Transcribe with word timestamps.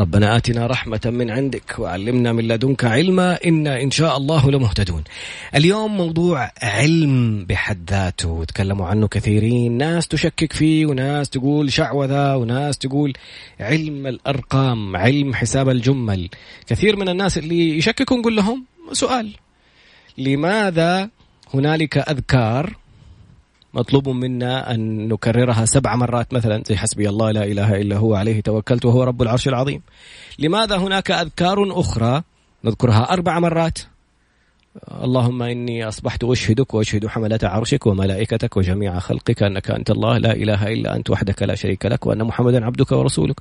ربنا 0.00 0.36
آتنا 0.36 0.66
رحمة 0.66 1.00
من 1.04 1.30
عندك 1.30 1.78
وعلمنا 1.78 2.32
من 2.32 2.48
لدنك 2.48 2.84
علما 2.84 3.38
إنا 3.46 3.82
إن 3.82 3.90
شاء 3.90 4.16
الله 4.16 4.50
لمهتدون. 4.50 5.04
اليوم 5.54 5.96
موضوع 5.96 6.50
علم 6.62 7.44
بحد 7.44 7.90
ذاته. 7.90 8.44
تكلموا 8.44 8.86
عنه 8.86 9.08
كثيرين. 9.08 9.72
ناس 9.72 10.08
تشكك 10.08 10.52
فيه 10.52 10.86
وناس 10.86 11.30
تقول 11.30 11.72
شعوذة 11.72 12.36
وناس 12.36 12.78
تقول 12.78 13.12
علم 13.60 14.06
الأرقام 14.06 14.96
علم 14.96 15.34
حساب 15.34 15.68
الجمل. 15.68 16.28
كثير 16.66 16.96
من 16.96 17.08
الناس 17.08 17.38
اللي 17.38 17.78
يشككوا 17.78 18.16
نقول 18.16 18.36
لهم 18.36 18.64
سؤال. 18.92 19.32
لماذا 20.18 21.10
هنالك 21.54 21.98
أذكار 21.98 22.76
مطلوب 23.76 24.08
منا 24.08 24.74
أن 24.74 25.08
نكررها 25.08 25.64
سبع 25.64 25.96
مرات 25.96 26.34
مثلا 26.34 26.62
زي 26.66 26.76
حسبي 26.76 27.08
الله 27.08 27.30
لا 27.30 27.44
إله 27.44 27.80
إلا 27.80 27.96
هو 27.96 28.14
عليه 28.14 28.40
توكلت 28.40 28.84
وهو 28.84 29.02
رب 29.02 29.22
العرش 29.22 29.48
العظيم. 29.48 29.82
لماذا 30.38 30.76
هناك 30.76 31.10
أذكار 31.10 31.80
أخرى 31.80 32.22
نذكرها 32.64 33.12
أربع 33.12 33.38
مرات؟ 33.38 33.78
اللهم 35.02 35.42
إني 35.42 35.88
أصبحت 35.88 36.24
أشهدك 36.24 36.74
وأشهد 36.74 37.06
حملة 37.06 37.38
عرشك 37.42 37.86
وملائكتك 37.86 38.56
وجميع 38.56 38.98
خلقك 38.98 39.42
أنك 39.42 39.70
أنت 39.70 39.90
الله 39.90 40.18
لا 40.18 40.32
إله 40.32 40.72
إلا 40.72 40.96
أنت 40.96 41.10
وحدك 41.10 41.42
لا 41.42 41.54
شريك 41.54 41.86
لك 41.86 42.06
وأن 42.06 42.24
محمدا 42.24 42.64
عبدك 42.64 42.92
ورسولك. 42.92 43.40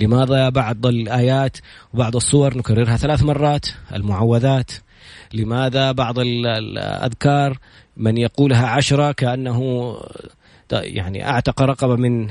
لماذا 0.00 0.48
بعض 0.48 0.86
الآيات 0.86 1.56
وبعض 1.94 2.16
الصور 2.16 2.58
نكررها 2.58 2.96
ثلاث 2.96 3.22
مرات؟ 3.22 3.66
المعوذات 3.94 4.70
لماذا 5.32 5.92
بعض 5.92 6.18
الأذكار 6.18 7.58
من 7.96 8.16
يقولها 8.16 8.66
عشرة 8.66 9.12
كأنه 9.12 9.96
يعني 10.72 11.28
أعتق 11.28 11.62
رقبة 11.62 11.96
من 11.96 12.28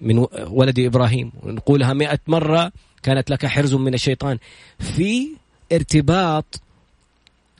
من 0.00 0.26
ولد 0.46 0.78
إبراهيم. 0.78 1.32
نقولها 1.44 1.92
مئة 1.92 2.18
مرة 2.26 2.72
كانت 3.02 3.30
لك 3.30 3.46
حرز 3.46 3.74
من 3.74 3.94
الشيطان. 3.94 4.38
في 4.78 5.28
ارتباط 5.72 6.60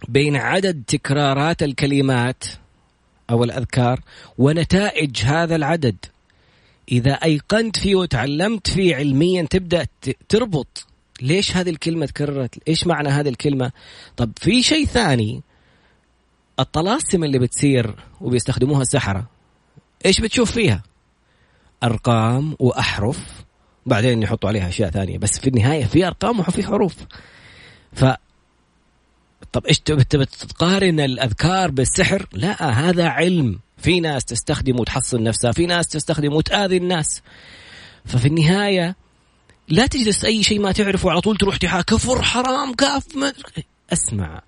بين 0.09 0.36
عدد 0.36 0.83
تكرارات 0.86 1.62
الكلمات 1.62 2.44
أو 3.31 3.44
الأذكار 3.44 4.00
ونتائج 4.39 5.25
هذا 5.25 5.56
العدد. 5.56 5.97
إذا 6.92 7.12
أيقنت 7.12 7.77
فيه 7.77 7.94
وتعلمت 7.94 8.70
فيه 8.70 8.97
علميا 8.97 9.42
تبدأ 9.42 9.86
تربط 10.28 10.86
ليش 11.23 11.57
هذه 11.57 11.71
الكلمة 11.71 12.07
تكررت؟ 12.07 12.69
إيش 12.69 12.87
معنى 12.87 13.09
هذه 13.09 13.29
الكلمة؟ 13.29 13.73
طب 14.17 14.33
في 14.37 14.63
شيء 14.63 14.87
ثاني. 14.87 15.43
الطلاسم 16.61 17.25
اللي 17.25 17.39
بتصير 17.39 17.95
وبيستخدموها 18.21 18.83
السحرة 18.83 19.27
إيش 20.07 20.21
بتشوف 20.21 20.53
فيها؟ 20.53 20.83
أرقام 21.83 22.57
وأحرف 22.59 23.45
بعدين 23.87 24.23
يحطوا 24.23 24.49
عليها 24.49 24.69
أشياء 24.69 24.91
ثانية 24.91 25.19
بس 25.19 25.39
في 25.39 25.49
النهاية 25.49 25.85
في 25.85 26.07
أرقام 26.07 26.41
وفي 26.41 26.67
حروف. 26.67 26.95
ف 27.93 28.05
طب 29.53 29.67
إيش 29.67 29.81
تقارن 29.81 31.01
الأذكار 31.01 31.71
بالسحر؟ 31.71 32.27
لا 32.33 32.71
هذا 32.71 33.09
علم. 33.09 33.61
في 33.77 34.01
ناس 34.01 34.25
تستخدمه 34.25 34.81
وتحصن 34.81 35.23
نفسها 35.23 35.53
في 35.53 35.67
ناس 35.67 35.87
تستخدمه 35.87 36.37
وتآذي 36.37 36.77
الناس. 36.77 37.23
ففي 38.05 38.28
النهاية 38.28 38.97
لا 39.69 39.87
تجلس 39.87 40.25
أي 40.25 40.43
شيء 40.43 40.61
ما 40.61 40.73
تعرفه 40.73 41.11
على 41.11 41.21
طول 41.21 41.37
تروح 41.37 41.56
تحا 41.56 41.81
كفر 41.83 42.23
حرام 42.23 42.75
كاف 42.75 43.17
ما 43.17 43.33
اسمع 43.93 44.43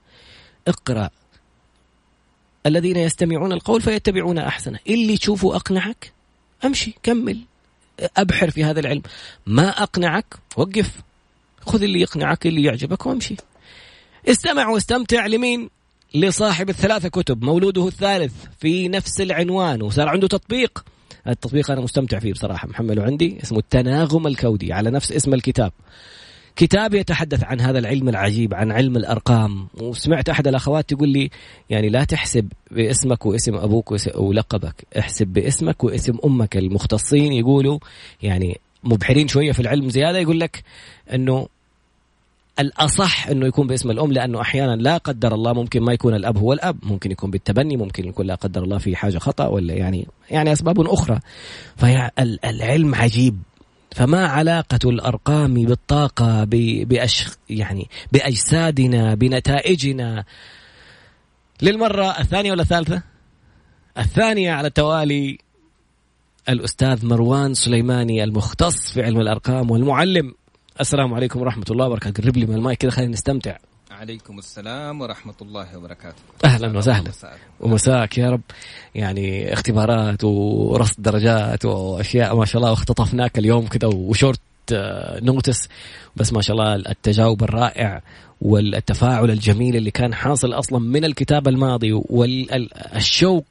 اقرأ. 0.68 1.10
الذين 2.66 2.96
يستمعون 2.96 3.52
القول 3.52 3.82
فيتبعون 3.82 4.38
أحسنه. 4.38 4.78
اللي 4.88 5.18
تشوفه 5.18 5.56
أقنعك 5.56 6.12
أمشي 6.64 6.94
كمل. 7.02 7.40
أبحر 8.16 8.50
في 8.50 8.64
هذا 8.64 8.80
العلم. 8.80 9.02
ما 9.46 9.82
أقنعك 9.82 10.34
وقف. 10.56 10.90
خذ 11.66 11.82
اللي 11.82 12.00
يقنعك 12.00 12.46
اللي 12.46 12.64
يعجبك 12.64 13.06
وامشي. 13.06 13.36
استمع 14.28 14.68
واستمتع 14.68 15.26
لمين؟ 15.26 15.70
لصاحب 16.14 16.68
الثلاثة 16.68 17.08
كتب 17.08 17.44
مولوده 17.44 17.88
الثالث 17.88 18.32
في 18.60 18.88
نفس 18.88 19.20
العنوان 19.20 19.82
وصار 19.82 20.08
عنده 20.08 20.28
تطبيق. 20.28 20.84
التطبيق 21.28 21.70
أنا 21.70 21.80
مستمتع 21.80 22.18
فيه 22.18 22.32
بصراحة 22.32 22.68
محمله 22.68 23.02
عندي 23.02 23.38
اسمه 23.42 23.58
التناغم 23.58 24.26
الكودي 24.26 24.72
على 24.72 24.90
نفس 24.90 25.12
اسم 25.12 25.34
الكتاب. 25.34 25.72
كتاب 26.56 26.94
يتحدث 26.94 27.44
عن 27.44 27.60
هذا 27.60 27.78
العلم 27.78 28.08
العجيب 28.08 28.54
عن 28.54 28.72
علم 28.72 28.96
الأرقام 28.96 29.68
وسمعت 29.80 30.28
أحد 30.28 30.48
الأخوات 30.48 30.94
تقول 30.94 31.08
لي 31.08 31.30
يعني 31.70 31.88
لا 31.88 32.04
تحسب 32.04 32.52
باسمك 32.70 33.26
واسم 33.26 33.54
أبوك 33.54 33.94
ولقبك 34.14 34.86
احسب 34.98 35.26
باسمك 35.26 35.84
واسم 35.84 36.18
أمك. 36.24 36.56
المختصين 36.56 37.32
يقولوا 37.32 37.78
يعني 38.22 38.60
مبحرين 38.84 39.28
شوية 39.28 39.52
في 39.52 39.60
العلم 39.60 39.90
زيادة 39.90 40.18
يقول 40.18 40.40
لك 40.40 40.62
إنه 41.14 41.48
الأصح 42.60 43.28
أنه 43.28 43.46
يكون 43.46 43.66
باسم 43.66 43.90
الأم 43.90 44.12
لأنه 44.12 44.40
أحيانا 44.40 44.76
لا 44.76 44.96
قدر 44.96 45.34
الله 45.34 45.52
ممكن 45.52 45.82
ما 45.82 45.92
يكون 45.92 46.14
الأب 46.14 46.38
هو 46.38 46.52
الأب. 46.52 46.76
ممكن 46.82 47.10
يكون 47.10 47.30
بالتبني 47.30 47.76
ممكن 47.76 48.08
يكون 48.08 48.26
لا 48.26 48.34
قدر 48.34 48.62
الله 48.62 48.78
في 48.78 48.96
حاجة 48.96 49.18
خطأ 49.18 49.46
ولا 49.46 49.74
يعني 49.74 50.08
يعني 50.30 50.52
أسباب 50.52 50.80
أخرى. 50.80 51.20
فالعلم 51.76 52.94
عجيب. 52.94 53.42
فما 53.92 54.26
علاقة 54.26 54.78
الأرقام 54.84 55.54
بالطاقة 55.54 56.44
بأش 56.84 57.26
يعني 57.50 57.88
بأجسادنا 58.12 59.14
بنتائجنا؟ 59.14 60.24
للمرة 61.62 62.20
الثانية 62.20 62.50
ولا 62.52 62.62
الثالثة؟ 62.62 63.02
الثانية 63.98 64.52
على 64.52 64.68
التوالي 64.68 65.38
الأستاذ 66.48 67.06
مروان 67.06 67.54
سليماني 67.54 68.24
المختص 68.24 68.92
في 68.92 69.02
علم 69.02 69.20
الأرقام 69.20 69.70
والمعلم. 69.70 70.34
السلام 70.80 71.14
عليكم 71.14 71.40
ورحمة 71.40 71.64
الله 71.70 71.86
وبركاته. 71.86 72.22
قرب 72.22 72.36
لي 72.36 72.46
من 72.46 72.54
المايك 72.54 72.78
كذا 72.78 72.90
خلينا 72.90 73.12
نستمتع. 73.12 73.56
عليكم 73.90 74.38
السلام 74.38 75.00
ورحمة 75.00 75.34
الله 75.42 75.78
وبركاته. 75.78 76.22
أهلا 76.44 76.78
وسهلا. 76.78 77.12
ومساك 77.60 78.18
يا 78.18 78.30
رب. 78.30 78.40
يعني 78.94 79.52
اختبارات 79.52 80.24
ورصد 80.24 81.02
درجات 81.02 81.64
وأشياء 81.64 82.36
ما 82.36 82.44
شاء 82.44 82.56
الله 82.56 82.70
واختطفناك 82.70 83.38
اليوم 83.38 83.66
كذا 83.66 83.88
وشورت 83.88 84.40
نوتس 85.22 85.68
بس 86.16 86.32
ما 86.32 86.42
شاء 86.42 86.56
الله 86.56 86.74
التجاوب 86.74 87.42
الرائع 87.42 88.02
والتفاعل 88.40 89.30
الجميل 89.30 89.76
اللي 89.76 89.90
كان 89.90 90.14
حاصل 90.14 90.52
أصلا 90.52 90.78
من 90.78 91.04
الكتاب 91.04 91.48
الماضي 91.48 91.92
والشوق 91.92 93.44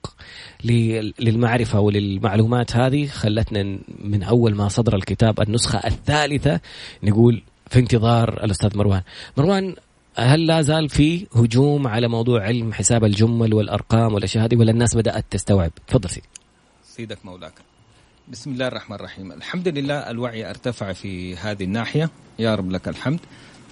للمعرفة 1.20 1.80
وللمعلومات 1.80 2.76
هذه 2.76 3.08
خلتنا 3.08 3.80
من 4.00 4.24
أول 4.24 4.56
ما 4.56 4.68
صدر 4.68 4.96
الكتاب 4.96 5.42
النسخة 5.42 5.80
الثالثة 5.80 6.60
نقول 7.04 7.42
في 7.70 7.80
انتظار 7.80 8.44
الأستاذ 8.44 8.78
مروان. 8.78 9.02
مروان 9.38 9.76
هل 10.16 10.48
لا 10.48 10.62
زال 10.62 10.90
في 10.90 11.28
هجوم 11.36 11.88
على 11.88 12.08
موضوع 12.08 12.44
علم 12.44 12.74
حساب 12.74 13.04
الجمل 13.04 13.54
والأرقام 13.54 14.14
والأشياء 14.14 14.46
هذه 14.46 14.56
ولا 14.56 14.72
الناس 14.72 14.96
بدأت 14.96 15.26
تستوعب؟ 15.30 15.72
تفضل 15.88 16.10
سيدي. 16.10 16.28
سيدك 16.84 17.26
مولاك. 17.26 17.54
بسم 18.32 18.52
الله 18.52 18.68
الرحمن 18.68 18.96
الرحيم. 18.96 19.32
الحمد 19.32 19.68
لله 19.68 20.10
الوعي 20.10 20.50
ارتفع 20.50 20.94
في 20.94 21.36
هذه 21.36 21.64
الناحية. 21.64 22.10
يا 22.40 22.56
رب 22.56 22.72
لك 22.72 22.88
الحمد. 22.88 23.20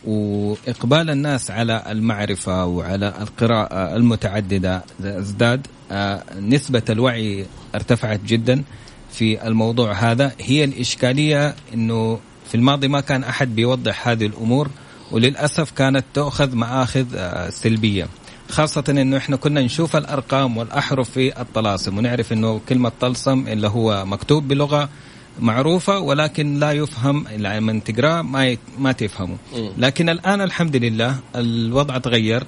وإقبال 0.06 1.09
الناس 1.09 1.51
على 1.51 1.84
المعرفة 1.88 2.65
وعلى 2.65 3.13
القراءة 3.21 3.95
المتعددة 3.95 4.83
ازداد 5.04 5.68
آه، 5.92 6.24
نسبة 6.39 6.81
الوعي 6.89 7.45
ارتفعت 7.75 8.19
جدا 8.19 8.63
في 9.12 9.48
الموضوع 9.48 9.94
هذا. 9.94 10.31
هي 10.39 10.63
الإشكالية 10.63 11.56
أنه 11.74 12.19
في 12.48 12.56
الماضي 12.56 12.88
ما 12.88 13.01
كان 13.01 13.24
أحد 13.24 13.56
بيوضح 13.56 14.07
هذه 14.07 14.25
الأمور 14.25 14.69
وللأسف 15.12 15.71
كانت 15.71 16.06
تأخذ 16.13 16.56
مآخذ 16.56 17.06
آه، 17.15 17.50
سلبية. 17.50 18.07
خاصة 18.49 18.83
إنه 18.89 19.17
إحنا 19.17 19.35
كنا 19.35 19.61
نشوف 19.61 19.95
الأرقام 19.95 20.57
والأحرف 20.57 21.09
في 21.09 21.41
الطلاسم 21.41 21.97
ونعرف 21.97 22.33
إنه 22.33 22.61
كلمة 22.69 22.91
طلسم 23.01 23.47
اللي 23.47 23.67
هو 23.67 24.05
مكتوب 24.05 24.47
بلغة 24.47 24.89
معروفة 25.39 25.99
ولكن 25.99 26.59
لا 26.59 26.71
يفهم 26.71 27.25
لما 27.38 27.79
تقراه 27.79 28.21
ما 28.21 28.57
ما 28.79 28.91
تفهمه. 28.91 29.38
لكن 29.77 30.09
الآن 30.09 30.41
الحمد 30.41 30.75
لله 30.75 31.15
الوضع 31.35 31.97
تغير. 31.97 32.44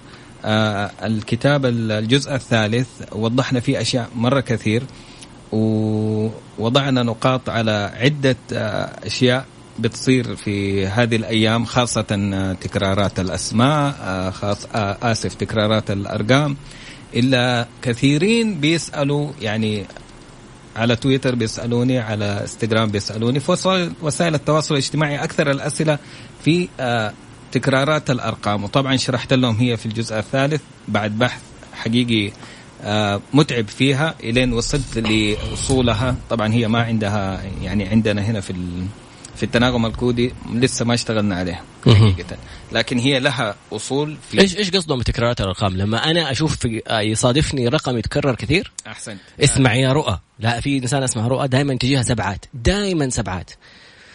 آه 0.46 0.92
الكتاب 1.04 1.66
الجزء 1.66 2.36
الثالث 2.36 2.88
وضحنا 3.12 3.60
فيه 3.60 3.82
أشياء 3.82 4.10
مرة 4.16 4.40
كثير 4.40 4.84
ووضعنا 5.52 7.04
نقاط 7.04 7.50
على 7.50 7.92
عدة 7.96 8.36
آه 8.54 8.90
أشياء 9.06 9.46
بتصير 9.82 10.36
في 10.36 10.88
هذه 10.88 11.16
الأيام 11.16 11.66
خاصة 11.66 12.02
تكرارات 12.62 13.20
الأسماء 13.20 13.92
خاص 14.32 14.68
آسف 15.04 15.34
تكرارات 15.34 15.92
الأرقام. 15.92 16.58
إلا 17.16 17.68
كثيرين 17.82 18.60
بيسألوا 18.60 19.32
يعني 19.42 19.86
على 20.76 20.96
تويتر 20.96 21.36
بيسألوني 21.36 22.00
على 22.00 22.42
إنستغرام 22.42 22.90
بيسألوني 22.90 23.40
في 23.40 23.92
وسائل 24.02 24.36
التواصل 24.36 24.74
الاجتماعي 24.74 25.24
أكثر 25.24 25.52
الأسئلة 25.52 25.98
في 26.44 26.68
تكرارات 27.52 28.10
الأرقام. 28.12 28.64
وطبعا 28.64 28.96
شرحت 28.96 29.34
لهم 29.34 29.56
هي 29.56 29.78
في 29.78 29.86
الجزء 29.86 30.20
الثالث 30.20 30.62
بعد 30.88 31.12
بحث 31.20 31.42
حقيقي 31.74 32.32
آه، 32.82 33.22
متعب 33.34 33.68
فيها 33.68 34.16
إلين 34.24 34.54
وصلت 34.54 34.98
لوصولها. 34.98 36.16
طبعا 36.30 36.54
هي 36.54 36.68
ما 36.68 36.82
عندها 36.84 37.42
يعني 37.62 37.88
عندنا 37.88 38.22
هنا 38.22 38.42
في 38.42 38.54
في 39.40 39.46
التناغم 39.46 39.86
الكودي 39.86 40.34
لسه 40.54 40.86
ما 40.86 40.94
اشتغلنا 40.94 41.36
عليها 41.36 41.64
حقيقه 41.86 42.38
لكن 42.72 43.00
هي 43.00 43.20
لها 43.20 43.56
أصول 43.72 44.18
في 44.32 44.42
إيش 44.42 44.58
إيش 44.58 44.72
قصدهم 44.72 45.00
بتكرارات 45.00 45.42
الأرقام؟ 45.42 45.78
لما 45.78 46.12
أنا 46.12 46.32
أشوف 46.32 46.58
في 46.58 46.82
آه، 46.88 47.00
يصادفني 47.00 47.68
رقم 47.68 47.98
يتكرر 47.98 48.36
كثير 48.36 48.72
أحسنت. 48.88 49.20
اسمع 49.44 49.74
يا 49.74 49.94
رؤى. 49.94 50.20
لا 50.40 50.60
في 50.60 50.78
إنسان 50.78 51.04
اسمها 51.04 51.28
رؤى 51.28 51.48
دائما 51.48 51.76
تجيها 51.76 52.04
سبعات 52.04 52.46
دائما 52.54 53.10
سبعات. 53.10 53.52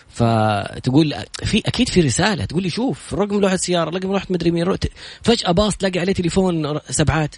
فتقول 0.09 1.15
في 1.45 1.63
أكيد 1.67 1.89
في 1.89 2.01
رسالة 2.01 2.45
تقول 2.45 2.63
لي 2.63 2.71
شوف 2.71 3.15
رقم 3.15 3.41
لوحة 3.41 3.55
السياره 3.55 3.91
رقم 3.91 4.13
لوحة 4.13 4.27
مدري 4.31 4.51
مين 4.51 4.77
فجأة 5.23 5.51
باص 5.51 5.77
تلاقي 5.77 6.01
عليه 6.01 6.13
تليفون 6.13 6.79
سبعات. 6.91 7.37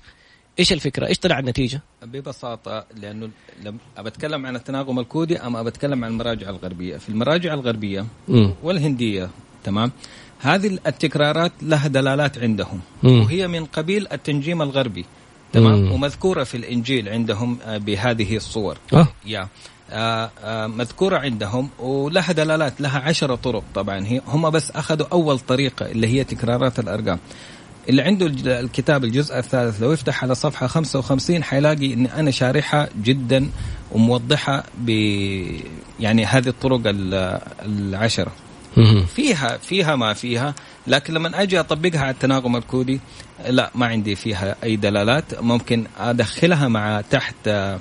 إيش 0.59 0.73
الفكرة؟ 0.73 1.07
إيش 1.07 1.19
طلع 1.19 1.39
النتيجة؟ 1.39 1.81
ببساطة 2.03 2.85
لأنه 2.97 3.31
لم 3.65 3.79
أبى 3.97 4.11
عن 4.47 4.57
التناغم 4.57 4.99
الكودي 4.99 5.39
أم 5.39 5.57
أبى 5.57 5.71
عن 5.83 6.05
المراجع 6.05 6.51
الغربية، 6.51 6.97
في 6.97 7.09
المراجع 7.09 7.55
الغربية 7.55 8.07
م. 8.29 8.51
والهندية 8.63 9.31
تمام؟ 9.65 9.93
هذه 10.39 10.79
التكرارات 10.87 11.53
لها 11.63 11.89
دلالات 11.89 12.39
عندهم 12.39 12.81
م. 13.03 13.09
وهي 13.09 13.49
من 13.49 13.65
قبيل 13.65 14.07
التنجيم 14.13 14.63
الغربي 14.63 15.05
تمام؟ 15.53 15.85
م. 15.85 15.93
ومذكورة 15.93 16.45
في 16.45 16.57
الإنجيل 16.57 17.09
عندهم 17.09 17.59
آه، 17.65 17.79
بهذه 17.79 18.37
الصور. 18.37 18.79
أه. 18.93 19.09
يا 19.27 19.49
آه 19.91 20.31
آه 20.45 20.67
مذكورة 20.67 21.19
عندهم 21.19 21.69
ولها 21.79 22.33
دلالات 22.33 22.81
لها 22.81 22.99
عشرة 22.99 23.35
طرق 23.35 23.65
طبعا 23.75 24.07
هي 24.07 24.21
هم 24.27 24.51
بس 24.51 24.71
أخذوا 24.71 25.07
أول 25.13 25.39
طريقة 25.39 25.87
اللي 25.91 26.07
هي 26.07 26.25
تكرارات 26.25 26.79
الأرقام 26.79 27.19
اللي 27.89 28.03
عنده 28.03 28.27
الكتاب 28.61 29.05
الجزء 29.05 29.39
الثالث 29.39 29.83
لو 29.83 29.93
يفتح 29.93 30.25
على 30.25 30.35
صفحة 30.35 30.67
55 30.67 31.45
حيلاقي 31.45 31.95
أن 31.95 32.07
أنا 32.07 32.31
شارحة 32.31 32.89
جدا 33.03 33.51
وموضحة 33.93 34.65
ب 34.79 34.91
يعني 36.01 36.25
هذه 36.25 36.49
الطرق 36.49 36.81
العشرة. 37.63 38.33
فيها 39.15 39.57
فيها 39.57 39.97
ما 39.97 40.13
فيها 40.13 40.55
لكن 40.87 41.15
لما 41.15 41.43
أجي 41.43 41.61
أطبقها 41.61 42.01
على 42.01 42.11
التناغم 42.11 42.57
الكودي 42.57 43.01
لا 43.49 43.71
ما 43.75 43.87
عندي 43.87 44.15
فيها 44.15 44.57
أي 44.65 44.77
دلالات. 44.77 45.41
ممكن 45.43 45.85
أدخلها 45.99 46.69
مع 46.69 47.01
تحت 47.01 47.35
آه، 47.49 47.79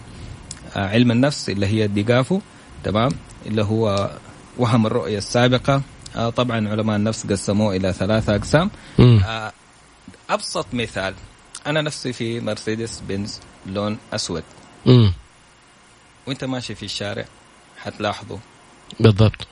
علم 0.75 1.11
النفس 1.11 1.49
اللي 1.49 1.65
هي 1.67 1.85
الديجافو 1.85 2.39
تمام؟ 2.83 3.11
اللي 3.45 3.63
هو 3.63 4.11
وهم 4.57 4.85
الرؤية 4.85 5.17
السابقة. 5.17 5.81
آه، 6.15 6.29
طبعا 6.29 6.69
علماء 6.69 6.95
النفس 6.95 7.27
قسموه 7.27 7.75
إلى 7.75 7.93
ثلاثة 7.93 8.35
أقسام. 8.35 8.71
أبسط 10.29 10.65
مثال 10.73 11.13
أنا 11.67 11.81
نفسي 11.81 12.13
في 12.13 12.39
مرسيدس 12.39 12.99
بنز 13.07 13.39
لون 13.65 13.97
أسود. 14.13 14.43
وأنت 16.27 16.43
ماشي 16.43 16.75
في 16.75 16.83
الشارع 16.85 17.25
حتلاحظه 17.77 18.39
بالضبط. 18.99 19.47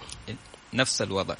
نفس 0.74 1.02
الوضع. 1.02 1.36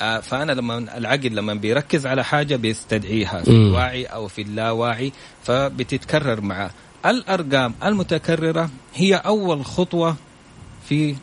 آه 0.00 0.20
فأنا 0.20 0.52
لما 0.52 0.78
العقل 0.78 1.36
لما 1.36 1.54
بيركز 1.54 2.06
على 2.06 2.24
حاجة 2.24 2.56
بيستدعيها 2.56 3.42
في 3.42 3.50
الواعي 3.50 4.04
أو 4.04 4.28
في 4.28 4.42
اللاواعي 4.42 5.12
فبتتكرر 5.44 6.40
معه 6.40 6.70
الأرقام 7.06 7.74
المتكررة 7.84 8.70
هي 8.94 9.14
أول 9.14 9.64
خطوة 9.64 10.16
في 10.88 11.16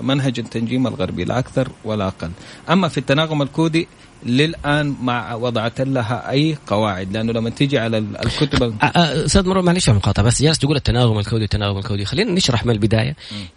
منهج 0.00 0.38
التنجيم 0.38 0.86
الغربي 0.86 1.24
لا 1.24 1.38
أكثر 1.38 1.68
ولا 1.84 2.06
أقل. 2.08 2.30
أما 2.70 2.88
في 2.88 2.98
التناغم 2.98 3.42
الكودي 3.42 3.88
للآن 4.26 4.96
ما 5.02 5.34
وضعت 5.34 5.80
لها 5.80 6.30
أي 6.30 6.56
قواعد 6.66 7.12
لأنه 7.12 7.32
لما 7.32 7.50
تيجي 7.50 7.78
على 7.78 7.98
الكتب 7.98 8.74
أستاذ 8.82 9.48
مرور 9.48 9.62
معلش 9.62 9.90
مقاطعة 9.90 10.24
بس 10.24 10.42
جالس 10.42 10.58
تقول 10.58 10.76
التناغم 10.76 11.18
الكودي 11.18 11.44
التناغم 11.44 11.78
الكودي. 11.78 12.04
خلينا 12.04 12.32
نشرح 12.32 12.66
من 12.66 12.72
البداية. 12.72 13.16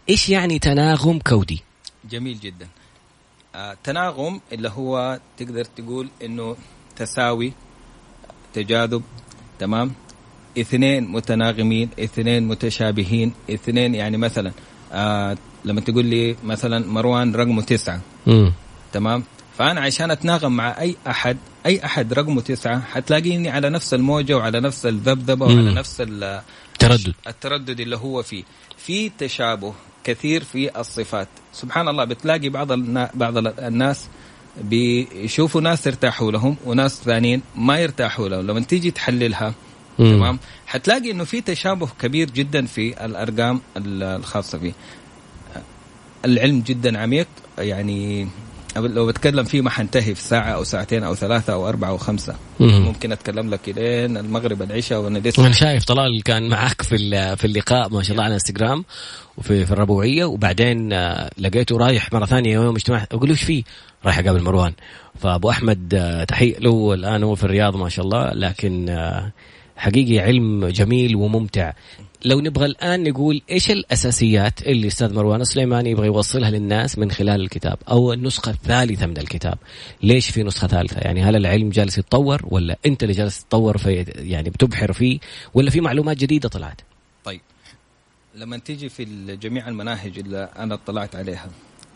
إيش 0.09 0.29
يعني 0.29 0.59
تناغم 0.59 1.19
كودي؟ 1.19 1.61
جميل 2.11 2.39
جدا. 2.39 2.67
آه 3.55 3.77
تناغم 3.83 4.41
اللي 4.53 4.69
هو 4.69 5.19
تقدر 5.37 5.65
تقول 5.65 6.09
إنه 6.23 6.55
تساوي 6.95 7.53
تجاذب 8.53 9.03
تمام؟ 9.59 9.91
اثنين 10.57 11.11
متناغمين 11.11 11.89
اثنين 11.99 12.47
متشابهين 12.47 13.33
اثنين 13.49 13.95
يعني 13.95 14.17
مثلا 14.17 14.51
آه 14.91 15.37
لما 15.65 15.81
تقول 15.81 16.05
لي 16.05 16.35
مثلا 16.43 16.87
مروان 16.87 17.35
رقمه 17.35 17.61
تسعة. 17.61 18.01
م. 18.27 18.49
تمام؟ 18.93 19.23
فأنا 19.57 19.81
عشان 19.81 20.11
أتناغم 20.11 20.55
مع 20.55 20.81
أي 20.81 20.95
أحد 21.07 21.37
أي 21.65 21.85
أحد 21.85 22.13
رقمه 22.13 22.41
تسعة 22.41 22.81
حتلاقيني 22.81 23.49
على 23.49 23.69
نفس 23.69 23.93
الموجة 23.93 24.37
وعلى 24.37 24.59
نفس 24.59 24.85
الذبذبة 24.85 25.45
وعلى 25.45 25.73
نفس 25.73 26.01
التردد 26.01 27.13
التردد 27.27 27.79
اللي 27.79 27.97
هو 27.97 28.23
فيه. 28.23 28.43
في 28.77 29.09
تشابه 29.09 29.73
كثير 30.03 30.43
في 30.43 30.79
الصفات. 30.79 31.27
سبحان 31.53 31.87
الله 31.87 32.03
بتلاقي 32.05 32.49
بعض 32.49 32.71
بعض 33.13 33.37
الناس 33.59 34.07
بيشوفوا 34.61 35.61
ناس 35.61 35.87
يرتاحوا 35.87 36.31
لهم 36.31 36.55
وناس 36.65 37.01
ثانيين 37.03 37.41
ما 37.55 37.79
يرتاحوا 37.79 38.29
لهم. 38.29 38.47
لما 38.47 38.59
تيجي 38.59 38.91
تحللها 38.91 39.53
تمام؟ 39.97 40.39
حتلاقي 40.65 41.11
إنه 41.11 41.23
في 41.23 41.41
تشابه 41.41 41.89
كبير 42.01 42.29
جدا 42.29 42.65
في 42.65 43.05
الأرقام 43.05 43.61
الخاصة 43.77 44.57
فيه. 44.57 44.73
العلم 46.25 46.61
جدا 46.61 46.99
عميق. 46.99 47.27
يعني 47.57 48.27
لو 48.77 49.07
بتكلم 49.07 49.43
فيه 49.43 49.61
ما 49.61 49.69
حنتهي 49.69 50.15
في 50.15 50.21
ساعة 50.21 50.49
أو 50.49 50.63
ساعتين 50.63 51.03
أو 51.03 51.15
ثلاثة 51.15 51.53
أو 51.53 51.69
أربعة 51.69 51.89
أو 51.89 51.97
خمسة. 51.97 52.35
مم. 52.59 52.85
ممكن 52.85 53.11
أتكلم 53.11 53.49
لك 53.49 53.69
إلين 53.69 54.17
المغرب 54.17 54.61
العشاء 54.61 55.01
وأنا 55.01 55.19
لسه 55.19 55.45
أنا 55.45 55.53
شايف 55.53 55.85
طلال 55.85 56.23
كان 56.23 56.49
معك 56.49 56.81
في 56.81 56.97
في 57.35 57.45
اللقاء 57.45 57.89
ما 57.89 58.03
شاء 58.03 58.11
الله 58.11 58.23
على 58.23 58.33
انستغرام 58.33 58.85
وفي 59.37 59.65
في 59.65 59.71
الربوعية. 59.71 60.25
وبعدين 60.25 60.93
آه، 60.93 61.29
لقيته 61.37 61.77
رايح 61.77 62.13
مرة 62.13 62.25
ثانية 62.25 62.53
يوم 62.53 62.75
اجتماع. 62.75 63.07
أقول 63.11 63.29
له 63.29 63.35
إيش 63.35 63.43
فيه؟ 63.43 63.63
رايح 64.05 64.19
أقابل 64.19 64.43
مروان. 64.43 64.73
فأبو 65.19 65.49
أحمد 65.49 65.93
آه، 65.93 66.23
تحية 66.23 66.59
له. 66.59 66.93
الآن 66.93 67.23
هو 67.23 67.35
في 67.35 67.43
الرياض 67.43 67.75
ما 67.75 67.89
شاء 67.89 68.05
الله. 68.05 68.33
لكن 68.33 68.89
آه، 68.89 69.31
حقيقي 69.77 70.19
علم 70.19 70.67
جميل 70.67 71.15
وممتع. 71.15 71.73
لو 72.25 72.41
نبغى 72.41 72.65
الآن 72.65 73.03
نقول 73.03 73.41
إيش 73.51 73.71
الأساسيات 73.71 74.61
اللي 74.61 74.87
أستاذ 74.87 75.13
مروان 75.13 75.41
السليماني 75.41 75.89
يبغى 75.89 76.07
يوصلها 76.07 76.49
للناس 76.49 76.97
من 76.97 77.11
خلال 77.11 77.41
الكتاب 77.41 77.77
أو 77.89 78.13
النسخة 78.13 78.49
الثالثة 78.49 79.05
من 79.05 79.17
الكتاب؟ 79.17 79.57
ليش 80.03 80.29
في 80.29 80.43
نسخة 80.43 80.67
ثالثة؟ 80.67 80.99
يعني 80.99 81.23
هل 81.23 81.35
العلم 81.35 81.69
جالس 81.69 81.97
يتطور 81.97 82.41
ولا 82.43 82.77
أنت 82.85 83.03
اللي 83.03 83.13
جالس 83.13 83.43
تتطور 83.43 83.77
في 83.77 84.05
يعني 84.15 84.49
بتبحر 84.49 84.93
فيه 84.93 85.19
ولا 85.53 85.69
في 85.69 85.81
معلومات 85.81 86.17
جديدة 86.17 86.49
طلعت؟ 86.49 86.81
طيب 87.23 87.41
لما 88.35 88.57
تيجي 88.57 88.89
في 88.89 89.05
جميع 89.35 89.67
المناهج 89.67 90.19
اللي 90.19 90.49
أنا 90.57 90.73
اطلعت 90.73 91.15
عليها 91.15 91.49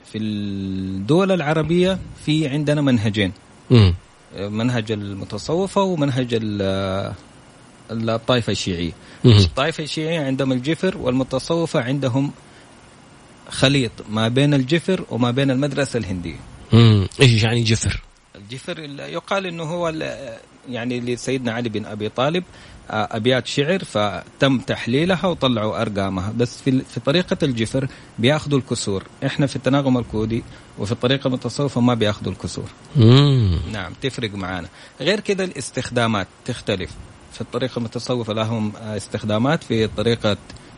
في 0.05 0.17
الدول 0.17 1.31
العربية 1.31 1.99
في 2.25 2.47
عندنا 2.47 2.81
منهجين. 2.81 3.31
م. 3.71 3.91
منهج 4.39 4.91
المتصوفة 4.91 5.81
ومنهج 5.81 6.33
الطائفة 7.91 8.51
الشيعية. 8.51 8.91
الطائفة 9.25 9.83
الشيعية 9.83 10.25
عندهم 10.25 10.51
الجفر 10.51 10.97
والمتصوفة 10.97 11.81
عندهم 11.81 12.31
خليط 13.49 13.91
ما 14.09 14.27
بين 14.27 14.53
الجفر 14.53 15.05
وما 15.09 15.31
بين 15.31 15.51
المدرسة 15.51 15.97
الهندية. 15.99 16.39
امم 16.73 17.07
إيش 17.21 17.43
يعني 17.43 17.63
جفر؟ 17.63 18.01
الجفر 18.35 18.79
يقال 18.99 19.45
إنه 19.45 19.63
هو 19.63 19.93
يعني 20.69 20.99
لسيدنا 20.99 21.51
علي 21.51 21.69
بن 21.69 21.85
أبي 21.85 22.09
طالب 22.09 22.43
آه، 22.89 23.07
أبيات 23.11 23.47
شعر 23.47 23.83
فتم 23.83 24.59
تحليلها 24.59 25.25
وطلعوا 25.25 25.81
أرقامها. 25.81 26.33
بس 26.37 26.61
في 26.61 26.81
في 26.93 26.99
طريقة 26.99 27.37
الجفر 27.43 27.87
بياخذوا 28.19 28.59
الكسور. 28.59 29.03
إحنا 29.25 29.47
في 29.47 29.55
التناغم 29.55 29.97
الكودي 29.97 30.43
وفي 30.79 30.91
الطريقة 30.91 31.27
المتصوفة 31.27 31.81
ما 31.81 31.93
بياخذوا 31.93 32.31
الكسور. 32.33 32.69
مم. 32.95 33.59
نعم 33.71 33.93
تفرق 34.01 34.35
معانا. 34.35 34.67
غير 35.01 35.19
كذا 35.19 35.43
الاستخدامات 35.43 36.27
تختلف. 36.45 36.91
في 37.37 37.41
الطريقة 37.41 37.77
المتصوفة 37.77 38.33
لهم 38.33 38.75
استخدامات 38.75 39.63
في 39.63 39.87
طريقة 39.87 40.37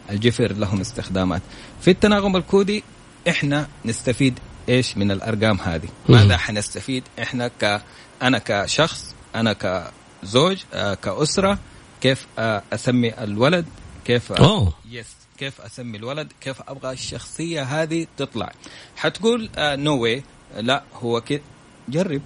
الجفر 0.09 0.51
لهم 0.53 0.79
استخدامات. 0.81 1.41
في 1.81 1.91
التناغم 1.91 2.35
الكودي 2.35 2.83
إحنا 3.29 3.67
نستفيد 3.85 4.39
إيش 4.69 4.97
من 4.97 5.11
الأرقام 5.11 5.59
هذه؟ 5.59 5.87
ماذا 6.09 6.37
حنستفيد 6.37 7.03
إحنا 7.21 7.47
ك 7.47 7.81
أنا 8.21 8.41
كشخص 8.45 9.15
أنا 9.35 9.53
كزوج 9.53 10.63
آه، 10.73 10.93
كأسرة 10.93 11.59
كيف 12.01 12.27
آه، 12.39 12.63
أسمي 12.73 13.23
الولد 13.23 13.65
كيف 14.05 14.31
أوه. 14.31 14.73
yes 14.89 15.07
كيف 15.37 15.61
أسمي 15.61 15.97
الولد 15.97 16.27
كيف 16.41 16.61
أبغى 16.67 16.91
الشخصية 16.91 17.63
هذه 17.63 18.07
تطلع. 18.17 18.51
حتقول 18.95 19.49
no 19.57 19.97
uh, 19.97 20.01
why 20.01 20.23
لا 20.57 20.83
هو 20.93 21.21
كده 21.21 21.41
جرب 21.89 22.21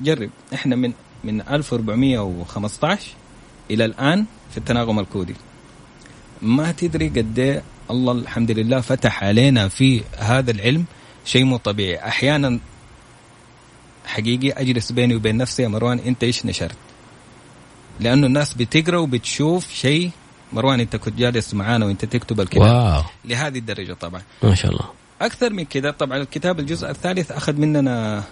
جرب. 0.00 0.30
إحنا 0.54 0.76
من 0.76 0.92
من 1.24 1.40
1415 1.40 3.10
إلى 3.70 3.84
الآن 3.84 4.24
في 4.50 4.58
التناغم 4.58 4.98
الكودي. 4.98 5.34
ما 6.42 6.72
تدري 6.72 7.08
قد 7.08 7.38
إيه 7.38 7.62
الله 7.90 8.12
الحمد 8.12 8.50
لله 8.50 8.80
فتح 8.80 9.24
علينا 9.24 9.68
في 9.68 10.02
هذا 10.18 10.50
العلم 10.50 10.84
شيء 11.24 11.44
مو 11.44 11.56
طبيعي. 11.56 12.08
أحيانا 12.08 12.58
حقيقي 14.06 14.50
أجلس 14.50 14.92
بيني 14.92 15.14
وبين 15.14 15.36
نفسي 15.36 15.62
يا 15.62 15.68
مروان 15.68 15.98
أنت 15.98 16.24
إيش 16.24 16.46
نشرت؟ 16.46 16.76
لأنه 18.00 18.26
الناس 18.26 18.54
بتقرأ 18.54 18.98
وبتشوف 18.98 19.74
شيء. 19.74 20.10
مروان 20.52 20.80
أنت 20.80 20.96
كنت 20.96 21.18
جالس 21.18 21.54
معانا 21.54 21.86
وأنت 21.86 22.04
تكتب 22.04 22.40
الكتاب. 22.40 22.62
واو. 22.62 23.02
لهذه 23.24 23.58
الدرجة 23.58 23.92
طبعا. 23.92 24.22
ما 24.42 24.54
شاء 24.54 24.70
الله. 24.70 24.84
أكثر 25.20 25.52
من 25.52 25.64
كذا 25.64 25.90
طبعا 25.90 26.18
الكتاب 26.18 26.60
الجزء 26.60 26.90
الثالث 26.90 27.32
أخذ 27.32 27.56
مننا 27.56 28.24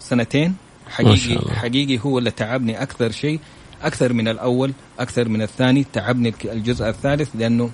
سنتين. 0.00 0.48
ما 0.86 0.90
حقيقي 0.90 1.16
شاء 1.16 1.42
الله. 1.42 1.54
حقيقي 1.54 1.98
هو 2.04 2.18
اللي 2.18 2.30
تعبني 2.30 2.82
أكثر 2.82 3.10
شيء. 3.10 3.40
أكثر 3.82 4.12
من 4.12 4.28
الأول 4.28 4.72
أكثر 4.98 5.28
من 5.28 5.42
الثاني 5.42 5.86
تعبني 5.92 6.34
الجزء 6.44 6.88
الثالث 6.88 7.28
لأنه 7.34 7.70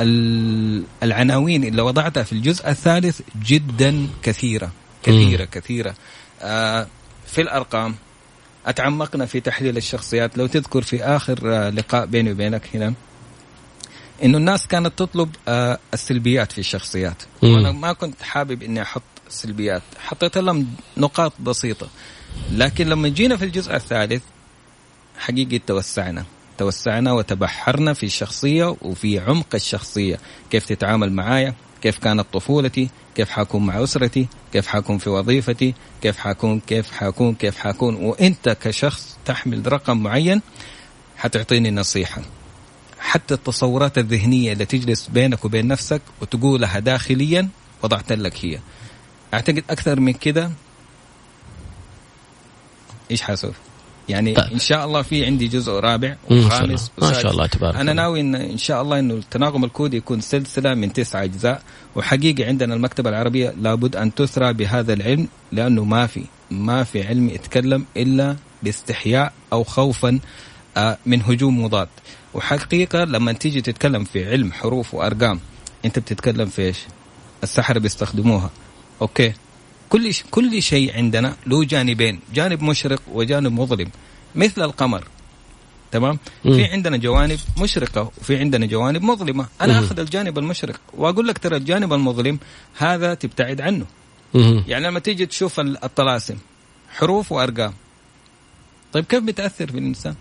ال- 0.00 0.84
العناوين 1.02 1.64
اللي 1.64 1.82
وضعتها 1.82 2.22
في 2.22 2.32
الجزء 2.32 2.68
الثالث 2.68 3.20
جدا 3.44 4.06
كثيرة 4.22 4.70
كثيرة 5.02 5.44
كثيرة. 5.44 5.94
آه 6.42 6.86
في 7.26 7.40
الأرقام 7.40 7.94
أتعمقنا 8.66 9.26
في 9.26 9.40
تحليل 9.40 9.76
الشخصيات. 9.76 10.38
لو 10.38 10.46
تذكر 10.46 10.82
في 10.82 11.04
آخر 11.04 11.38
آه 11.44 11.70
لقاء 11.70 12.06
بيني 12.06 12.32
وبينك 12.32 12.62
هنا 12.74 12.94
إنه 14.24 14.38
الناس 14.38 14.66
كانت 14.66 14.98
تطلب 14.98 15.28
آه 15.48 15.78
السلبيات 15.94 16.52
في 16.52 16.58
الشخصيات. 16.58 17.22
مم. 17.42 17.52
وأنا 17.52 17.72
ما 17.72 17.92
كنت 17.92 18.22
حابب 18.22 18.62
إني 18.62 18.82
أحط 18.82 19.02
سلبيات. 19.28 19.82
حطيت 19.98 20.38
لهم 20.38 20.66
نقاط 20.96 21.32
بسيطة. 21.40 21.88
لكن 22.52 22.88
لما 22.88 23.08
جينا 23.08 23.36
في 23.36 23.44
الجزء 23.44 23.74
الثالث 23.74 24.22
حقيقي 25.20 25.58
توسعنا. 25.58 26.24
توسعنا 26.58 27.12
وتبحرنا 27.12 27.92
في 27.92 28.06
الشخصيه 28.06 28.76
وفي 28.82 29.18
عمق 29.18 29.54
الشخصية. 29.54 30.18
كيف 30.50 30.66
تتعامل 30.66 31.12
معايا؟ 31.12 31.54
كيف 31.82 31.98
كانت 31.98 32.26
طفولتي؟ 32.32 32.88
كيف 33.14 33.30
حكون 33.30 33.66
مع 33.66 33.82
أسرتي؟ 33.82 34.26
كيف 34.52 34.66
حكون 34.66 34.98
في 34.98 35.10
وظيفتي؟ 35.10 35.74
كيف 36.02 36.18
حكون 36.18 36.60
كيف 36.60 36.92
حكون 36.92 37.34
كيف 37.34 37.58
حكون 37.58 37.94
وأنت 37.94 38.48
كشخص 38.48 39.18
تحمل 39.24 39.72
رقم 39.72 40.02
معين 40.02 40.42
حتعطيني 41.16 41.70
نصيحة. 41.70 42.22
حتى 42.98 43.34
التصورات 43.34 43.98
الذهنية 43.98 44.52
اللي 44.52 44.64
تجلس 44.64 45.06
بينك 45.06 45.44
وبين 45.44 45.66
نفسك 45.66 46.02
وتقولها 46.20 46.78
داخليا 46.78 47.48
وضعت 47.82 48.12
لك 48.12 48.44
هي. 48.44 48.58
أعتقد 49.34 49.64
أكثر 49.70 50.00
من 50.00 50.12
كده. 50.12 50.50
إيش 53.10 53.22
حاسوي 53.22 53.52
يعني 54.08 54.34
طيب. 54.34 54.52
إن 54.52 54.58
شاء 54.58 54.86
الله 54.86 55.02
في 55.02 55.26
عندي 55.26 55.48
جزء 55.48 55.72
رابع 55.72 56.16
وخامس 56.30 56.90
ما. 56.98 57.12
شاء 57.12 57.30
الله 57.32 57.46
تبارك 57.46 57.76
أنا. 57.76 57.92
ناوي 57.92 58.20
إن 58.20 58.34
إن 58.34 58.58
شاء 58.58 58.82
الله 58.82 58.98
إنه 58.98 59.14
التناغم 59.14 59.64
الكودي 59.64 59.96
يكون 59.96 60.20
سلسلة 60.20 60.74
من 60.74 60.92
تسعة 60.92 61.24
أجزاء 61.24 61.62
وحقيقي 61.96 62.44
عندنا 62.44 62.74
المكتبة 62.74 63.10
العربية 63.10 63.54
لابد 63.60 63.96
أن 63.96 64.14
تثرى 64.14 64.52
بهذا 64.52 64.92
العلم 64.92 65.28
لأنه 65.52 65.84
ما 65.84 66.06
في 66.06 66.24
ما 66.50 66.84
في 66.84 67.06
علم 67.06 67.28
يتكلم 67.28 67.84
إلا 67.96 68.36
باستحياء 68.62 69.32
أو 69.52 69.64
خوفا 69.64 70.18
آه، 70.76 70.98
من 71.06 71.22
هجوم 71.22 71.64
مضاد 71.64 71.88
وحقيقة 72.34 73.04
لما 73.04 73.32
تيجي 73.32 73.60
تتكلم 73.60 74.04
في 74.04 74.30
علم 74.30 74.52
حروف 74.52 74.94
وأرقام 74.94 75.40
أنت 75.84 75.98
بتتكلم 75.98 76.46
في 76.46 76.62
إيش؟ 76.62 76.78
السحرة 77.42 77.78
بيستخدموها 77.78 78.50
أوكي 79.02 79.32
كل 79.90 80.14
ش- 80.14 80.24
كل 80.30 80.62
شيء 80.62 80.94
عندنا 80.96 81.36
له 81.46 81.64
جانبين 81.64 82.20
جانب 82.34 82.62
مشرق 82.62 83.02
وجانب 83.12 83.52
مظلم 83.52 83.90
مثل 84.34 84.62
القمر 84.62 85.04
تمام 85.92 86.18
مم. 86.44 86.54
في 86.56 86.64
عندنا 86.64 86.96
جوانب 86.96 87.38
مشرقة 87.58 88.10
وفي 88.20 88.36
عندنا 88.36 88.66
جوانب 88.66 89.02
مظلمة 89.02 89.46
أنا 89.60 89.72
مم. 89.80 89.84
آخذ 89.84 89.98
الجانب 90.00 90.38
المشرق 90.38 90.80
وأقول 90.94 91.28
لك 91.28 91.38
ترى 91.38 91.56
الجانب 91.56 91.92
المظلم 91.92 92.38
هذا 92.78 93.14
تبتعد 93.14 93.60
عنه 93.60 93.86
مهم. 94.34 94.64
يعني 94.68 94.86
لما 94.86 94.98
تيجي 95.00 95.26
تشوف 95.26 95.60
ال- 95.60 95.84
الطلاسم 95.84 96.36
حروف 96.90 97.32
وأرقام 97.32 97.72
طيب 98.92 99.04
كيف 99.04 99.22
بتأثر 99.22 99.66
في 99.72 99.78
الإنسان 99.78 100.14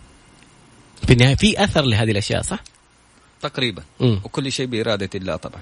في 1.07 1.13
النهاية 1.13 1.35
في 1.35 1.63
أثر 1.63 1.81
لهذه 1.85 2.11
الأشياء 2.11 2.41
صح؟ 2.41 2.59
تقريبا 3.41 3.83
مم. 3.99 4.19
وكل 4.23 4.51
شيء 4.51 4.65
بإرادة 4.65 5.09
الله 5.15 5.35
طبعا 5.35 5.61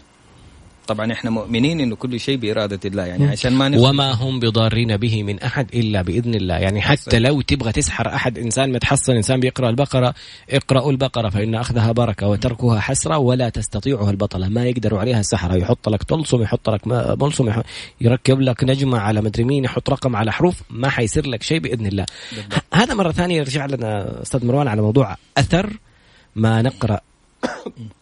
طبعا 0.88 1.12
إحنا 1.12 1.30
مؤمنين 1.30 1.80
إنه 1.80 1.96
كل 1.96 2.20
شيء 2.20 2.38
بإرادة 2.38 2.80
الله 2.86 3.06
يعني 3.06 3.28
عشان 3.28 3.54
ما 3.54 3.70
نخ... 3.70 3.82
وما 3.82 4.12
هم 4.12 4.40
بضارين 4.40 4.98
به 4.98 5.24
من 5.24 5.40
أحد 5.40 5.76
إلا 5.76 6.02
بإذن 6.02 6.36
الله. 6.36 6.56
يعني 6.56 6.82
حتى. 6.82 7.20
لو 7.20 7.42
تبغى 7.42 7.72
تسحر 7.72 8.08
أحد 8.08 8.38
إنسان 8.38 8.72
متحصن 8.72 9.14
إنسان 9.16 9.40
بيقرأ 9.40 9.70
البقرة 9.70 10.14
اقرأوا 10.50 10.92
البقرة 10.92 11.30
فإن 11.30 11.56
أخذها 11.56 11.92
بركة 11.92 12.28
وتركها 12.28 12.80
حسرة 12.80 13.18
ولا 13.18 13.50
تستطيعها 13.50 14.12
البطلة. 14.12 14.48
ما 14.50 14.66
يقدروا 14.66 15.00
عليها 15.00 15.20
السحرة. 15.20 15.56
يحط 15.56 15.90
لك 15.90 16.04
طلسم 16.04 16.42
يحط 16.42 16.70
لك 16.70 16.88
م- 16.88 17.24
ملسم 17.24 17.48
يح- 17.50 17.64
يركب 18.02 18.42
لك 18.42 18.64
نجمة 18.64 18.98
على 19.00 19.22
مدري 19.22 19.44
مين 19.44 19.64
يحط 19.64 19.90
رقم 19.90 20.16
على 20.16 20.32
حروف 20.32 20.62
ما 20.70 20.90
حيصير 20.90 21.28
لك 21.28 21.44
شيء 21.44 21.60
بإذن 21.60 21.86
الله. 21.86 22.06
بالضبط. 22.36 22.64
هذا 22.74 22.94
مرة 22.94 23.12
ثانية 23.12 23.38
يرجع 23.38 23.66
لنا 23.66 24.22
أستاذ 24.22 24.46
مروان 24.46 24.68
على 24.68 24.82
موضوع 24.82 25.16
أثر 25.38 25.74
ما 26.36 26.62
نقرأ. 26.62 27.00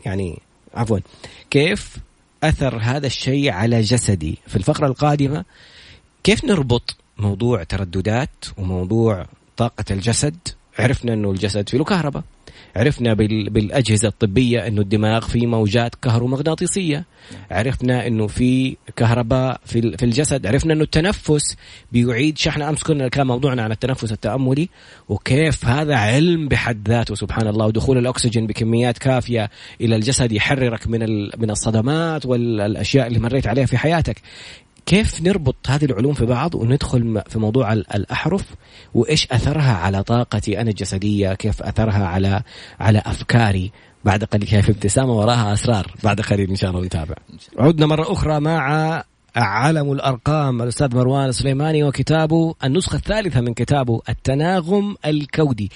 يعني 0.06 0.40
عفوا. 0.74 1.00
كيف 1.50 1.98
أثر 2.50 2.78
هذا 2.78 3.08
الشيء 3.08 3.52
على 3.52 3.82
جسدي. 3.82 4.38
في 4.48 4.56
الفقرة 4.56 4.88
القادمة 4.88 5.46
كيف 6.24 6.46
نربط 6.46 6.96
موضوع 7.18 7.64
ترددات 7.64 8.46
وموضوع 8.58 9.26
طاقة 9.58 9.86
الجسد؟ 9.92 10.38
عرفنا 10.80 11.14
إنه 11.14 11.32
الجسد 11.32 11.70
فيه 11.70 11.78
له 11.78 11.84
كهرباء. 11.84 12.24
عرفنا 12.76 13.14
بال... 13.14 13.50
بالأجهزة 13.50 14.08
الطبية 14.08 14.68
إنه 14.68 14.82
الدماغ 14.82 15.28
فيه 15.28 15.48
موجات 15.48 15.96
كهرومغناطيسية. 15.96 17.06
عرفنا 17.52 18.08
إنه 18.08 18.28
في 18.28 18.78
كهرباء 18.96 19.60
في 19.66 19.80
ال- 19.80 19.98
في 19.98 20.06
الجسد. 20.06 20.48
عرفنا 20.48 20.74
إنه 20.74 20.84
التنفس 20.84 21.56
بيعيد 21.92 22.38
شحن 22.38 22.62
أمس. 22.62 22.84
كنا 22.84 23.08
كان 23.08 23.28
موضوعنا 23.28 23.64
عن 23.64 23.72
التنفس 23.72 24.12
التأملي 24.12 24.70
وكيف 25.10 25.66
هذا 25.66 25.96
علم 25.96 26.48
بحد 26.48 26.88
ذاته 26.90 27.16
سبحان 27.16 27.48
الله 27.48 27.66
ودخول 27.66 27.98
الأكسجين 27.98 28.48
بكميات 28.48 28.98
كافية 28.98 29.50
إلى 29.82 29.96
الجسد 29.96 30.32
يحررك 30.32 30.88
من. 30.88 31.00
من 31.38 31.50
الصدمات 31.52 32.26
والأشياء 32.26 33.08
اللي 33.08 33.20
مريت 33.20 33.48
عليها 33.48 33.66
في 33.66 33.78
حياتك. 33.78 34.22
كيف 34.86 35.22
نربط 35.22 35.56
هذه 35.68 35.86
العلوم 35.86 36.14
في 36.14 36.26
بعض 36.26 36.56
وندخل 36.56 37.22
في 37.30 37.40
موضوع 37.40 37.74
ال- 37.74 37.96
الأحرف؟ 37.96 38.46
وإيش 38.94 39.28
أثرها 39.32 39.74
على 39.74 40.04
طاقتي 40.04 40.62
أنا 40.62 40.70
الجسدية؟ 40.70 41.34
كيف 41.34 41.64
أثرها 41.64 42.06
على 42.08 42.42
على 42.80 43.02
أفكاري؟ 43.06 43.72
بعد 44.06 44.24
قليل 44.24 44.48
كيف 44.48 44.70
ابتسامة 44.70 45.14
وراها 45.14 45.54
أسرار. 45.54 45.92
بعد 46.04 46.22
قليل 46.22 46.50
إن 46.50 46.56
شاء 46.56 46.70
الله 46.72 46.82
نتابع. 46.86 47.16
عدنا 47.60 47.86
مرة 47.86 48.12
أخرى 48.12 48.40
مع 48.40 49.04
علم 49.36 49.92
الأرقام 49.92 50.62
الأستاذ 50.62 50.96
مروان 50.96 51.30
السليماني 51.30 51.84
وكتابه 51.84 52.56
النسخة 52.64 52.96
الثالثة 52.96 53.42
من 53.42 53.54
كتابه 53.54 54.02
التناغم 54.10 54.96
الكودي. 55.06 55.72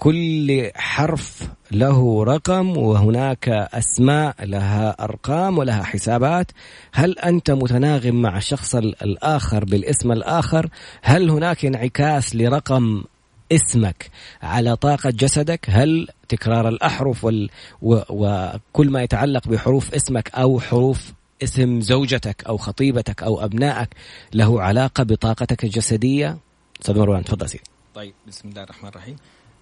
كل 0.00 0.70
حرف 0.76 1.48
له 1.70 2.24
رقم 2.24 2.76
وهناك 2.76 3.48
أسماء 3.48 4.44
لها 4.44 5.04
أرقام 5.04 5.58
ولها 5.58 5.82
حسابات. 5.82 6.52
هل 6.92 7.18
أنت 7.18 7.50
متناغم 7.50 8.22
مع 8.22 8.36
الشخص 8.36 8.74
ال- 8.74 9.02
الآخر 9.02 9.64
بالاسم 9.64 10.12
الآخر؟ 10.12 10.68
هل 11.02 11.30
هناك 11.30 11.64
انعكاس 11.64 12.36
لرقم 12.36 13.04
اسمك 13.52 14.10
على 14.42 14.76
طاقة 14.76 15.10
جسدك؟ 15.10 15.66
هل 15.68 16.08
تكرار 16.28 16.68
الأحرف 16.68 17.24
وال... 17.24 17.50
و... 17.82 18.00
وكل 18.10 18.90
ما 18.90 19.02
يتعلق 19.02 19.48
بحروف 19.48 19.94
اسمك 19.94 20.30
أو 20.34 20.60
حروف 20.60 21.12
اسم 21.42 21.80
زوجتك 21.80 22.44
أو 22.44 22.56
خطيبتك 22.56 23.22
أو 23.22 23.44
أبنائك 23.44 23.88
له 24.34 24.62
علاقة 24.62 25.04
بطاقتك 25.04 25.64
الجسدية؟ 25.64 26.38
أستاذ 26.80 26.98
مروان 26.98 27.24
تفضل 27.24 27.48
سيدي. 27.48 27.64
طيب 27.94 28.14
بسم 28.28 28.48
الله 28.48 28.62
الرحمن 28.62 28.88
الرحيم. 28.88 29.16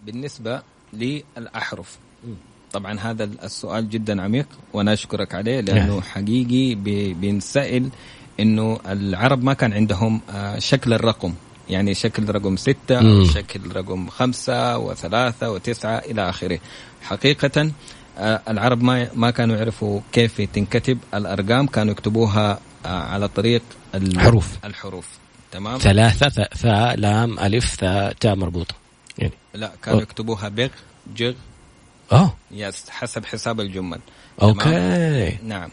بالنسبة 0.06 0.62
للأحرف. 0.92 1.98
طبعا 2.72 2.98
هذا 3.00 3.24
السؤال 3.24 3.88
جدا 3.90 4.22
عميق 4.22 4.46
وأنا 4.72 4.92
أشكرك 4.92 5.34
عليه 5.34 5.60
لأنه 5.60 5.92
نعم. 5.92 6.00
حقيقي 6.02 6.74
بينسأل 7.14 7.88
إنه 8.40 8.80
العرب 8.86 9.44
ما 9.44 9.52
كان 9.54 9.72
عندهم 9.72 10.20
آه، 10.30 10.58
شكل 10.58 10.92
الرقم. 10.92 11.34
يعني 11.68 11.94
شكل 11.94 12.28
رقم 12.30 12.56
ستة 12.56 13.00
مم. 13.00 13.24
شكل 13.24 13.60
رقم 13.76 14.08
خمسة 14.08 14.78
وثلاثة 14.78 15.50
وتسعة 15.50 15.98
إلى 15.98 16.28
آخره. 16.30 16.58
حقيقة 17.02 17.70
آه، 18.18 18.40
العرب 18.48 18.82
ما 18.82 19.08
ما 19.14 19.30
كانوا 19.30 19.56
يعرفوا 19.56 20.00
كيف 20.12 20.40
تنكتب. 20.40 20.98
الأرقام 21.14 21.66
كانوا 21.66 21.92
يكتبوها 21.92 22.60
آه، 22.86 22.88
على 22.88 23.28
طريق 23.28 23.62
ال- 23.94 24.20
حروف. 24.20 24.58
الحروف. 24.64 25.08
تمام؟ 25.52 25.78
ثلاثة 25.78 26.28
ث- 26.28 26.54
ثاء 26.56 26.96
لام 26.96 27.38
ألف 27.38 27.64
ثاء 27.74 28.12
تاء 28.12 28.34
مربوطة. 28.34 28.74
لا 29.56 29.72
كانوا. 29.82 30.02
يكتبوها 30.02 30.48
بغ 30.48 30.68
جغ. 31.16 31.32
أوه 32.12 32.34
yes 32.50 32.90
حسب 32.90 33.24
حساب 33.24 33.60
الجمل. 33.60 34.00
تمام؟ 34.38 34.50
okay. 34.60 35.38
نعم. 35.42 35.70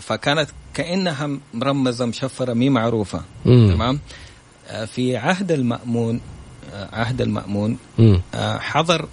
فكانت 0.00 0.50
كأنها 0.74 1.30
مرمزة 1.54 2.06
مشفرة 2.06 2.52
مي 2.52 2.68
معروفة. 2.70 3.22
مم. 3.44 3.70
تمام؟ 3.74 4.00
في 4.86 5.16
عهد 5.16 5.52
المأمون 5.52 6.20
آه، 6.72 6.88
عهد 6.92 7.20
المأمون 7.20 7.78
مم. 7.98 8.22
حضر 8.58 9.08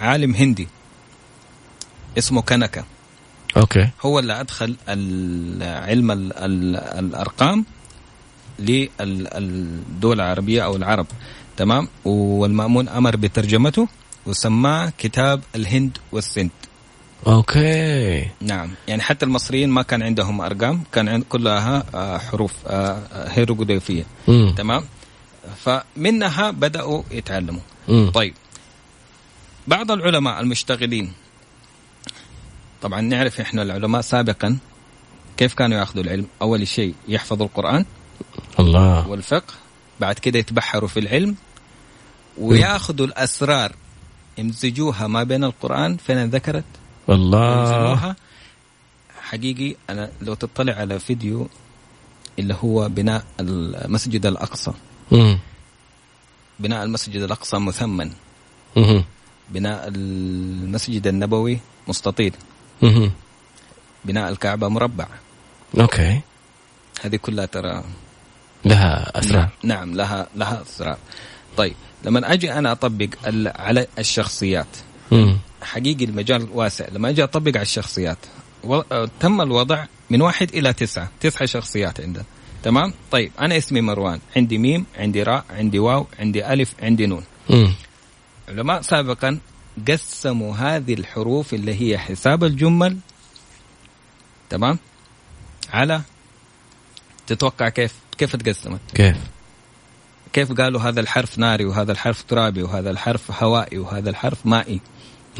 عالم 0.00 0.34
هندي. 0.34 0.68
اسمه 2.18 2.42
كنكا 2.42 2.84
okay. 3.56 3.88
هو 4.02 4.18
اللي 4.18 4.40
أدخل 4.40 4.76
علم 5.62 6.10
ال- 6.10 6.32
ال- 6.32 6.76
الأرقام 6.76 7.64
للدول 8.58 10.20
العربية 10.20 10.64
أو 10.64 10.76
العرب. 10.76 11.06
تمام؟ 11.56 11.88
والمأمون 12.04 12.88
أمر 12.88 13.16
بترجمته 13.16 13.88
وسماه 14.26 14.92
كتاب 14.98 15.40
الهند 15.56 15.98
والسند. 16.12 16.50
okay. 17.26 18.28
نعم. 18.40 18.70
يعني 18.88 19.02
حتى 19.02 19.24
المصريين 19.26 19.70
ما 19.70 19.82
كان 19.82 20.02
عندهم 20.02 20.40
أرقام 20.40 20.82
كان 20.92 21.08
عند 21.08 21.24
كلها 21.28 21.84
آه، 21.94 22.18
حروف 22.18 22.54
آه، 22.66 22.98
آه، 23.12 23.28
هيروغليفيه. 23.28 24.04
تمام؟ 24.56 24.84
فمنها 25.56 26.50
بدأوا 26.50 27.02
يتعلموا. 27.10 27.60
مم. 27.88 28.10
طيب. 28.14 28.34
بعض 29.68 29.90
العلماء 29.90 30.40
المشتغلين 30.40 31.12
طبعا 32.82 33.00
نعرف 33.00 33.40
إحنا 33.40 33.62
العلماء 33.62 34.00
سابقا 34.00 34.58
كيف 35.36 35.54
كانوا 35.54 35.78
يأخذوا 35.78 36.04
العلم؟ 36.04 36.26
أول 36.42 36.68
شيء 36.68 36.94
يحفظوا 37.08 37.46
القرآن 37.46 37.84
الله. 38.60 39.08
والفقه 39.08 39.54
بعد 40.02 40.18
كده 40.18 40.38
يتبحروا 40.38 40.88
في 40.88 41.00
العلم 41.00 41.34
وياخذوا 42.38 43.06
الأسرار 43.06 43.70
يمزجوها 44.38 45.06
ما 45.06 45.22
بين 45.22 45.44
القرآن 45.44 45.96
فين 45.96 46.30
ذكرت؟ 46.30 46.64
الله 47.08 47.58
ينزلوها 47.58 48.16
حقيقي 49.22 49.76
أنا 49.90 50.10
لو 50.22 50.34
تطلع 50.34 50.74
على 50.74 50.98
فيديو 50.98 51.48
اللي 52.38 52.56
هو 52.58 52.88
بناء 52.88 53.24
المسجد 53.40 54.26
الأقصى. 54.26 54.72
مم. 55.12 55.38
بناء 56.58 56.82
المسجد 56.84 57.22
الأقصى 57.22 57.58
مثمن. 57.58 58.10
مم. 58.76 59.04
بناء 59.50 59.88
المسجد 59.88 61.06
النبوي 61.06 61.58
مستطيل. 61.88 62.34
مم. 62.82 63.10
بناء 64.04 64.28
الكعبة 64.28 64.68
مربع. 64.68 65.06
أوكي. 65.78 66.20
هذه 67.02 67.16
كلها 67.16 67.46
ترى 67.46 67.84
لها 68.64 69.18
أسرار. 69.18 69.48
نعم 69.62 69.94
لها 69.94 70.26
لها 70.36 70.62
أسرار. 70.62 70.98
طيب 71.56 71.74
لما 72.04 72.32
أجي 72.32 72.52
أنا 72.52 72.72
أطبق 72.72 73.08
على 73.56 73.86
الشخصيات 73.98 74.66
مم. 75.12 75.38
حقيقي 75.62 76.04
المجال 76.04 76.48
واسع. 76.52 76.86
لما 76.92 77.08
أجي 77.08 77.24
أطبق 77.24 77.52
على 77.54 77.62
الشخصيات 77.62 78.18
تم 79.20 79.40
الوضع 79.40 79.84
من 80.10 80.22
واحد 80.22 80.54
إلى 80.54 80.72
تسعة 80.72 81.10
تسعه 81.20 81.46
شخصيات 81.46 82.00
عندنا. 82.00 82.24
تمام؟ 82.62 82.94
طيب 83.10 83.32
أنا 83.40 83.56
اسمي 83.56 83.80
مروان. 83.80 84.20
عندي 84.36 84.58
ميم 84.58 84.86
عندي 84.96 85.22
راء 85.22 85.44
عندي 85.50 85.78
واو 85.78 86.06
عندي 86.18 86.52
ألف 86.52 86.74
عندي 86.82 87.06
نون. 87.06 87.24
مم. 87.50 87.74
علماء 88.48 88.82
سابقا 88.82 89.38
قسموا 89.88 90.56
هذه 90.56 90.94
الحروف 90.94 91.54
اللي 91.54 91.80
هي 91.80 91.98
حساب 91.98 92.44
الجمل 92.44 92.98
تمام؟ 94.50 94.78
على 95.72 96.02
تتوقع 97.26 97.68
كيف؟ 97.68 97.94
كيف 98.18 98.36
تقسمت؟ 98.36 98.80
كيف؟ 98.94 99.16
كيف 100.32 100.52
قالوا 100.52 100.80
هذا 100.80 101.00
الحرف 101.00 101.38
ناري 101.38 101.64
وهذا 101.64 101.92
الحرف 101.92 102.22
ترابي 102.22 102.62
وهذا 102.62 102.90
الحرف 102.90 103.42
هوائي 103.42 103.78
وهذا 103.78 104.10
الحرف 104.10 104.46
مائي؟ 104.46 104.80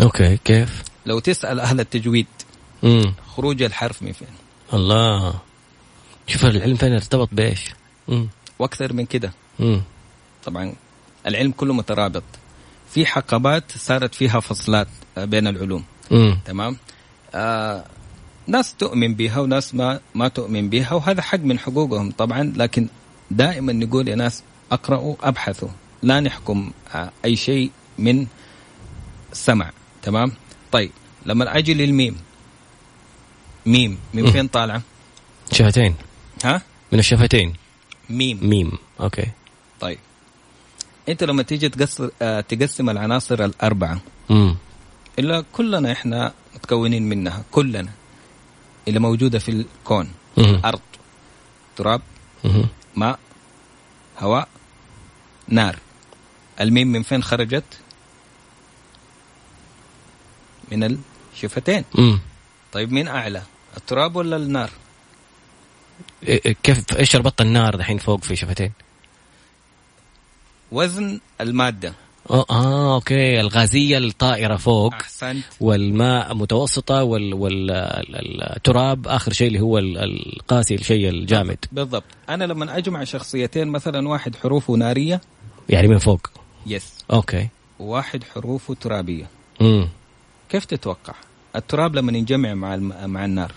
أوكي 0.00 0.36
كيف؟ 0.36 0.82
لو 1.06 1.18
تسأل 1.18 1.60
أهل 1.60 1.80
التجويد 1.80 2.26
مم. 2.82 3.14
خروج 3.36 3.62
الحرف 3.62 4.02
من 4.02 4.12
فين؟ 4.12 4.28
الله. 4.74 5.34
شوف 6.26 6.44
العلم 6.44 6.76
فين 6.76 6.92
ارتبط 6.92 7.28
بإيش. 7.32 7.70
وأكثر 8.58 8.92
من 8.92 9.06
كده. 9.06 9.32
طبعا 10.44 10.74
العلم 11.26 11.52
كله 11.52 11.74
مترابط. 11.74 12.22
في 12.90 13.06
حقبات 13.06 13.72
صارت 13.76 14.14
فيها 14.14 14.40
فصلات 14.40 14.88
بين 15.16 15.46
العلوم. 15.46 15.84
مم. 16.10 16.38
تمام؟ 16.44 16.76
آه 17.34 17.84
ناس 18.46 18.74
تؤمن 18.74 19.14
بها 19.14 19.40
وناس 19.40 19.74
ما 19.74 20.00
ما 20.14 20.28
تؤمن 20.28 20.70
بها 20.70 20.92
وهذا 20.92 21.22
حق 21.22 21.38
من 21.38 21.58
حقوقهم 21.58 22.10
طبعا 22.10 22.52
لكن 22.56 22.88
دائما 23.30 23.72
نقول 23.72 24.08
يا 24.08 24.14
ناس 24.14 24.42
اقرأوا 24.72 25.14
ابحثوا 25.22 25.68
لا 26.02 26.20
نحكم 26.20 26.70
آه، 26.94 27.10
أي 27.24 27.36
شيء 27.36 27.70
من 27.98 28.26
سمع 29.32 29.70
تمام؟ 30.02 30.32
طيب 30.72 30.90
لما 31.26 31.58
أجي 31.58 31.74
للميم. 31.74 32.16
ميم 33.66 33.98
من. 34.14 34.30
فين 34.30 34.48
طالعة؟ 34.48 34.82
شفتين. 35.52 35.94
ها؟ 36.44 36.62
من 36.92 36.98
الشفتين. 36.98 37.54
ميم. 38.10 38.38
ميم 38.42 38.72
okay. 39.00 39.26
طيب. 39.80 39.98
أنت 41.08 41.24
لما 41.24 41.42
تيجي 41.42 41.68
تقصر 41.68 42.08
آه، 42.22 42.40
تقسم 42.40 42.90
العناصر 42.90 43.44
الأربعة 43.44 44.00
مم. 44.30 44.56
إلا 45.18 45.44
كلنا 45.52 45.92
إحنا 45.92 46.32
متكونين 46.54 47.02
منها 47.08 47.42
كلنا. 47.50 47.90
اللي 48.88 48.98
موجودة 49.00 49.38
في 49.38 49.48
الكون. 49.50 50.12
مم. 50.36 50.60
أرض 50.64 50.80
تراب 51.76 52.02
مم. 52.44 52.66
ماء 52.96 53.18
هواء 54.18 54.48
نار. 55.48 55.76
الميم 56.60 56.88
من 56.92 57.02
فين 57.02 57.22
خرجت؟ 57.22 57.64
من 60.72 60.98
الشفتين 61.34 61.84
مم. 61.94 62.20
طيب 62.72 62.92
مين 62.92 63.08
أعلى 63.08 63.42
التراب 63.76 64.16
ولا 64.16 64.36
النار؟ 64.36 64.70
إيه- 66.22 66.28
إيه، 66.28 66.56
كيف 66.62 66.96
إيش 66.96 67.16
ربط 67.16 67.40
النار 67.40 67.76
دحين 67.76 67.98
فوق 67.98 68.24
في 68.24 68.36
شفتين 68.36 68.72
وزن 70.72 71.20
المادة. 71.40 71.94
آه, 72.30 72.46
آه 72.50 72.94
okay. 72.94 73.40
الغازية 73.40 73.98
الطائرة 73.98 74.56
فوق 74.56 74.94
أحسنت. 74.94 75.44
والماء 75.60 76.34
متوسطة 76.34 77.02
وال 77.02 77.34
والتراب 77.34 79.08
آخر 79.08 79.32
شيء 79.32 79.46
اللي 79.48 79.60
هو 79.60 79.78
ال- 79.78 79.98
القاسي 79.98 80.74
الشيء 80.74 81.08
الجامد. 81.08 81.58
بالضبط. 81.72 82.04
أنا 82.28 82.44
لما 82.44 82.76
أجمع 82.76 83.04
شخصيتين 83.04 83.68
مثلا 83.68 84.08
واحد 84.08 84.36
حروفه 84.36 84.74
نارية. 84.74 85.20
يعني 85.68 85.88
من 85.88 85.98
فوق. 85.98 86.26
yes 86.66 86.92
okay. 87.12 87.48
وواحد 87.78 88.24
حروفه 88.24 88.74
ترابية. 88.74 89.28
امم 89.60 89.88
كيف 90.48 90.64
تتوقع؟ 90.64 91.14
التراب 91.56 91.94
لما 91.96 92.18
ينجمع 92.18 92.54
مع 92.54 92.74
الم... 92.74 93.10
مع 93.10 93.24
النار. 93.24 93.52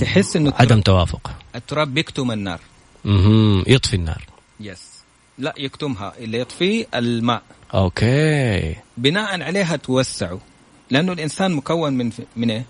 تحس 0.00 0.36
إنه 0.36 0.48
التراب, 0.48 0.62
عدم 0.72 0.80
توافق. 0.80 1.30
التراب 1.54 1.94
بيكتم 1.94 2.30
النار. 2.30 2.60
امم 3.06 3.64
يطفي 3.66 3.96
النار. 3.96 4.24
yes 4.60 4.99
لا 5.40 5.54
يكتمها 5.58 6.12
اللي 6.18 6.38
يطفيه 6.38 6.86
الماء. 6.94 7.42
okay. 7.74 8.76
بناء 8.96 9.42
عليها 9.42 9.76
توسعوا. 9.76 10.38
لأنه 10.90 11.12
الإنسان 11.12 11.52
مكون 11.52 11.92
من 11.92 12.10
من 12.36 12.50
إيه؟ 12.50 12.64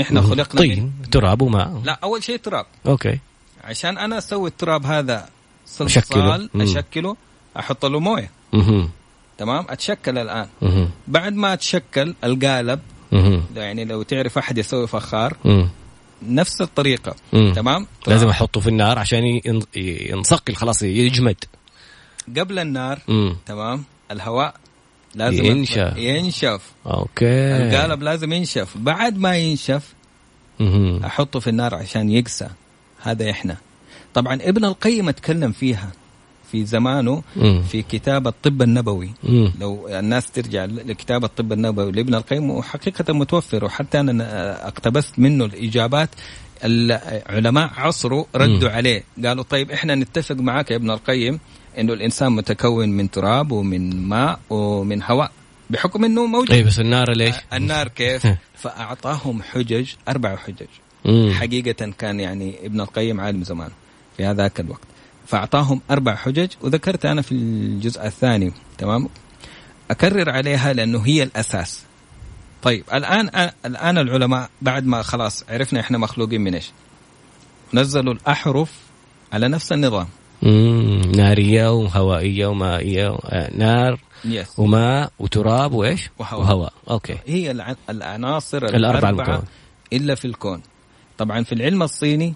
إحنا 0.00 0.20
خلقنا 0.22 0.60
من 0.62 0.68
طين 0.68 0.92
تراب 1.12 1.42
وماء. 1.42 1.82
لا 1.84 1.98
أول 2.02 2.22
شيء 2.22 2.36
تراب. 2.36 2.66
أوكي. 2.86 3.18
عشان 3.64 3.98
أنا 3.98 4.18
أسوي 4.18 4.48
التراب 4.48 4.86
هذا 4.86 5.28
أشكله. 5.80 6.02
صلصال 6.02 6.50
مم. 6.54 6.62
أشكله 6.62 7.16
أحط 7.58 7.86
له 7.86 8.00
موية. 8.00 8.30
تمام؟ 9.38 9.66
أتشكل 9.68 10.18
الآن. 10.18 10.48
أها 10.62 10.88
بعد 11.08 11.34
ما 11.34 11.52
أتشكل 11.52 12.14
القالب 12.24 12.80
أها 13.12 13.42
يعني 13.56 13.84
لو 13.84 14.02
تعرف 14.02 14.38
أحد 14.38 14.58
يسوي 14.58 14.86
فخار 14.86 15.36
أمم. 15.46 15.68
نفس 16.22 16.60
الطريقة. 16.60 17.14
مم. 17.32 17.52
تمام؟ 17.56 17.86
لازم 18.06 18.28
أحطه 18.28 18.60
في 18.60 18.68
النار 18.68 18.98
عشان 18.98 19.24
ين- 19.24 19.62
ينصقل 19.76 20.54
خلاص 20.54 20.82
يجمد. 20.82 21.36
قبل 22.38 22.58
النار 22.58 22.98
امم 23.08 23.36
تمام 23.46 23.84
الهواء 24.10 24.54
لازم 25.14 25.44
ينشف. 25.44 25.96
ينشف 25.96 26.62
أوكي 26.86 27.56
القالب 27.56 28.02
لازم 28.02 28.32
ينشف 28.32 28.76
بعد 28.78 29.18
ما 29.18 29.36
ينشف 29.36 29.94
مهم. 30.60 31.04
أحطه 31.04 31.40
في 31.40 31.50
النار 31.50 31.74
عشان 31.74 32.10
يقسى 32.10 32.48
هذا 33.02 33.30
إحنا 33.30 33.56
طبعا 34.14 34.34
ابن 34.34 34.64
القيم 34.64 35.08
اتكلم 35.08 35.52
فيها 35.52 35.92
في 36.52 36.64
زمانه 36.64 37.22
مم. 37.36 37.62
في 37.62 37.82
كتاب 37.82 38.26
الطب 38.26 38.62
النبوي 38.62 39.10
مم. 39.22 39.52
لو 39.60 39.88
الناس 39.88 40.30
ترجع 40.30 40.64
لكتاب 40.64 41.24
الطب 41.24 41.52
النبوي 41.52 41.92
لابن 41.92 42.14
القيم 42.14 42.50
وحقيقة 42.50 43.14
متوفر 43.14 43.64
وحتى 43.64 44.00
أنا 44.00 44.66
اقتبست 44.68 45.18
منه 45.18 45.44
الإجابات 45.44 46.08
العلماء 46.64 47.70
عصره 47.76 48.26
ردوا 48.36 48.68
مم. 48.68 48.74
عليه 48.76 49.04
قالوا 49.24 49.44
طيب 49.44 49.70
إحنا 49.70 49.94
نتفق 49.94 50.36
معك 50.36 50.70
يا 50.70 50.76
ابن 50.76 50.90
القيم 50.90 51.38
إنه 51.78 51.92
الإنسان 51.92 52.32
متكون 52.32 52.88
من 52.88 53.10
تراب 53.10 53.52
ومن 53.52 54.08
ماء 54.08 54.40
ومن 54.50 55.02
هواء 55.02 55.32
بحكم 55.70 56.04
إنه 56.04 56.26
موجود. 56.26 56.50
اي 56.50 56.62
بس 56.62 56.78
النار 56.78 57.12
ليش؟ 57.12 57.34
النار 57.52 57.88
كيف؟ 57.88 58.26
فأعطاهم 58.62 59.42
حجج 59.42 59.90
أربع 60.08 60.36
حجج. 60.36 60.66
مم. 61.04 61.32
حقيقة 61.32 61.92
كان 61.98 62.20
يعني 62.20 62.66
ابن 62.66 62.80
القيم 62.80 63.20
عالم 63.20 63.44
زمان 63.44 63.70
في 64.16 64.24
هذاك 64.24 64.60
الوقت. 64.60 64.86
فأعطاهم 65.26 65.80
أربع 65.90 66.14
حجج 66.14 66.48
وذكرت 66.60 67.06
أنا 67.06 67.22
في 67.22 67.32
الجزء 67.32 68.06
الثاني 68.06 68.52
تمام؟ 68.78 69.08
أكرر 69.90 70.30
عليها 70.30 70.72
لأنه 70.72 70.98
هي 71.06 71.22
الأساس. 71.22 71.82
طيب 72.62 72.84
الآن 72.92 73.50
الآن 73.66 73.98
العلماء 73.98 74.50
بعد 74.62 74.86
ما 74.86 75.02
خلاص 75.02 75.44
عرفنا 75.48 75.80
إحنا 75.80 75.98
مخلوقين 75.98 76.40
من 76.40 76.54
إيش. 76.54 76.70
نزلوا 77.74 78.14
الأحرف 78.14 78.72
على 79.32 79.48
نفس 79.48 79.72
النظام. 79.72 80.06
مم. 80.42 81.02
نارية 81.16 81.72
وهوائية 81.72 82.46
ومائية 82.46 83.08
آه، 83.24 83.50
نار 83.56 83.98
yes. 84.24 84.58
وماء 84.58 85.12
وتراب 85.18 85.72
وإيش؟ 85.72 86.10
وهواء. 86.18 86.40
وهواء 86.42 86.72
okay 86.90 87.16
هي 87.26 87.50
الع- 87.50 87.76
العناصر 87.90 88.58
الأربعة 88.64 88.78
الأربعة 89.10 89.10
المكون. 89.26 89.48
إلا 89.92 90.14
في 90.14 90.24
الكون 90.24 90.62
طبعا 91.18 91.42
في 91.44 91.52
العلم 91.52 91.82
الصيني 91.82 92.34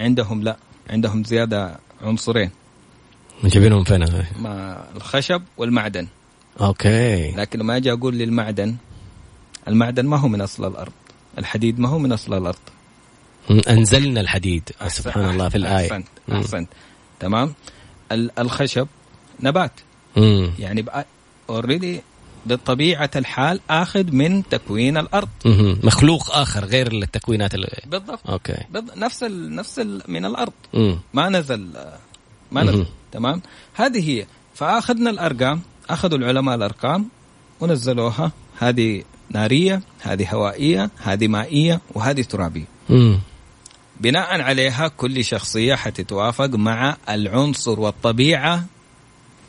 عندهم 0.00 0.42
لا 0.42 0.56
عندهم 0.90 1.24
زيادة 1.24 1.76
عنصرين 2.02 2.50
جايبينهم 3.44 3.84
فين؟ 3.84 4.04
ما 4.40 4.84
الخشب 4.96 5.42
والمعدن 5.56 6.06
أوكي 6.60 7.30
لكن 7.32 7.58
لما 7.58 7.76
أجي 7.76 7.92
أقول 7.92 8.14
للمعدن 8.18 8.76
المعدن 9.68 10.06
ما 10.06 10.16
هو 10.16 10.28
من 10.28 10.40
أصل 10.40 10.64
الأرض 10.66 10.92
الحديد 11.38 11.80
ما 11.80 11.88
هو 11.88 11.98
من 11.98 12.12
أصل 12.12 12.34
الأرض 12.34 12.58
مم. 13.50 13.60
أنزلنا 13.68 14.20
الحديد 14.20 14.70
سبحان 14.88 15.30
الله 15.30 15.48
في 15.48 15.56
الآية 15.56 15.84
أحسنت 15.86 16.06
مم. 16.28 16.36
تمام؟ 17.20 17.54
ال- 18.12 18.38
الخشب 18.38 18.86
نبات. 19.40 19.72
مم. 20.16 20.50
يعني 20.58 20.84
already 21.50 22.02
بطبيعة 22.46 23.10
الحال 23.16 23.60
آخذ 23.70 24.12
من 24.12 24.48
تكوين 24.48 24.96
الأرض. 24.96 25.28
مم. 25.44 25.78
مخلوق 25.82 26.30
آخر 26.36 26.64
غير 26.64 26.92
التكوينات 26.92 27.54
ال... 27.54 27.66
بالضبط. 27.86 28.30
okay. 28.30 28.56
بالض- 28.74 28.98
نفس 28.98 29.22
ال 29.22 29.54
نفس 29.54 29.78
ال 29.78 30.02
من 30.08 30.24
الأرض. 30.24 30.52
مم. 30.74 30.98
ما 31.14 31.28
نزل 31.28 31.70
ما 32.52 32.62
نزل. 32.62 32.76
مهم. 32.76 32.86
تمام؟ 33.12 33.42
هذه 33.74 34.10
هي. 34.10 34.26
فآخذنا 34.54 35.10
الأرقام 35.10 35.60
أخذوا 35.90 36.18
العلماء 36.18 36.54
الأرقام 36.54 37.08
ونزلوها. 37.60 38.32
هذه 38.58 39.02
نارية 39.30 39.82
هذه 40.00 40.34
هوائية 40.34 40.90
هذه 41.02 41.28
مائية 41.28 41.80
وهذه 41.94 42.22
ترابية. 42.22 42.64
مم. 42.88 43.20
بناء 44.00 44.40
عليها 44.40 44.88
كل 44.88 45.24
شخصية 45.24 45.74
حتتوافق 45.74 46.50
مع 46.54 46.96
العنصر 47.08 47.80
والطبيعة 47.80 48.64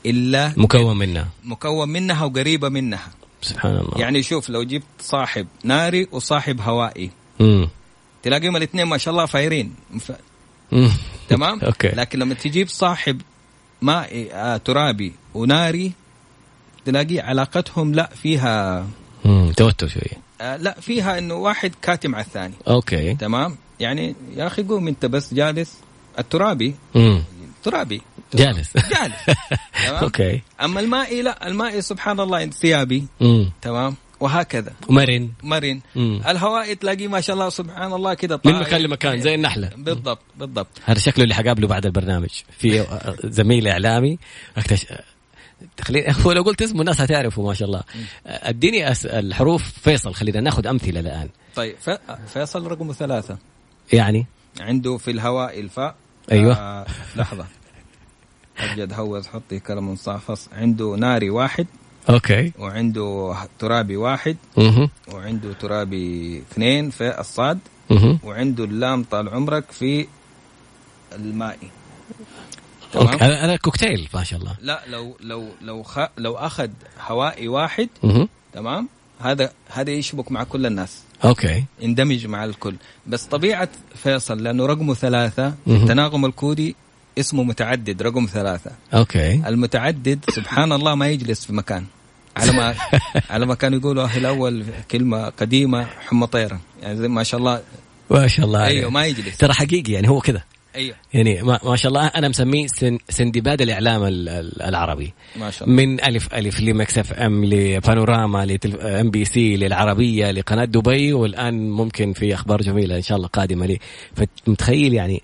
إلا 0.05 0.53
مكون 0.57 0.97
منها. 0.97 1.27
مكون 1.43 1.89
منها 1.89 2.23
وقريبة 2.25 2.69
منها. 2.69 3.11
سبحان 3.41 3.77
الله. 3.77 3.99
يعني 4.01 4.23
شوف 4.23 4.49
لو 4.49 4.63
جبت 4.63 4.83
صاحب 4.99 5.47
ناري 5.63 6.07
وصاحب 6.11 6.61
هوائي. 6.61 7.11
مم. 7.39 7.69
تلاقيهم 8.23 8.55
الاثنين 8.55 8.85
ما 8.85 8.97
شاء 8.97 9.11
الله 9.11 9.25
فايرين. 9.25 9.73
ف-. 9.99 10.11
تمام؟ 11.29 11.59
أوكي. 11.67 11.87
لكن 11.87 12.19
لما 12.19 12.33
تجيب 12.33 12.67
صاحب 12.67 13.21
مائي 13.81 14.33
آه 14.33 14.57
ترابي 14.57 15.13
وناري 15.33 15.91
تلاقي 16.85 17.19
علاقتهم 17.19 17.93
لا 17.93 18.09
فيها 18.15 18.87
مم. 19.25 19.51
توتر 19.57 19.87
شوية. 19.87 20.21
آه 20.41 20.57
لا 20.57 20.79
فيها 20.81 21.17
إنه 21.17 21.33
واحد 21.33 21.71
كاتم 21.81 22.15
على 22.15 22.25
الثاني. 22.25 22.53
okay. 22.67 23.13
تمام؟ 23.15 23.57
يعني 23.79 24.15
يا 24.35 24.47
أخي 24.47 24.63
قوم 24.63 24.87
أنت 24.87 25.05
بس 25.05 25.33
جالس. 25.33 25.77
الترابي. 26.19 26.75
مم. 26.95 27.23
ترابي. 27.63 28.01
جالس. 28.33 28.73
جالس. 28.77 29.37
تمام؟ 29.85 30.03
okay. 30.03 30.41
أما 30.61 30.79
المائي 30.79 31.21
لا 31.21 31.47
المائي 31.47 31.81
سبحان 31.81 32.19
الله 32.19 32.43
انسيابي. 32.43 33.07
تمام؟ 33.61 33.95
وهكذا. 34.19 34.73
مرن 34.89 35.29
مرن. 35.43 35.81
مم. 35.95 36.21
الهوائي 36.27 36.75
تلاقيه 36.75 37.07
ما 37.07 37.21
شاء 37.21 37.33
الله 37.33 37.49
سبحان 37.49 37.93
الله 37.93 38.13
كده 38.13 38.35
من 38.35 38.51
طاير. 38.51 38.59
مكان؟ 38.61 38.81
لمكان 38.81 39.21
زي 39.21 39.35
النحله 39.35 39.69
بالضبط 39.77 40.19
بالضبط. 40.37 40.67
هذا 40.85 40.99
شكله 40.99 41.23
اللي 41.23 41.35
حقابله 41.35 41.67
بعد 41.67 41.85
البرنامج. 41.85 42.29
في 42.57 42.85
زميل 43.23 43.67
إعلامي. 43.67 44.17
اكتش... 44.57 44.85
خليني 45.81 46.13
هو 46.25 46.31
لو 46.31 46.41
قلت 46.43 46.61
اسمه 46.61 46.81
الناس 46.81 47.01
هتعرفه 47.01 47.41
ما 47.41 47.53
شاء 47.53 47.67
الله. 47.67 47.83
أديني 48.25 48.91
أس... 48.91 49.05
الحروف. 49.05 49.63
فيصل 49.83 50.13
خلينا 50.13 50.39
ناخذ 50.41 50.67
أمثلة 50.67 50.99
الآن. 50.99 51.29
طيب 51.55 51.75
ف- 51.81 52.11
فيصل 52.33 52.67
رقم 52.67 52.91
ثلاثة. 52.91 53.37
يعني 53.93 54.25
عنده 54.59 54.97
في 54.97 55.11
الهواء 55.11 55.59
الفاء. 55.59 55.95
أيوة. 56.31 56.53
آه 56.53 56.85
لحظة. 57.15 57.45
أبجد 58.57 58.93
هوز 58.93 59.27
حطي 59.27 59.59
كلمن 59.59 59.95
صعفص 59.95 60.49
عنده 60.53 60.95
ناري 60.95 61.29
واحد. 61.29 61.67
okay. 62.09 62.51
وعنده 62.59 63.35
ترابي 63.59 63.97
واحد. 63.97 64.37
أها 64.57 64.89
وعنده 65.13 65.53
ترابي 65.53 66.37
اثنين 66.51 66.89
في 66.89 67.19
الصاد. 67.19 67.59
أها 67.91 68.19
وعنده 68.23 68.63
اللام 68.63 69.03
طال 69.03 69.29
عمرك 69.29 69.71
في 69.71 70.07
المائي 71.15 71.69
أوكي. 72.95 73.17
تمام 73.17 73.31
هذا 73.31 73.55
كوكتيل 73.55 74.09
ما 74.13 74.23
شاء 74.23 74.39
الله. 74.39 74.55
لا 74.61 74.83
لو 74.87 75.17
لو 75.19 75.49
لو 75.61 75.83
خ... 75.83 75.99
لو 76.17 76.35
أخذ 76.35 76.69
هوائي 77.07 77.47
واحد 77.47 77.89
تمام؟ 78.53 78.89
هذا 79.19 79.51
هذا 79.69 79.91
يشبك 79.91 80.31
مع 80.31 80.43
كل 80.43 80.65
الناس. 80.65 81.03
okay. 81.23 81.63
يندمج 81.81 82.25
مع 82.27 82.45
الكل. 82.45 82.75
بس 83.07 83.23
طبيعة 83.23 83.69
فيصل 83.95 84.43
لأنه 84.43 84.65
رقمه 84.65 84.93
ثلاثة 84.93 85.53
مهم. 85.67 85.81
التناغم 85.81 86.25
الكودي 86.25 86.75
اسمه 87.19 87.43
متعدد 87.43 88.01
رقم 88.01 88.25
ثلاثة. 88.25 88.71
okay. 88.93 89.33
المتعدد 89.47 90.19
سبحان 90.29 90.71
الله 90.71 90.95
ما 90.95 91.07
يجلس 91.07 91.45
في 91.45 91.53
مكان. 91.53 91.85
على 92.37 92.51
ما 92.51 92.75
على 93.29 93.45
ما 93.45 93.55
كانوا 93.55 93.79
يقولوا 93.79 94.03
أهل 94.03 94.19
الأول 94.19 94.65
كلمة 94.91 95.29
قديمة 95.29 95.85
حمى 96.07 96.27
طيرة 96.27 96.59
يعني 96.81 97.07
ما 97.07 97.23
شاء 97.23 97.39
الله 97.39 97.61
ما 98.11 98.27
شاء 98.27 98.45
الله. 98.45 98.65
أيوه 98.65 98.89
ما 98.91 99.05
يجلس. 99.05 99.37
ترى 99.37 99.53
حقيقي 99.53 99.93
يعني 99.93 100.09
هو 100.09 100.19
كذا. 100.21 100.41
أيوه. 100.77 100.95
يعني 101.13 101.41
ما, 101.41 101.59
ما 101.63 101.75
شاء 101.75 101.89
الله 101.89 102.07
أنا 102.07 102.27
مسميه 102.27 102.67
سن 102.67 102.97
سندباد 103.09 103.61
الإعلام 103.61 104.03
ال- 104.03 104.29
ال- 104.29 104.61
العربي. 104.61 105.13
ما 105.35 105.51
شاء 105.51 105.69
الله. 105.69 105.83
من 105.83 106.03
ألف 106.03 106.33
ألف 106.33 106.59
ل 106.59 106.97
Mix 106.97 107.13
FM 107.13 107.45
لبانوراما 107.45 108.45
ل 108.45 109.09
MBC 109.09 109.57
للعربية 109.57 110.31
لقناة 110.31 110.65
دبي 110.65 111.13
والآن 111.13 111.69
ممكن 111.69 112.13
في 112.13 112.33
أخبار 112.33 112.61
جميلة 112.61 112.95
إن 112.97 113.01
شاء 113.01 113.17
الله 113.17 113.27
قادمة 113.27 113.65
لي. 113.65 113.79
فمتخيل 114.15 114.93
يعني 114.93 115.21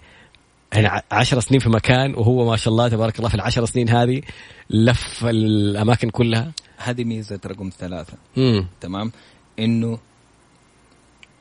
يعني 0.74 1.02
عشر 1.12 1.40
سنين 1.40 1.60
في 1.60 1.70
مكان 1.70 2.14
وهو 2.16 2.50
ما 2.50 2.58
شاء 2.58 2.72
الله 2.72 2.88
تبارك 2.88 3.18
الله 3.18 3.30
في 3.30 3.36
العشر 3.36 3.66
سنين 3.66 3.90
هذه 3.90 4.22
لف 4.70 5.26
الأماكن 5.26 6.10
كلها. 6.10 6.52
هذه 6.78 7.04
ميزة 7.04 7.40
رقم 7.46 7.70
ثلاثة. 7.80 8.14
امم 8.38 8.68
تمام؟ 8.82 9.12
إنه 9.60 10.00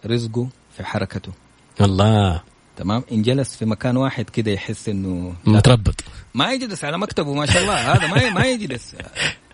رزقه 0.07 0.49
في 0.77 0.85
حركته. 0.85 1.33
الله. 1.81 2.43
تمام؟ 2.77 3.05
إن 3.13 3.23
جلس 3.23 3.57
في 3.57 3.65
مكان 3.65 3.97
واحد 3.97 4.31
كده 4.31 4.51
يحس 4.51 4.89
إنه 4.89 5.35
متربط. 5.45 6.05
ما 6.35 6.53
يجلس 6.53 6.85
على 6.85 6.99
مكتبه 6.99 7.35
ما 7.35 7.47
شاء 7.47 7.63
الله. 7.63 7.75
هذا 7.75 8.07
ما 8.07 8.31
ما 8.31 8.47
يجلس. 8.47 8.95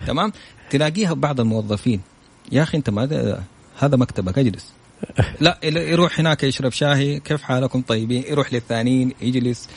تمام؟ 0.06 0.32
تلاقيها 0.70 1.12
بعض 1.12 1.40
الموظفين. 1.40 2.00
يا 2.52 2.62
أخي 2.62 2.78
أنت 2.78 2.90
ما 2.90 3.02
هذا 3.78 3.96
مكتبك 3.96 4.38
اجلس. 4.38 4.72
لا 5.40 5.58
يروح 5.64 6.20
هناك 6.20 6.42
يشرب 6.42 6.72
شاهي. 6.72 7.20
كيف 7.20 7.42
حالكم 7.42 7.82
طيبين؟ 7.82 8.24
يروح 8.28 8.52
للثانيين 8.52 9.12
يجلس. 9.20 9.68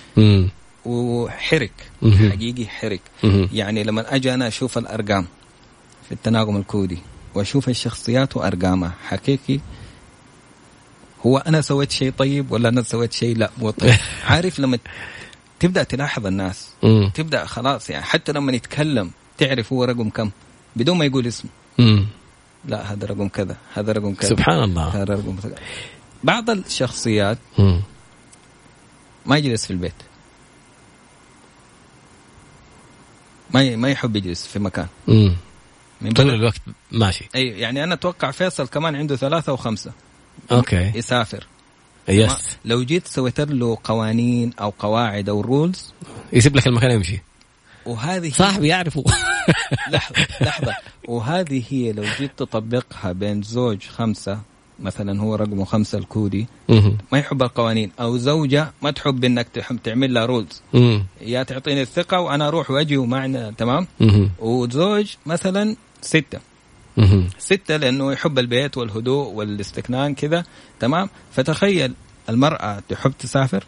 وحرك. 0.86 1.74
حقيقي 2.04 2.66
حرك. 2.68 3.02
يعني 3.54 3.84
لما 3.84 4.16
أجي 4.16 4.34
أنا 4.34 4.48
أشوف 4.48 4.78
الأرقام 4.78 5.26
في 6.06 6.12
التناغم 6.12 6.58
الكودي 6.58 6.98
وأشوف 7.36 7.70
الشخصيات 7.70 8.38
وأرقامها 8.38 8.94
حقيقي 9.08 9.60
هو 11.26 11.38
أنا 11.38 11.62
سويت 11.62 11.92
شيء 11.92 12.14
طيب 12.18 12.52
ولا 12.52 12.70
أنا 12.70 12.84
سويت 12.84 13.14
شيء 13.14 13.38
لا 13.38 13.52
مو 13.58 13.70
طيب؟ 13.70 13.96
عارف 14.30 14.60
لما 14.60 14.80
تبدأ 15.60 15.84
تلاحظ 15.84 16.28
الناس 16.28 16.70
امم 16.84 17.10
تبدأ 17.10 17.46
خلاص 17.46 17.90
يعني 17.90 18.04
حتى 18.04 18.32
لما 18.32 18.52
يتكلم 18.52 19.12
تعرف 19.38 19.74
هو 19.74 19.84
رقم 19.84 20.10
كم 20.10 20.32
بدون 20.76 20.98
ما 20.98 21.06
يقول 21.06 21.28
اسمه 21.28 21.52
امم 21.80 22.08
لا 22.66 22.94
هذا 22.94 23.08
رقم 23.08 23.28
كذا 23.28 23.58
هذا 23.74 23.92
رقم 23.92 24.14
كذا 24.14 24.30
سبحان 24.30 24.64
الله 24.64 24.88
هذا 24.88 25.14
رقم 25.14 25.36
كذا. 25.44 25.56
بعض 26.24 26.50
الشخصيات 26.50 27.38
مم. 27.58 27.82
ما 29.26 29.38
يجلس 29.38 29.66
في 29.66 29.72
البيت. 29.72 29.94
ما 33.54 33.76
ما 33.76 33.90
يحب 33.90 34.16
يجلس 34.16 34.48
في 34.48 34.60
مكان. 34.60 34.88
مم. 35.08 35.36
من 36.02 36.12
طول 36.12 36.30
الوقت 36.30 36.62
ماشي. 36.92 37.30
أي 37.36 37.48
يعني 37.48 37.84
أنا 37.84 37.94
أتوقع 37.94 38.32
فيصل 38.32 38.68
كمان 38.68 38.96
عنده 38.96 39.16
ثلاثة 39.16 39.54
وخمسة. 39.54 39.92
okay. 40.52 40.92
يسافر. 40.96 41.48
yes. 42.08 42.58
لو 42.66 42.84
جيت 42.84 43.08
سويت 43.08 43.42
له 43.42 43.78
قوانين 43.84 44.52
أو 44.62 44.74
قواعد 44.80 45.30
أو 45.30 45.42
rules 45.42 45.94
يسيب 46.34 46.56
لك 46.56 46.68
المكان 46.68 46.92
يمشي 46.92 47.22
وهذه 47.86 48.30
صاحبي 48.32 48.68
يعرفه. 48.68 49.04
لحظة 49.94 50.28
لحظة. 50.42 50.76
وهذه 51.08 51.64
هي 51.70 51.92
لو 51.92 52.04
جيت 52.20 52.32
تطبقها 52.38 53.12
بين 53.12 53.42
زوج 53.42 53.84
خمسة 53.88 54.40
مثلا 54.80 55.22
هو 55.22 55.36
رقمه 55.36 55.66
خمسة 55.66 55.98
الكودي. 55.98 56.48
ما 57.12 57.20
يحب 57.20 57.44
القوانين. 57.44 57.92
أو 58.00 58.18
زوجة 58.18 58.72
ما 58.82 58.92
تحب 58.92 59.24
إنك 59.24 59.48
تحب 59.54 59.80
تعمل 59.84 60.14
لها 60.14 60.26
rules. 60.26 60.62
يا 61.22 61.44
تعطيني 61.44 61.82
الثقة 61.82 62.20
وأنا 62.20 62.48
أروح 62.48 62.72
وأجي 62.72 62.98
ومعنا 62.98 63.54
تمام. 63.58 63.88
وزوج 64.40 65.16
مثلا 65.26 65.76
ستة. 66.02 66.40
ستة 67.40 67.78
لأنه 67.78 68.12
يحب 68.14 68.40
البيت 68.40 68.78
والهدوء 68.78 69.28
والاستكنان 69.28 70.16
كذا. 70.16 70.44
تمام؟ 70.80 71.10
فتخيل 71.32 71.94
المرأة 72.30 72.84
تحب 72.90 73.14
تسافر 73.20 73.64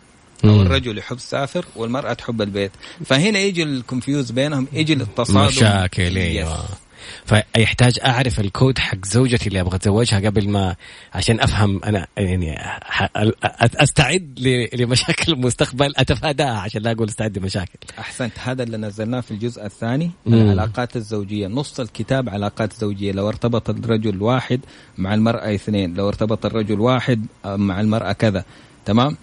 أو 0.46 0.50
مم. 0.50 0.62
الرجل 0.62 0.98
يحب 0.98 1.18
يسافر 1.18 1.66
والمرأة 1.76 2.14
تحب 2.14 2.42
البيت. 2.42 2.72
فهنا 3.06 3.40
يجي 3.40 3.64
ال 3.64 3.72
confuse 3.72 4.32
بينهم 4.32 4.68
يجي 4.74 4.94
التصادم. 4.94 5.48
مشاكل. 5.48 6.18
أيوه. 6.18 6.66
فيحتاج 7.26 8.00
أعرف 8.06 8.40
الكود 8.40 8.80
حق 8.80 9.06
زوجتي 9.06 9.48
اللي 9.48 9.62
أبغى 9.62 9.76
أتزوجها 9.76 10.20
قبل 10.20 10.50
ما 10.50 10.76
عشان 11.14 11.40
أفهم 11.40 11.84
أنا 11.84 12.08
يعني 12.18 12.60
أستعد 13.54 14.40
لمشاكل 14.74 15.34
المستقبل 15.34 15.94
أتفاداها 15.98 16.60
عشان 16.60 16.82
لا 16.82 16.92
أقول 16.92 17.08
أستعد 17.08 17.38
لمشاكل. 17.38 17.80
أحسنت. 18.00 18.34
هذا 18.40 18.64
اللي 18.64 18.78
نزلناه 18.78 19.22
في 19.22 19.32
الجزء 19.32 19.66
الثاني 19.66 20.12
مم. 20.26 20.34
العلاقات 20.34 20.96
الزوجية. 20.96 21.48
نص 21.48 21.80
الكتاب 21.80 22.30
علاقات 22.30 22.74
زوجية. 22.74 23.12
لو 23.12 23.30
ارتبط 23.30 23.70
الرجل 23.70 24.22
واحد 24.22 24.60
مع 24.98 25.14
المرأة 25.14 25.56
اثنين 25.56 25.94
لو 25.94 26.08
ارتبط 26.08 26.46
الرجل 26.46 26.80
واحد 26.80 27.26
مع 27.46 27.82
المرأة 27.82 28.12
كذا. 28.12 28.46
تمام؟ 28.86 29.18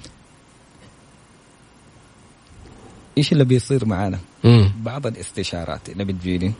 إيش 3.18 3.32
اللي 3.32 3.44
بيصير 3.44 3.84
معانا؟ 3.84 4.18
بعض 4.82 5.06
الاستشارات. 5.06 5.88
اللي 5.88 6.04
بتجيني 6.04 6.52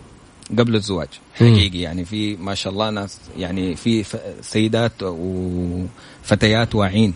قبل 0.58 0.74
الزواج. 0.74 1.08
حقيقي 1.34 1.80
يعني 1.80 2.04
في 2.04 2.36
ما 2.36 2.54
شاء 2.54 2.72
الله 2.72 2.90
ناس 2.90 3.18
يعني 3.38 3.76
في 3.76 4.04
سيدات 4.40 4.92
وفتيات 5.02 6.74
واعين. 6.74 7.14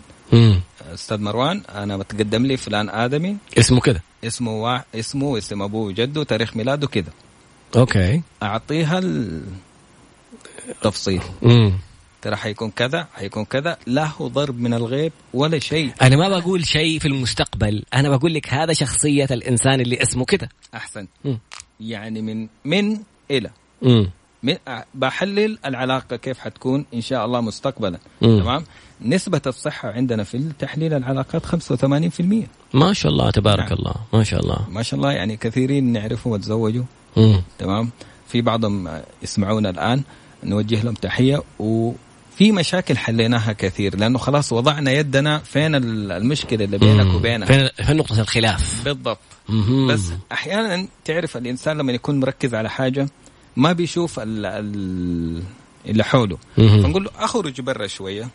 أستاذ 0.95 1.19
مروان 1.19 1.63
أنا 1.75 1.97
بتقدم 1.97 2.47
لي 2.47 2.57
فلان 2.57 2.89
آدمي. 2.89 3.37
اسمه 3.59 3.81
كذا 3.81 4.01
اسمه 4.25 4.63
وا... 4.63 4.79
اسمه 4.95 5.39
اسم 5.39 5.63
أبوه 5.63 5.87
وجده 5.87 6.25
تاريخ 6.25 6.57
ميلاده 6.57 6.87
كذا 6.87 7.13
أوكي. 7.77 8.23
أعطيها 8.43 9.03
التفصيل 10.69 11.23
ترى 12.23 12.37
حيكون 12.37 12.71
كذا 12.71 13.09
حيكون 13.15 13.45
كذا. 13.45 13.79
لا 13.87 14.07
هو 14.07 14.29
ضرب 14.29 14.61
من 14.61 14.75
الغيب 14.75 15.13
ولا 15.35 15.59
شيء. 15.59 15.93
أنا 16.03 16.17
ما 16.17 16.29
بقول 16.29 16.67
شيء 16.67 16.99
في 16.99 17.09
المستقبل 17.09 17.85
أنا 17.95 18.17
بقول 18.17 18.35
لك 18.35 18.55
هذا 18.55 18.73
شخصية 18.73 19.29
الإنسان 19.31 19.81
اللي 19.81 20.03
اسمه 20.03 20.25
كذا 20.25 20.49
أحسن. 20.75 21.07
م. 21.25 21.35
يعني 21.81 22.23
من 22.23 22.49
من 22.65 22.99
إلى. 23.31 23.51
م. 23.83 24.05
من 24.43 24.57
بحلل 24.95 25.59
العلاقة 25.67 26.17
كيف 26.17 26.39
حتكون 26.39 26.85
إن 26.95 27.01
شاء 27.01 27.27
الله 27.27 27.41
مستقبلا. 27.41 27.99
م. 28.23 28.41
تمام؟ 28.41 28.65
نسبة 29.03 29.43
الصحة 29.47 29.89
عندنا 29.89 30.25
في 30.25 30.53
تحليل 30.59 30.95
العلاقات 30.95 31.47
85% 31.47 32.47
ما 32.75 32.93
شاء 32.93 33.13
الله 33.13 33.31
تبارك 33.31 33.59
نعم. 33.65 33.73
الله. 33.73 33.95
ما 34.13 34.25
شاء 34.25 34.41
الله. 34.41 34.71
ما 34.71 34.83
شاء 34.83 35.01
الله 35.01 35.13
يعني 35.13 35.37
كثيرين 35.37 35.93
نعرفهم 35.93 36.33
وتزوجوا. 36.33 36.85
تمام؟ 37.59 37.91
في 38.29 38.43
بعضهم 38.43 39.03
يسمعونا 39.23 39.71
الآن 39.71 40.03
نوجه 40.45 40.83
لهم 40.83 40.95
تحية 40.95 41.43
و 41.59 41.93
في 42.37 42.53
مشاكل 42.53 42.97
حليناها 42.99 43.53
كثير 43.53 43.97
لأنه 43.97 44.19
خلاص 44.19 44.53
وضعنا 44.53 44.93
يدنا 44.93 45.39
فين 45.39 45.75
المشكلة 45.75 46.65
اللي 46.65 46.79
بينك 46.79 47.15
وبينها. 47.15 47.47
فين 47.47 47.87
فين 47.87 47.97
نقطة 47.97 48.21
الخلاف؟ 48.21 48.85
بالضبط. 48.85 49.19
بس 49.89 50.13
أحيانا 50.33 50.89
تعرف 51.05 51.37
الإنسان 51.37 51.79
لما 51.79 51.93
يكون 51.93 52.21
مركز 52.21 52.55
على 52.55 52.71
حاجة 52.71 53.09
ما 53.57 53.73
بيشوف 53.73 54.19
ال 54.21 54.47
ال 54.47 55.43
اللي 55.87 56.05
حوله. 56.05 56.39
فنقول 56.57 57.05
له 57.05 57.11
أخرج 57.19 57.61
برا 57.61 57.87
شوية 57.87 58.29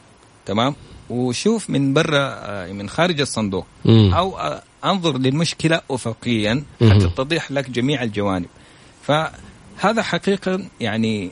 تمام؟ 0.45 0.75
وشوف 1.09 1.69
من 1.69 1.93
برا 1.93 2.19
آه، 2.19 2.71
من 2.71 2.89
خارج 2.89 3.21
الصندوق. 3.21 3.65
أو 3.87 4.37
آه، 4.37 4.63
أنظر 4.85 5.17
للمشكلة 5.17 5.81
افقيا 5.91 6.63
حتى 6.81 6.99
تتضح 6.99 7.51
لك 7.51 7.69
جميع 7.69 8.03
الجوانب. 8.03 8.45
فهذا 9.07 10.01
حقيقة 10.01 10.59
يعني 10.79 11.31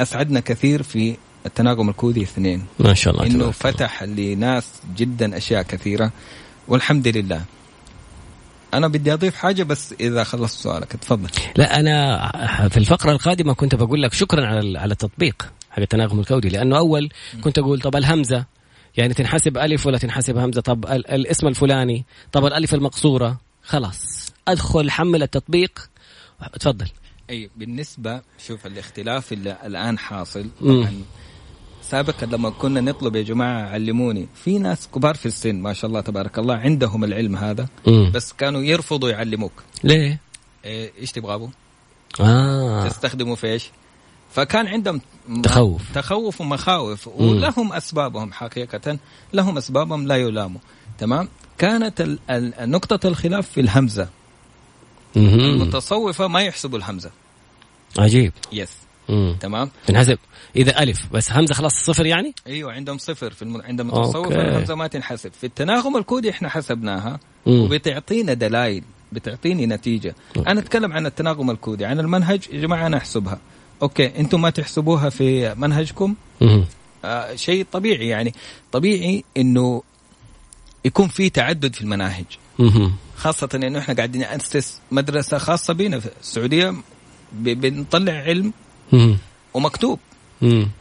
أسعدنا 0.00 0.40
كثير 0.40 0.82
في 0.82 1.16
التناغم 1.46 1.88
الكودي 1.88 2.22
اثنين. 2.22 2.64
ما 2.78 2.94
شاء 2.94 3.14
الله 3.14 3.26
إنه 3.26 3.50
فتح 3.50 4.02
لناس 4.02 4.66
جدا 4.96 5.36
أشياء 5.36 5.62
كثيرة. 5.62 6.10
والحمد 6.68 7.08
لله. 7.08 7.42
أنا 8.74 8.88
بدي 8.88 9.12
أضيف 9.12 9.36
حاجة 9.36 9.62
بس 9.62 9.94
إذا 10.00 10.24
خلصت 10.24 10.60
سؤالك. 10.60 10.92
تفضل. 10.92 11.30
لا 11.56 11.80
أنا 11.80 12.68
في 12.68 12.76
الفقرة 12.76 13.12
القادمة 13.12 13.54
كنت 13.54 13.74
بقول 13.74 14.02
لك 14.02 14.12
شكرا 14.12 14.46
على 14.46 14.78
على 14.78 14.92
التطبيق 14.92 15.52
حق 15.70 15.80
التناغم 15.80 16.20
الكودي 16.20 16.48
لأنه 16.48 16.78
أول 16.78 17.08
كنت 17.40 17.58
أقول 17.58 17.80
طب 17.80 17.96
الهمزة 17.96 18.44
يعني 18.96 19.14
تنحسب 19.14 19.58
ألف 19.58 19.86
ولا 19.86 19.98
تنحسب 19.98 20.36
همزة؟ 20.36 20.60
طب 20.60 20.86
الاسم 20.86 21.46
الفلاني 21.46 22.04
طب 22.32 22.46
الألف 22.46 22.74
المقصورة. 22.74 23.40
خلاص. 23.62 24.32
أدخل 24.48 24.90
حمل 24.90 25.22
التطبيق. 25.22 25.90
تفضل. 26.60 26.88
أي 27.30 27.50
بالنسبة 27.56 28.22
شوف 28.46 28.66
الاختلاف 28.66 29.32
اللي 29.32 29.56
الآن 29.64 29.98
حاصل 29.98 30.46
طبعا 30.60 31.02
سابقا 31.82 32.26
لما 32.26 32.50
كنا 32.50 32.80
نطلب 32.80 33.16
يا 33.16 33.22
جماعة 33.22 33.68
علموني 33.68 34.28
في 34.34 34.58
ناس 34.58 34.88
كبار 34.94 35.14
في 35.14 35.26
السن 35.26 35.54
ما 35.54 35.72
شاء 35.72 35.88
الله 35.88 36.00
تبارك 36.00 36.38
الله 36.38 36.54
عندهم 36.54 37.04
العلم 37.04 37.36
هذا 37.36 37.68
مم. 37.86 38.10
بس 38.14 38.32
كانوا 38.32 38.62
يرفضوا 38.62 39.10
يعلموك 39.10 39.52
ليه؟ 39.84 40.20
إيه 40.64 40.92
إيش 40.98 41.12
تبغى 41.12 41.34
أبو؟ 41.34 41.48
آه. 42.20 42.88
تستخدموا 42.88 43.36
في 43.36 43.46
إيش؟ 43.46 43.70
فكان 44.30 44.66
عندهم 44.66 45.00
تخوف 45.42 45.82
تخوف 45.94 46.40
ومخاوف 46.40 47.08
ولهم 47.08 47.72
أسبابهم 47.72 48.32
حقيقة 48.32 48.98
لهم 49.32 49.56
أسبابهم 49.56 50.06
لا 50.06 50.16
يلاموا 50.16 50.60
تمام؟ 50.98 51.28
كانت 51.58 52.18
نقطة 52.60 53.08
الخلاف 53.08 53.50
في 53.50 53.60
الهمزة 53.60 54.08
المتصوفة 55.16 56.28
ما 56.28 56.42
يحسبوا 56.42 56.78
الهمزة. 56.78 57.10
عجيب. 57.98 58.32
yes 58.52 58.70
مم. 59.08 59.36
تمام؟ 59.40 59.70
تنحسب 59.86 60.18
إذا 60.56 60.82
ألف 60.82 61.06
بس 61.12 61.32
همزة 61.32 61.54
خلاص 61.54 61.72
صفر 61.84 62.06
يعني؟ 62.06 62.34
أيوه 62.46 62.72
عندهم 62.72 62.98
صفر 62.98 63.30
في 63.30 63.42
الم... 63.42 63.62
عند 63.62 63.80
المتصوف 63.80 64.32
الهمزة 64.32 64.74
ما 64.74 64.86
تنحسب. 64.86 65.32
في 65.40 65.44
التناغم 65.44 65.96
الكودي 65.96 66.30
إحنا 66.30 66.48
حسبناها 66.48 67.20
مم. 67.46 67.60
وبتعطينا 67.60 68.34
دلائل 68.34 68.82
بتعطيني 69.12 69.66
نتيجة. 69.66 70.14
okay. 70.36 70.50
أنا 70.50 70.60
أتكلم 70.60 70.92
عن 70.92 71.06
التناغم 71.06 71.50
الكودي 71.50 71.84
عن 71.84 72.00
المنهج 72.00 72.42
يا 72.52 72.60
جماعة 72.60 72.86
أنا 72.86 72.96
أحسبها. 72.96 73.38
okay 73.82 74.18
أنتم 74.18 74.42
ما 74.42 74.50
تحسبوها 74.50 75.08
في 75.08 75.54
منهجكم؟ 75.54 76.14
آه 77.04 77.34
شيء 77.34 77.66
طبيعي 77.72 78.08
يعني. 78.08 78.34
طبيعي 78.72 79.24
إنه 79.36 79.82
يكون 80.84 81.08
في 81.08 81.30
تعدد 81.30 81.74
في 81.74 81.80
المناهج. 81.80 82.24
خاصة 83.16 83.48
إنه 83.54 83.78
إحنا 83.78 83.94
قاعدين 83.94 84.20
نأسس 84.20 84.80
مدرسة 84.90 85.38
خاصة 85.38 85.74
بنا 85.74 86.00
في 86.00 86.08
السعودية 86.20 86.74
بنطلع 87.32 88.12
علم 88.12 88.52
ومكتوب. 89.54 89.98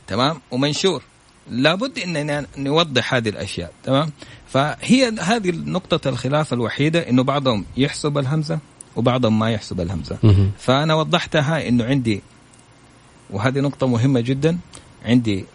تمام؟ 0.08 0.42
ومنشور. 0.52 1.04
لابد 1.50 2.00
اننا 2.00 2.46
نوضح 2.58 3.14
هذه 3.14 3.30
الأشياء. 3.30 3.72
تمام؟ 3.84 4.12
فهي 4.48 5.12
هذه 5.20 5.52
نقطة 5.52 6.10
الخلاف 6.10 6.54
الوحيدة 6.54 7.10
إنه 7.10 7.24
بعضهم 7.24 7.66
يحسب 7.78 8.18
الهمزة 8.18 8.60
وبعضهم 8.96 9.40
ما 9.40 9.52
يحسب 9.52 9.82
الهمزة. 9.82 10.18
فأنا 10.60 10.94
وضحتها 10.94 11.68
إنه 11.68 11.84
عندي 11.86 12.22
وهذه 13.30 13.60
نقطة 13.60 13.88
مهمة 13.88 14.20
جدا 14.20 14.58
عندي 15.06 15.46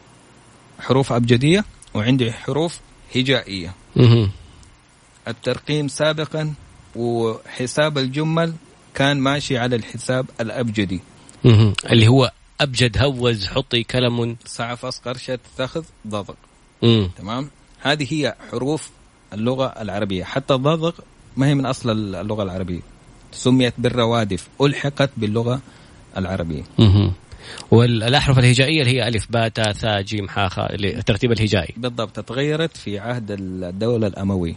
حروف 0.80 1.12
أبجدية 1.12 1.64
وعندي 1.94 2.32
حروف 2.32 2.80
هجائية. 3.16 3.74
الترقيم 5.28 5.88
سابقا 5.88 6.54
وحساب 6.96 7.98
الجمل 7.98 8.54
كان 8.94 9.16
ماشي 9.20 9.58
على 9.58 9.76
الحساب 9.76 10.26
الأبجدي. 10.40 11.00
اللي 11.90 12.08
هو 12.08 12.32
أبجد 12.60 13.02
هوز 13.02 13.46
حطي 13.46 13.82
كلم. 13.82 14.36
صعف 14.46 14.84
أصقر 14.84 15.16
شت 15.16 15.40
ثخذ 15.56 15.84
ضضق 16.06 16.36
تمام؟ 17.18 17.50
هذه 17.80 18.06
هي 18.10 18.34
حروف 18.50 18.90
اللغة 19.32 19.66
العربية. 19.66 20.24
حتى 20.24 20.54
الضضق 20.54 20.94
ما 21.36 21.46
هي 21.46 21.54
من 21.54 21.66
أصل 21.66 21.90
اللغة 21.90 22.42
العربية. 22.42 22.80
سميت 23.32 23.74
بالروادف 23.78 24.48
ألحقت 24.60 25.10
باللغة 25.16 25.60
العربية. 26.16 26.62
والاحرف 27.70 28.38
الهجائية 28.38 28.82
اللي 28.82 28.96
هي 28.96 29.08
ألف 29.08 29.26
باء 29.30 29.48
تاء 29.48 29.72
ثاء 29.72 30.02
جيم 30.02 30.28
حاء 30.28 30.48
خاء 30.48 30.74
الترتيب 30.74 31.32
الهجائي. 31.32 31.74
بالضبط 31.76 32.20
تغيرت 32.20 32.76
في 32.76 32.98
عهد 32.98 33.30
الدولة 33.30 34.06
الاموي 34.06 34.56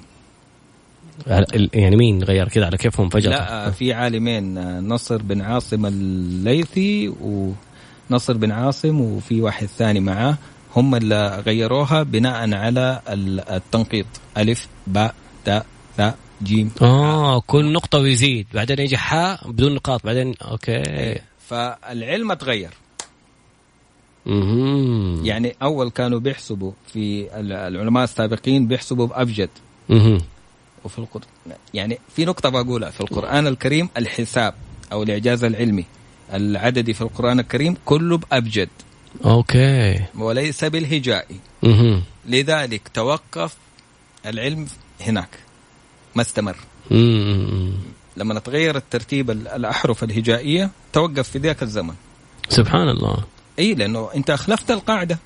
يعني 1.74 1.96
مين 1.96 2.24
غير 2.24 2.48
كذا 2.48 2.66
على 2.66 2.78
كيفهم 2.78 3.10
فجأة؟ 3.10 3.30
لا 3.30 3.72
في 3.72 3.94
عالمين 3.94 4.60
نصر 4.88 5.22
بن 5.22 5.42
عاصم 5.42 5.86
الليثي 5.86 7.14
ونصر 8.10 8.38
بن 8.38 8.52
عاصم 8.52 9.02
وفي 9.02 9.42
واحد 9.42 9.68
ثاني 9.68 10.00
معاه 10.00 10.38
هم 10.76 10.96
اللي 10.96 11.44
غيروها 11.46 12.04
بناء 12.04 12.54
على 12.54 13.02
التنقيط. 13.50 14.06
ألف 14.38 14.68
باء 14.88 15.16
تاء 15.46 15.66
ثاء 15.98 16.18
جيم. 16.44 16.72
آه 16.82 17.40
كل 17.40 17.72
نقطة 17.72 18.00
ويزيد. 18.00 18.48
بعدين 18.54 18.80
يجي 18.80 18.98
حاء 18.98 19.52
بدون 19.52 19.76
نقاط. 19.76 20.06
بعدين 20.06 20.34
okay. 20.42 20.72
إيه، 20.72 21.22
فالعلم 21.48 22.34
تغير. 22.34 22.70
مم. 24.26 25.22
يعني 25.24 25.56
أول 25.62 25.90
كانوا 25.90 26.20
بيحسبوا 26.20 26.72
في 26.94 27.28
العلماء 27.40 28.04
السابقين 28.04 28.68
بيحسبوا 28.68 29.08
بأبجد. 29.08 29.50
وفي 30.84 31.00
القرآن 31.00 31.28
يعني 31.74 32.00
في 32.16 32.26
نقطة 32.26 32.50
بقولها 32.50 32.90
في 32.90 33.02
القرآن 33.02 33.48
الكريم 33.48 33.90
الحساب 33.98 34.54
أو 34.92 35.04
الإعجاز 35.04 35.44
العلمي. 35.44 35.86
العددي 36.34 36.94
في 36.94 37.02
القرآن 37.02 37.40
الكريم 37.40 37.78
كله 37.86 38.18
بأبجد. 38.18 38.70
أوكي. 39.26 40.06
وليس 40.16 40.64
بالهجائي 40.64 41.40
لذلك 42.26 42.88
توقف 42.94 43.56
العلم 44.26 44.68
هناك. 45.02 45.30
ما 46.16 46.22
استمر. 46.22 46.58
لما 48.18 48.40
تغير 48.40 48.76
الترتيب 48.76 49.32
الأحرف 49.32 50.04
الهجائية 50.04 50.70
توقف 50.94 51.30
في 51.30 51.40
ذاك 51.40 51.64
الزمن. 51.64 51.94
سبحان 52.50 52.90
الله. 52.90 53.24
إي 53.60 53.74
لأنه 53.74 54.10
أنت 54.16 54.30
أخلفت 54.30 54.72
القاعدة. 54.72 55.20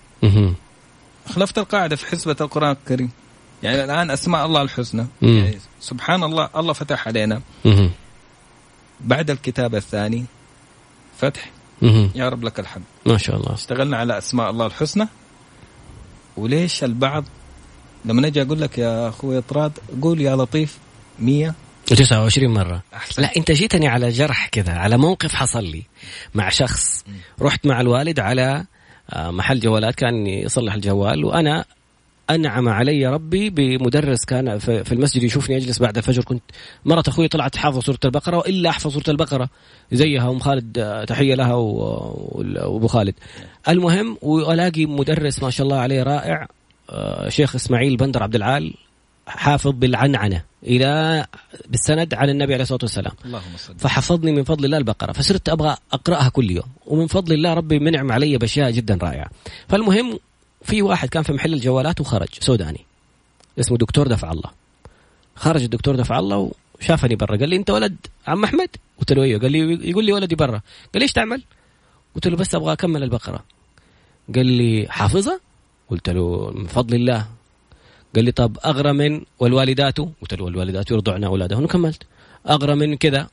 أخلفت 1.28 1.58
القاعدة 1.58 1.96
في 1.96 2.06
حسبة 2.06 2.36
القرآن 2.42 2.72
الكريم. 2.72 3.12
يعني 3.64 3.84
الآن 3.84 4.12
أسماء 4.12 4.46
الله 4.46 4.62
الحسنى. 4.62 5.06
يعني 5.22 5.58
سبحان 5.80 6.24
الله 6.24 6.50
الله 6.56 6.74
فتح 6.74 7.08
علينا. 7.08 7.42
مهم. 7.66 7.92
بعد 9.02 9.30
الكتاب 9.30 9.76
الثاني 9.76 10.26
فتح. 11.18 11.52
مهم. 11.82 12.12
يا 12.16 12.30
رب 12.30 12.44
لك 12.44 12.60
الحمد. 12.60 12.84
ما 13.06 13.18
شاء 13.18 13.36
الله. 13.36 13.54
اشتغلنا 13.54 13.98
على 13.98 14.18
أسماء 14.18 14.50
الله 14.50 14.66
الحسنى. 14.66 15.08
وليش 16.38 16.84
البعض 16.84 17.24
لما 18.06 18.22
نجي 18.22 18.42
أقول 18.42 18.62
لك 18.62 18.78
يا 18.78 19.10
أخوي 19.10 19.42
طراد 19.42 19.72
قول 20.02 20.22
يا 20.22 20.36
لطيف 20.36 20.78
100 21.20 21.54
29 21.86 22.54
مرة. 22.54 22.82
أحسن. 22.94 23.22
لا 23.22 23.36
أنت 23.38 23.52
جيتني 23.52 23.88
على 23.88 24.10
جرح 24.10 24.48
كذا 24.48 24.74
على 24.74 24.98
موقف 24.98 25.34
حصل 25.36 25.64
لي 25.64 25.84
مع 26.36 26.50
شخص. 26.50 27.06
رحت 27.42 27.66
مع 27.66 27.82
الوالد 27.82 28.20
على 28.20 28.66
آه، 29.10 29.32
محل 29.32 29.60
جوالات 29.60 29.96
كان 29.96 30.28
يصلح 30.28 30.74
الجوال 30.74 31.26
وأنا 31.26 31.66
أنعم 32.30 32.70
علي 32.70 33.08
ربي 33.08 33.50
بمدرس 33.50 34.26
كان 34.26 34.58
في 34.60 34.92
المسجد 34.92 35.24
يشوفني 35.24 35.58
أجلس 35.58 35.80
بعد 35.80 35.98
الفجر. 35.98 36.24
كنت 36.24 36.44
مرة 36.86 37.04
أخوي 37.08 37.28
طلعت 37.28 37.56
حافظ 37.56 37.84
سورة 37.84 38.00
البقرة 38.06 38.38
وإلا 38.38 38.70
أحفظ 38.70 38.94
سورة 38.94 39.04
البقرة. 39.08 39.50
زيها 39.92 40.30
أم 40.30 40.40
خالد 40.40 41.06
تحية 41.08 41.36
لها 41.36 41.54
و- 41.54 42.32
وأبو 42.68 42.88
خالد. 42.88 43.14
المهم 43.70 44.18
وألاقي 44.22 44.86
مدرس 44.86 45.44
ما 45.44 45.50
شاء 45.50 45.68
الله 45.68 45.78
عليه 45.78 46.04
رائع 46.04 46.48
آه، 46.90 47.30
شيخ 47.30 47.56
إسماعيل 47.56 47.98
بندر 47.98 48.24
عبد 48.24 48.36
العال 48.36 48.74
حافظ 49.28 49.72
بالعنعنة 49.72 50.44
إلى 50.64 51.26
بالسند 51.70 52.14
عن 52.14 52.30
النبي 52.30 52.54
عليه 52.54 52.64
الصلاة 52.64 52.80
والسلام. 52.82 53.14
اللهم 53.26 53.58
صل 53.58 53.76
فحفظني 53.78 54.32
من 54.32 54.44
فضل 54.44 54.66
الله 54.66 54.78
البقرة. 54.78 55.12
فصرت 55.12 55.50
أبغى 55.50 55.78
أقرأها 55.94 56.30
كل 56.30 56.52
يوم. 56.52 56.66
ومن 56.86 57.08
فضل 57.08 57.34
الله 57.34 57.54
ربي 57.54 57.80
منعم 57.80 58.12
علي 58.12 58.38
بأشياء 58.38 58.72
جدا 58.72 58.98
رائعة. 59.02 59.30
فالمهم 59.68 60.20
في 60.66 60.82
واحد 60.82 61.10
كان 61.10 61.24
في 61.24 61.34
محل 61.34 61.54
الجوالات 61.54 62.02
وخرج 62.02 62.28
سوداني. 62.40 62.86
اسمه 63.60 63.78
دكتور 63.78 64.08
دفع 64.08 64.32
الله. 64.32 64.52
خرج 65.36 65.64
الدكتور 65.64 65.96
دفع 65.96 66.20
الله 66.20 66.52
وشافني 66.80 67.16
برا. 67.16 67.38
قال 67.38 67.50
لي 67.50 67.56
انت 67.56 67.70
ولد 67.70 67.96
عم 68.28 68.44
احمد؟ 68.44 68.70
قلت 69.00 69.14
له 69.14 69.24
أيوه. 69.24 69.42
قال 69.42 69.52
لي 69.52 69.90
يقول 69.90 70.06
لي 70.06 70.14
ولدي 70.14 70.36
برا. 70.36 70.62
قال 70.94 70.96
لي 70.96 71.04
إيش 71.04 71.12
تعمل؟ 71.12 71.44
قلت 72.16 72.28
له 72.28 72.38
بس 72.38 72.56
أبغى 72.56 72.74
اكمل 72.74 73.04
البقرة. 73.04 73.44
قال 74.36 74.46
لي 74.46 74.88
حافظها 74.90 75.40
قلت 75.90 76.10
له 76.10 76.52
من 76.56 76.68
فضل 76.68 76.96
الله. 76.96 77.28
قال 78.16 78.26
لي 78.26 78.32
طب 78.32 78.58
أغرى 78.66 78.94
من 78.94 79.22
والوالدات؟ 79.40 80.00
قلت 80.00 80.34
له 80.34 80.44
والوالدات 80.44 80.92
يرضعن 80.92 81.24
أولادهن. 81.24 81.64
وكملت. 81.64 82.04
أغرى 82.50 82.76
من 82.76 82.96
كذا؟ 82.98 83.28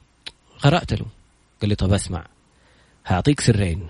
قرأت 0.62 0.92
له. 0.92 1.06
قال 1.60 1.68
لي 1.68 1.74
طب 1.74 1.92
اسمع. 1.92 2.26
هعطيك 3.06 3.40
سرين. 3.40 3.88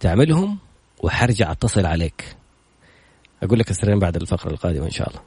تعملهم 0.00 0.58
وحرجع 1.02 1.52
اتصل 1.52 1.86
عليك. 1.86 2.36
أقول 3.42 3.58
لك 3.58 3.70
السرين 3.70 3.98
بعد 3.98 4.16
الفقرة 4.16 4.50
القادمة 4.50 4.84
إن 4.86 4.90
شاء 4.90 5.08
الله. 5.08 5.20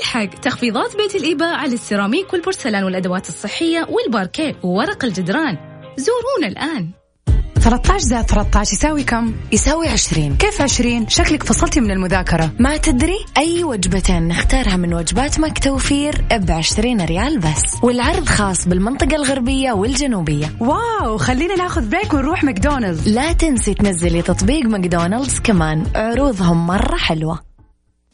الحق 0.00 0.40
تخفيضات 0.40 0.96
بيت 0.96 1.14
الإباء 1.14 1.54
على 1.54 1.74
السيراميك 1.74 2.32
والبورسلان 2.32 2.84
والأدوات 2.84 3.28
الصحية 3.28 3.86
والباركيه 3.90 4.60
وورق 4.62 5.04
الجدران. 5.04 5.58
زورونا 5.96 6.46
الآن. 6.46 6.90
13 7.66 7.98
زائد 7.98 8.24
13 8.24 8.72
يساوي 8.72 9.04
كم؟ 9.04 9.34
يساوي 9.52 9.88
عشرين. 9.88 10.36
كيف 10.36 10.62
20؟ 10.62 11.08
شكلك 11.08 11.42
فصلتي 11.42 11.80
من 11.80 11.90
المذاكرة. 11.90 12.52
ما 12.58 12.76
تدري؟ 12.76 13.18
أي 13.36 13.64
وجبتين 13.64 14.28
نختارها 14.28 14.76
من 14.76 14.94
وجبات 14.94 15.40
مك 15.40 15.58
توفير 15.58 16.24
بعشرين 16.32 17.00
ريال 17.00 17.38
بس. 17.38 17.62
والعرض 17.82 18.28
خاص 18.28 18.68
بالمنطقة 18.68 19.16
الغربية 19.16 19.72
والجنوبية. 19.72 20.56
wow 20.60 21.18
خلينا 21.18 21.54
ناخذ 21.54 21.88
break 21.90 22.14
ونروح 22.14 22.44
ماكدونالدز. 22.44 23.08
لا 23.08 23.32
تنسي 23.32 23.74
تنزلي 23.74 24.22
تطبيق 24.22 24.66
ماكدونالدز 24.66 25.40
كمان. 25.40 25.86
عروضهم 25.94 26.66
مرة 26.66 26.96
حلوة. 26.96 27.40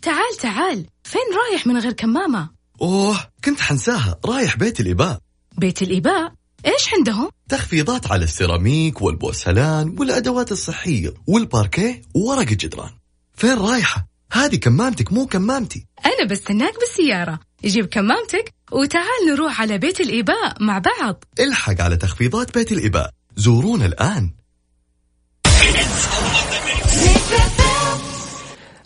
تعال 0.03 0.37
تعال. 0.43 0.87
فين 1.05 1.23
رايح 1.51 1.67
من 1.67 1.79
غير 1.79 1.93
كمامة؟ 1.93 2.51
أوه 2.83 3.17
كنت 3.45 3.61
حنساها. 3.61 4.19
رايح 4.25 4.57
بيت 4.57 4.81
الإباء. 4.81 5.19
بيت 5.59 5.83
الإيباء 5.83 6.33
إيش 6.67 6.95
عندهم؟ 6.99 7.31
تخفيضات 7.49 8.13
على 8.13 8.25
السيراميك 8.25 9.03
والبورسلان 9.03 9.97
والأدوات 9.99 10.53
الصحية 10.53 11.15
والباركيه 11.27 12.03
وورق 12.15 12.49
الجدران. 12.51 12.91
فين 13.35 13.59
رايحة؟ 13.59 14.07
هذه 14.33 14.57
كمامتك 14.57 15.13
مو 15.13 15.27
كمامتي. 15.27 15.87
أنا 16.07 16.29
بستناك 16.31 16.75
بالسيارة. 16.81 17.41
جيب 17.65 17.87
كمامتك 17.87 18.55
وتعال 18.73 19.27
نروح 19.31 19.61
على 19.61 19.79
بيت 19.79 20.01
الإيباء 20.01 20.63
مع 20.63 20.79
بعض. 20.79 21.25
الحق 21.41 21.81
على 21.81 21.97
تخفيضات 21.97 22.55
بيت 22.55 22.73
الإباء 22.73 23.11
زورونا 23.37 23.87
الآن. 23.87 24.31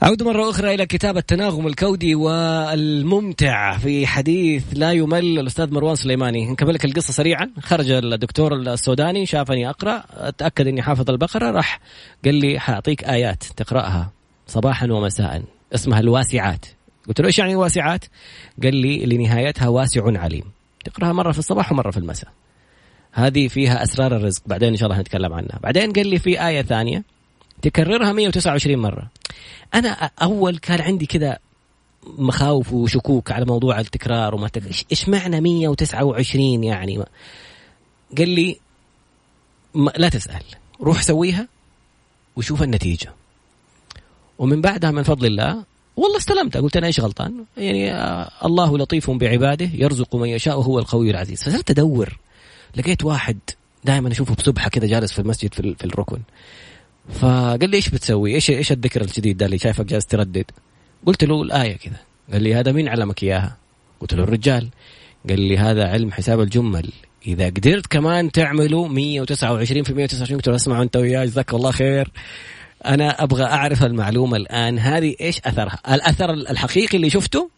أعود 0.02 0.22
مرة 0.22 0.50
أخرى 0.50 0.74
إلى 0.74 0.86
كتاب 0.86 1.16
التناغم 1.16 1.66
الكودي 1.66 2.14
والممتع 2.14 3.78
في 3.78 4.06
حديث 4.06 4.64
لا 4.72 4.92
يمل 4.92 5.38
الأستاذ 5.38 5.72
مروان 5.72 5.94
سليماني. 5.94 6.50
نكمل 6.50 6.74
لك 6.74 6.84
القصة 6.84 7.12
سريعا. 7.12 7.50
خرج 7.60 7.90
الدكتور 7.90 8.54
السوداني 8.54 9.26
شافني 9.26 9.70
أقرأ. 9.70 10.04
أتأكد 10.10 10.66
أني 10.66 10.82
حافظ 10.82 11.10
البقرة. 11.10 11.50
راح 11.50 11.80
قال 12.24 12.34
لي 12.34 12.58
حأعطيك 12.58 13.04
آيات 13.04 13.44
تقرأها. 13.56 14.10
صباحا 14.46 14.86
ومساء. 14.86 15.42
اسمها 15.74 16.00
الواسعات. 16.00 16.66
قلت 17.08 17.20
له 17.20 17.26
إيش 17.26 17.38
يعني 17.38 17.56
واسعات؟ 17.56 18.04
قال 18.62 18.76
لي 18.76 19.06
لنهايتها 19.06 19.68
واسع 19.68 20.18
عليم. 20.18 20.44
تقرأها 20.84 21.12
مرة 21.12 21.32
في 21.32 21.38
الصباح 21.38 21.72
ومرة 21.72 21.90
في 21.90 21.96
المساء. 21.96 22.30
هذه 23.12 23.48
فيها 23.48 23.82
أسرار 23.82 24.16
الرزق. 24.16 24.42
بعدين 24.46 24.68
إن 24.68 24.76
شاء 24.76 24.88
الله 24.88 25.00
نتكلم 25.00 25.32
عنها. 25.32 25.58
بعدين 25.62 25.92
قال 25.92 26.06
لي 26.06 26.18
في 26.18 26.46
آية 26.46 26.62
ثانية. 26.62 27.15
تكررها 27.70 28.12
129 28.12 28.78
مرة. 28.78 29.10
أنا 29.74 29.88
أول 30.22 30.58
كان 30.58 30.80
عندي 30.80 31.06
كذا 31.06 31.38
مخاوف 32.18 32.72
وشكوك 32.72 33.32
على 33.32 33.44
موضوع 33.44 33.80
التكرار 33.80 34.34
وما. 34.34 34.48
إيش- 34.58 34.84
إيش 34.90 35.08
معنى 35.08 35.40
129 35.40 36.64
يعني؟ 36.64 36.98
قال 38.18 38.28
لي 38.28 38.56
لا 39.96 40.08
تسأل. 40.08 40.42
روح 40.80 41.02
سويها 41.02 41.48
وشوف 42.36 42.62
النتيجة. 42.62 43.12
ومن 44.38 44.60
بعدها 44.60 44.90
من 44.90 45.02
فضل 45.02 45.26
الله 45.26 45.64
والله 45.96 46.16
استلمت. 46.16 46.56
قلت 46.56 46.76
أنا 46.76 46.86
إيش 46.86 47.00
غلطان؟ 47.00 47.44
يعني 47.56 47.92
آه 47.94 48.30
الله 48.44 48.78
لطيف 48.78 49.10
بعباده 49.10 49.70
يرزق 49.74 50.16
من 50.16 50.28
يشاء 50.28 50.58
وهو 50.58 50.78
القوي 50.78 51.10
العزيز. 51.10 51.42
فصرت 51.42 51.70
أدور. 51.70 52.18
لقيت 52.76 53.04
واحد 53.04 53.38
دائما 53.84 54.12
أشوفه 54.12 54.34
بسبحه 54.34 54.68
كذا 54.68 54.86
جالس 54.86 55.12
في 55.12 55.18
المسجد 55.18 55.54
في, 55.54 55.60
ال- 55.60 55.76
في 55.76 55.84
الركن. 55.84 56.18
فقال 57.08 57.70
لي 57.70 57.76
إيش 57.76 57.88
بتسوي؟ 57.88 58.34
إيش 58.34 58.50
إيش 58.50 58.72
الذكر 58.72 59.00
الجديد 59.00 59.36
ده 59.36 59.46
اللي 59.46 59.58
شايفك 59.58 59.84
جالس 59.84 60.06
تردد؟ 60.06 60.44
قلت 61.06 61.24
له 61.24 61.42
الآية 61.42 61.76
كذا 61.76 61.96
قال 62.32 62.42
لي 62.42 62.54
هذا 62.54 62.72
مين 62.72 62.88
علمك 62.88 63.22
إياها؟ 63.22 63.56
قلت 64.00 64.14
له 64.14 64.22
الرجال 64.22 64.68
قال 65.28 65.40
لي 65.40 65.58
هذا 65.58 65.88
علم 65.88 66.12
حساب 66.12 66.40
الجمل 66.40 66.92
إذا 67.26 67.46
قدرت 67.46 67.86
كمان 67.86 68.32
تعمله 68.32 68.88
129 68.88 69.82
في 69.82 69.94
129 69.94 70.38
قلت 70.38 70.48
له 70.48 70.54
أسمع 70.54 70.82
أنت 70.82 70.96
وياي 70.96 71.26
جزاك 71.26 71.54
الله 71.54 71.70
خير 71.70 72.10
أنا 72.86 73.22
أبغى 73.22 73.44
أعرف 73.44 73.84
المعلومة 73.84 74.36
الآن 74.36 74.78
هذه 74.78 75.16
إيش 75.20 75.40
أثرها؟ 75.44 75.78
الأثر 75.94 76.30
الحقيقي 76.30 76.96
اللي 76.96 77.10
شفته 77.10 77.50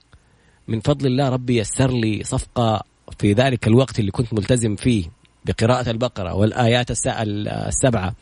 من 0.69 0.81
فضل 0.81 1.07
الله 1.07 1.29
ربي 1.29 1.59
يسر 1.59 1.91
لي 1.91 2.25
صفقة 2.25 2.83
في 3.19 3.33
ذلك 3.33 3.67
الوقت 3.67 3.99
اللي 4.01 4.11
كنت 4.11 4.35
ملتزم 4.35 4.77
فيه 4.77 5.05
بقراءة 5.45 5.91
البقرة 5.91 6.35
والآيات 6.35 6.91
الس- 6.91 7.07
السبعة 7.07 8.15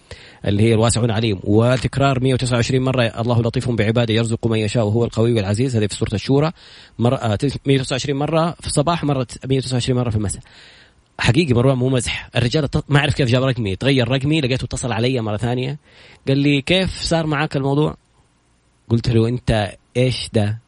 اللي 0.44 0.62
هي 0.62 0.74
الواسع 0.74 1.12
عليم 1.12 1.40
وتكرار 1.44 2.20
129 2.20 2.82
مرة. 2.82 3.02
الله 3.02 3.42
لطيف 3.42 3.70
بعباده 3.70 4.14
يرزق 4.14 4.46
من 4.46 4.58
يشاء 4.58 4.84
وهو 4.86 5.04
القوي 5.04 5.40
العزيز. 5.40 5.76
هذه 5.76 5.86
في 5.86 5.94
سورة 5.94 6.14
الشورى. 6.14 6.52
مرة 6.98 7.16
آه، 7.16 7.38
129 7.66 8.18
مرة 8.18 8.54
في 8.60 8.66
الصباح 8.66 9.04
مرة 9.04 9.26
129 9.44 9.98
مرة 9.98 10.10
في 10.10 10.16
المساء. 10.16 10.42
حقيقي 11.18 11.54
مروان 11.54 11.78
مو 11.78 11.88
مزح. 11.88 12.28
الرجال 12.36 12.68
ما 12.88 12.98
اعرف 12.98 13.14
كيف 13.14 13.28
جاب 13.28 13.42
رقمي. 13.42 13.76
تغير 13.76 14.08
رقمي 14.08 14.40
لقيته 14.40 14.64
اتصل 14.64 14.92
علي 14.92 15.20
مرة 15.20 15.36
ثانية. 15.36 15.78
قال 16.28 16.38
لي 16.38 16.62
كيف 16.62 17.00
صار 17.02 17.26
معك 17.26 17.56
الموضوع؟ 17.56 17.96
قلت 18.88 19.08
له 19.08 19.28
انت 19.28 19.72
إيش 19.96 20.30
ده؟ 20.32 20.58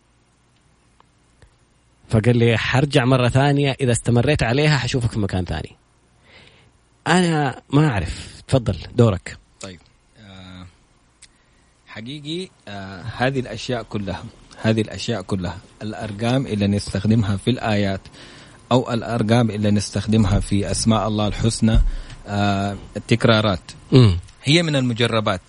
فقال 2.09 2.37
لي 2.39 2.57
حرجع 2.59 3.05
مرة 3.05 3.29
ثانية. 3.29 3.77
إذا 3.81 3.93
استمريت 3.93 4.43
عليها 4.43 4.77
حشوفك 4.77 5.11
في 5.11 5.19
مكان 5.19 5.45
ثاني. 5.45 5.77
أنا 7.09 7.63
ما 7.71 7.89
أعرف 7.89 8.43
تفضل 8.49 8.77
دورك 8.95 9.37
طيب 9.61 9.81
آه 10.21 10.67
حقيقي 11.87 12.49
آه 12.69 13.03
هذه 13.03 13.41
الأشياء 13.41 13.83
كلها 13.83 14.25
هذه 14.63 14.81
الأشياء 14.81 15.23
كلها 15.23 15.59
الأرقام 15.83 16.47
اللي 16.47 16.67
نستخدمها 16.67 17.37
في 17.37 17.51
الآيات 17.51 18.01
أو 18.73 18.93
الأرقام 18.93 19.51
اللي 19.51 19.71
نستخدمها 19.71 20.41
في 20.41 20.71
أسماء 20.71 21.09
الله 21.09 21.29
الحسنى 21.29 21.79
آه 22.27 22.77
التكرارات. 22.97 23.61
هي 24.45 24.63
من 24.63 24.77
المجربات. 24.77 25.41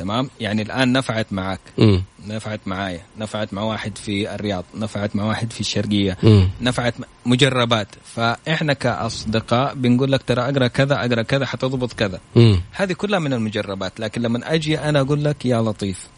تمام؟ 0.00 0.30
يعني 0.40 0.62
الآن 0.62 0.92
نفعت 0.92 1.26
معك. 1.32 1.60
مم. 1.78 2.02
نفعت 2.26 2.60
معايا. 2.66 3.00
نفعت 3.18 3.54
مع 3.54 3.62
واحد 3.62 3.98
في 3.98 4.34
الرياض. 4.34 4.64
نفعت 4.74 5.16
مع 5.16 5.24
واحد 5.24 5.52
في 5.52 5.60
الشرقية. 5.60 6.16
مم. 6.22 6.48
نفعت 6.60 7.00
م- 7.00 7.04
مجربات. 7.26 7.88
فإحنا 8.04 8.72
كأصدقاء 8.72 9.74
بنقول 9.74 10.12
لك 10.12 10.22
ترى 10.22 10.42
أقرأ 10.42 10.66
كذا 10.66 10.94
أقرأ 11.04 11.22
كذا 11.22 11.46
حتضبط 11.46 11.92
كذا. 11.92 12.20
مم. 12.36 12.60
هذه 12.72 12.92
كلها 12.92 13.18
من 13.18 13.32
المجربات. 13.32 14.00
لكن 14.00 14.22
لما 14.22 14.54
أجي 14.54 14.78
أنا 14.78 15.00
أقول 15.00 15.24
لك 15.24 15.46
يا 15.46 15.62
لطيف. 15.62 16.08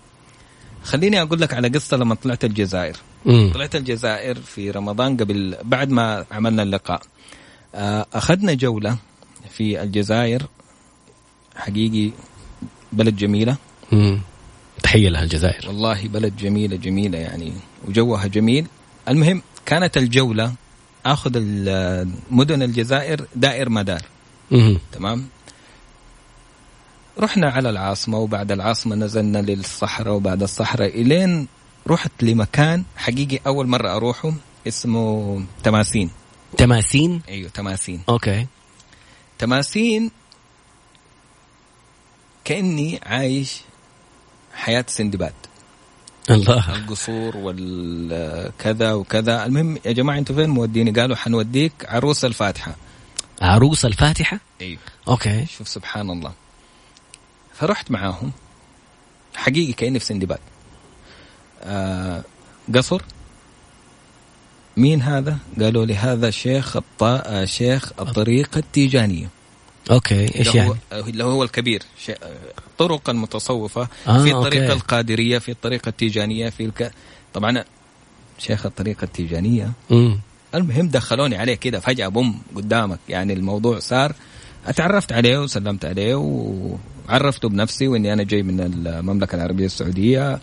خليني 0.84 1.22
أقول 1.22 1.40
لك 1.40 1.54
على 1.54 1.68
قصة 1.68 1.96
لما 1.96 2.14
طلعت 2.14 2.44
الجزائر. 2.44 2.96
مم. 3.26 3.50
طلعت 3.54 3.76
الجزائر 3.76 4.34
في 4.34 4.70
رمضان 4.70 5.16
قبل 5.16 5.56
بعد 5.64 5.90
ما 5.90 6.24
عملنا 6.32 6.62
اللقاء. 6.62 7.02
آه، 7.74 8.06
أخذنا 8.14 8.54
جولة 8.54 8.96
في 9.50 9.82
الجزائر. 9.82 10.42
حقيقي 11.56 12.12
بلد 12.92 13.16
جميلة. 13.16 13.56
مم. 13.92 14.20
تحية 14.82 15.08
لها 15.08 15.22
الجزائر. 15.22 15.68
والله 15.68 16.08
بلد 16.08 16.36
جميلة 16.36 16.76
جميلة 16.76 17.18
يعني 17.18 17.52
وجوها 17.88 18.26
جميل. 18.26 18.66
المهم 19.08 19.42
كانت 19.66 19.96
الجولة 19.96 20.54
آخذ 21.06 21.30
مدن 22.30 22.62
الجزائر 22.62 23.26
دائر 23.36 23.68
مدار. 23.68 24.02
مم. 24.50 24.78
تمام؟ 24.92 25.28
رحنا 27.18 27.50
على 27.50 27.70
العاصمة 27.70 28.18
وبعد 28.18 28.52
العاصمة 28.52 28.96
نزلنا 28.96 29.38
للصحراء 29.38 30.14
وبعد 30.14 30.42
الصحراء 30.42 31.00
إلين 31.00 31.48
رحت 31.88 32.22
لمكان 32.22 32.84
حقيقي 32.96 33.40
أول 33.46 33.66
مرة 33.66 33.96
أروحه 33.96 34.32
اسمه 34.68 35.44
تماسين. 35.62 36.10
تماسين؟ 36.56 37.22
أيوه 37.28 37.48
تماسين. 37.48 38.00
okay. 38.08 38.46
تماسين 39.38 40.10
كأني 42.44 43.00
عايش 43.02 43.60
حياة 44.54 44.84
سندباد. 44.88 45.32
الله. 46.30 46.76
القصور 46.76 47.36
والكذا 47.36 48.92
وكذا. 48.92 49.46
المهم 49.46 49.78
يا 49.84 49.92
جماعة 49.92 50.18
أنتوا 50.18 50.36
فين 50.36 50.50
موديني؟ 50.50 50.90
قالوا 50.90 51.16
حنوديك 51.16 51.72
عروس 51.88 52.24
الفاتحة. 52.24 52.76
عروس 53.42 53.84
الفاتحة؟ 53.84 54.40
أيوه 54.60 54.80
okay. 55.08 55.46
شوف 55.46 55.68
سبحان 55.68 56.10
الله. 56.10 56.32
فرحت 57.54 57.90
معاهم. 57.90 58.32
حقيقي 59.34 59.72
كأني 59.72 59.98
في 59.98 60.04
سندباد. 60.04 60.38
آه 61.62 62.22
قصر. 62.74 63.02
مين 64.76 65.02
هذا؟ 65.02 65.38
قالوا 65.60 65.84
لي 65.84 65.94
هذا 65.94 66.30
شيخ 66.30 66.76
الط... 66.76 67.02
آه 67.02 67.44
شيخ 67.44 67.92
الطريقة 68.00 68.58
التيجانية. 68.58 69.28
أوكي 69.90 70.38
إيش 70.38 70.54
يعني 70.54 70.70
هو 70.70 70.76
اللي 70.92 71.24
هو 71.24 71.42
الكبير 71.42 71.82
شي... 71.98 72.12
الطرق 72.58 73.10
المتصوفة 73.10 73.82
آه، 73.82 73.86
في 74.22 74.32
أوكي. 74.32 74.32
الطريقة 74.32 74.72
القادرية 74.72 75.38
في 75.38 75.50
الطريقة 75.50 75.88
التيجانية 75.88 76.50
في 76.50 76.64
الك... 76.64 76.92
طبعا 77.34 77.64
شيخ 78.38 78.66
الطريقة 78.66 79.04
التيجانية 79.04 79.72
مم. 79.90 80.18
المهم 80.54 80.88
دخلوني 80.88 81.36
عليه 81.36 81.54
كده 81.54 81.80
فجأة 81.80 82.08
بوم 82.08 82.42
قدامك 82.56 82.98
يعني 83.08 83.32
الموضوع 83.32 83.78
صار 83.78 84.14
اتعرفت 84.66 85.12
عليه 85.12 85.38
وسلمت 85.38 85.84
عليه 85.84 86.14
وعرفته 86.14 87.48
بنفسي 87.48 87.88
وإني 87.88 88.12
أنا 88.12 88.22
جاي 88.22 88.42
من 88.42 88.60
المملكة 88.60 89.36
العربية 89.36 89.66
السعودية 89.66 90.40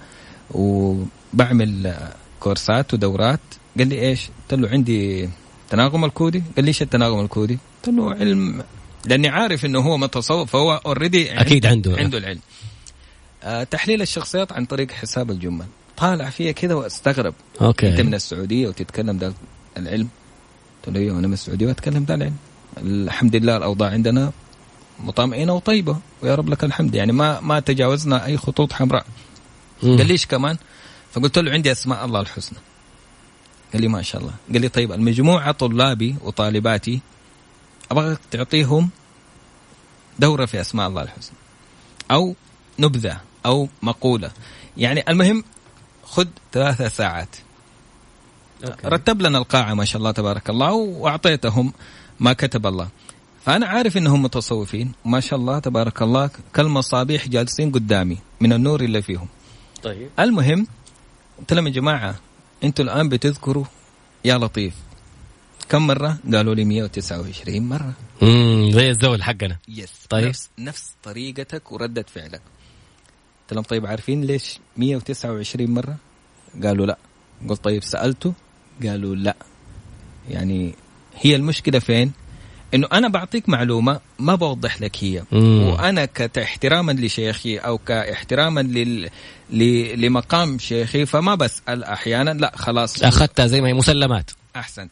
وبعمل 0.51 1.95
كورسات 2.39 2.93
ودورات 2.93 3.39
قال 3.77 3.87
لي 3.87 4.01
إيش؟ 4.01 4.29
قلت 4.51 4.59
له 4.59 4.69
عندي 4.69 5.29
تناغم 5.69 6.05
الكودي 6.05 6.43
قال 6.55 6.65
لي 6.65 6.69
إيش 6.69 6.81
التناغم 6.81 7.19
الكودي؟ 7.19 7.57
قلت 7.85 7.95
له 7.95 8.13
علم 8.13 8.63
لأني 9.05 9.27
عارف 9.27 9.65
إنه 9.65 9.79
هو 9.79 9.97
متصوف 9.97 10.51
فهو 10.51 10.81
already 10.85 11.41
أكيد 11.41 11.65
عنده. 11.65 11.95
عنده 11.97 12.17
العلم. 12.17 12.39
آه 13.43 13.63
تحليل 13.63 14.01
الشخصيات 14.01 14.51
عن 14.51 14.65
طريق 14.65 14.91
حساب 14.91 15.31
الجمل. 15.31 15.65
طالع 15.97 16.29
فيها 16.29 16.51
كذا 16.51 16.73
واستغرب. 16.73 17.33
okay. 17.61 17.89
أنت 17.89 18.01
من 18.01 18.13
السعودية 18.13 18.67
وتتكلم 18.67 19.17
ذا 19.17 19.33
العلم؟ 19.77 20.07
قلت 20.85 20.95
له 20.95 21.01
أيوه 21.01 21.19
أنا 21.19 21.27
من 21.27 21.33
السعودية 21.33 21.67
وأتكلم 21.67 22.03
ذا 22.03 22.15
العلم. 22.15 22.35
الحمد 22.77 23.35
لله 23.35 23.57
الأوضاع 23.57 23.89
عندنا 23.89 24.31
مطمئنة 24.99 25.53
وطيبة. 25.53 25.97
ويا 26.21 26.35
رب 26.35 26.49
لك 26.49 26.63
الحمد. 26.63 26.95
يعني 26.95 27.11
ما 27.11 27.39
ما 27.39 27.59
تجاوزنا 27.59 28.25
أي 28.25 28.37
خطوط 28.37 28.73
حمراء. 28.73 29.05
قال 29.81 30.07
ليش 30.07 30.25
كمان؟ 30.25 30.57
فقلت 31.11 31.39
له 31.39 31.51
عندي 31.51 31.71
أسماء 31.71 32.05
الله 32.05 32.21
الحسنى. 32.21 32.59
قال 33.73 33.81
لي 33.81 33.87
ما 33.87 34.01
شاء 34.01 34.21
الله. 34.21 34.33
قال 34.53 34.61
لي 34.61 34.69
طيب 34.69 34.91
المجموعة 34.91 35.51
طلابي 35.51 36.15
وطالباتي 36.21 36.99
أبغاك 37.91 38.19
تعطيهم 38.31 38.89
دورة 40.19 40.45
في 40.45 40.61
أسماء 40.61 40.87
الله 40.87 41.01
الحسنى. 41.01 41.37
أو 42.11 42.35
نبذة 42.79 43.21
أو 43.45 43.69
مقولة. 43.81 44.31
يعني 44.77 45.09
المهم 45.09 45.43
خذ 46.03 46.27
ثلاثة 46.53 46.87
ساعات. 46.87 47.35
رتب 48.85 49.21
لنا 49.21 49.37
القاعة 49.37 49.73
ما 49.73 49.85
شاء 49.85 49.97
الله 49.99 50.11
تبارك 50.11 50.49
الله 50.49 50.73
وأعطيتهم 50.73 51.73
ما 52.19 52.33
كتب 52.33 52.67
الله. 52.67 52.89
فأنا 53.45 53.67
عارف 53.67 53.97
إنهم 53.97 54.23
متصوفين 54.23 54.91
وما 55.05 55.19
شاء 55.19 55.39
الله 55.39 55.59
تبارك 55.59 56.01
الله 56.01 56.29
كالمصابيح 56.53 57.27
جالسين 57.27 57.71
قدامي 57.71 58.17
من 58.39 58.53
النور 58.53 58.81
اللي 58.81 59.01
فيهم. 59.01 59.27
طيب. 59.83 60.09
المهم 60.19 60.67
قلت 61.39 61.53
لهم 61.53 61.67
يا 61.67 61.71
جماعة 61.71 62.15
أنتوا 62.63 62.85
الآن 62.85 63.09
بتذكروا 63.09 63.65
يا 64.25 64.37
لطيف. 64.37 64.73
كم 65.69 65.87
مرة؟ 65.87 66.17
قالوا 66.33 66.55
لي 66.55 66.65
129 66.65 67.61
مرة 67.61 67.93
امم 68.23 68.71
زي 68.71 68.89
الزول 68.89 69.23
حقنا 69.23 69.57
يس 69.67 69.91
طيب. 70.09 70.27
نفس 70.27 70.49
نفس 70.59 70.93
طريقتك 71.03 71.71
وردة 71.71 72.05
فعلك 72.13 72.41
قلت 73.41 73.53
لهم 73.53 73.63
طيب 73.63 73.85
عارفين 73.85 74.23
ليش 74.23 74.59
129 74.77 75.71
مرة؟ 75.71 75.95
قالوا 76.63 76.85
لا 76.85 76.97
قلت 77.49 77.63
طيب 77.63 77.83
سألته؟ 77.83 78.33
قالوا 78.83 79.15
لا 79.15 79.35
يعني 80.29 80.75
هي 81.15 81.35
المشكلة 81.35 81.79
فين؟ 81.79 82.11
إنه 82.73 82.87
أنا 82.93 83.07
بعطيك 83.07 83.49
معلومة 83.49 83.99
ما 84.19 84.35
بوضح 84.35 84.81
لك 84.81 85.03
هي 85.03 85.23
مم. 85.31 85.63
وأنا 85.63 86.05
كاحتراما 86.05 86.91
لشيخي 86.91 87.57
أو 87.57 87.77
كاحتراما 87.77 88.59
لل... 88.61 89.09
ل... 89.49 90.01
لمقام 90.05 90.59
شيخي 90.59 91.05
فما 91.05 91.35
بسأل 91.35 91.83
أحيانا 91.83 92.29
لا 92.29 92.51
خلاص 92.55 93.03
أخذتها 93.03 93.47
زي 93.47 93.61
ما 93.61 93.67
هي 93.67 93.73
مسلمات 93.73 94.31
أحسن 94.55 94.89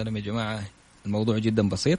لهم 0.00 0.16
يا 0.16 0.22
جماعة 0.22 0.62
الموضوع 1.06 1.38
جدا 1.38 1.68
بسيط. 1.68 1.98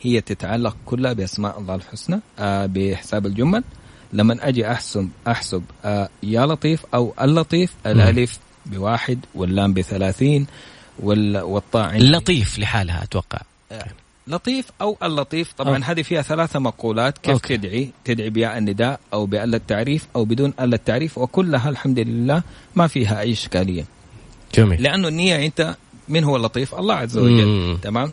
هي 0.00 0.20
تتعلق 0.20 0.76
كلها 0.86 1.12
بأسماء 1.12 1.58
الله 1.58 1.74
الحسنى 1.74 2.20
آه 2.38 2.66
بحساب 2.66 3.26
الجمل. 3.26 3.64
لما 4.12 4.48
أجي 4.48 4.70
أحسب 4.72 5.08
أحسب 5.26 5.62
آه 5.84 6.08
يا 6.22 6.46
لطيف 6.46 6.86
أو 6.94 7.14
اللطيف 7.20 7.74
الألف 7.86 8.38
بواحد 8.66 9.18
واللام 9.34 9.74
بثلاثين 9.74 10.46
وال... 10.98 11.38
والطاء 11.38 11.84
عندي 11.84 12.10
لطيف 12.10 12.58
لحالها 12.58 13.02
أتوقع. 13.02 13.40
لطيف 14.26 14.70
أو 14.80 14.96
اللطيف. 15.02 15.52
طبعا. 15.52 15.84
هذه 15.84 16.02
فيها 16.02 16.22
ثلاثة 16.22 16.58
مقولات 16.58 17.18
كيف. 17.18 17.34
أوكي. 17.34 17.56
تدعي؟ 17.56 17.90
تدعي 18.04 18.30
بياء 18.30 18.58
النداء 18.58 19.00
أو 19.12 19.26
بأل 19.26 19.54
التعريف 19.54 20.06
أو 20.16 20.24
بدون 20.24 20.52
أل 20.60 20.74
التعريف 20.74 21.18
وكلها 21.18 21.68
الحمد 21.68 21.98
لله 21.98 22.42
ما 22.74 22.86
فيها 22.86 23.20
أي 23.20 23.32
إشكالية. 23.32 23.84
جميل. 24.54 24.82
لأنه 24.82 25.08
النية 25.08 25.46
أنت 25.46 25.76
من 26.08 26.24
هو 26.24 26.36
اللطيف؟ 26.36 26.74
الله 26.74 26.94
عز 26.94 27.18
وجل. 27.18 27.46
مم. 27.46 27.78
تمام؟ 27.82 28.12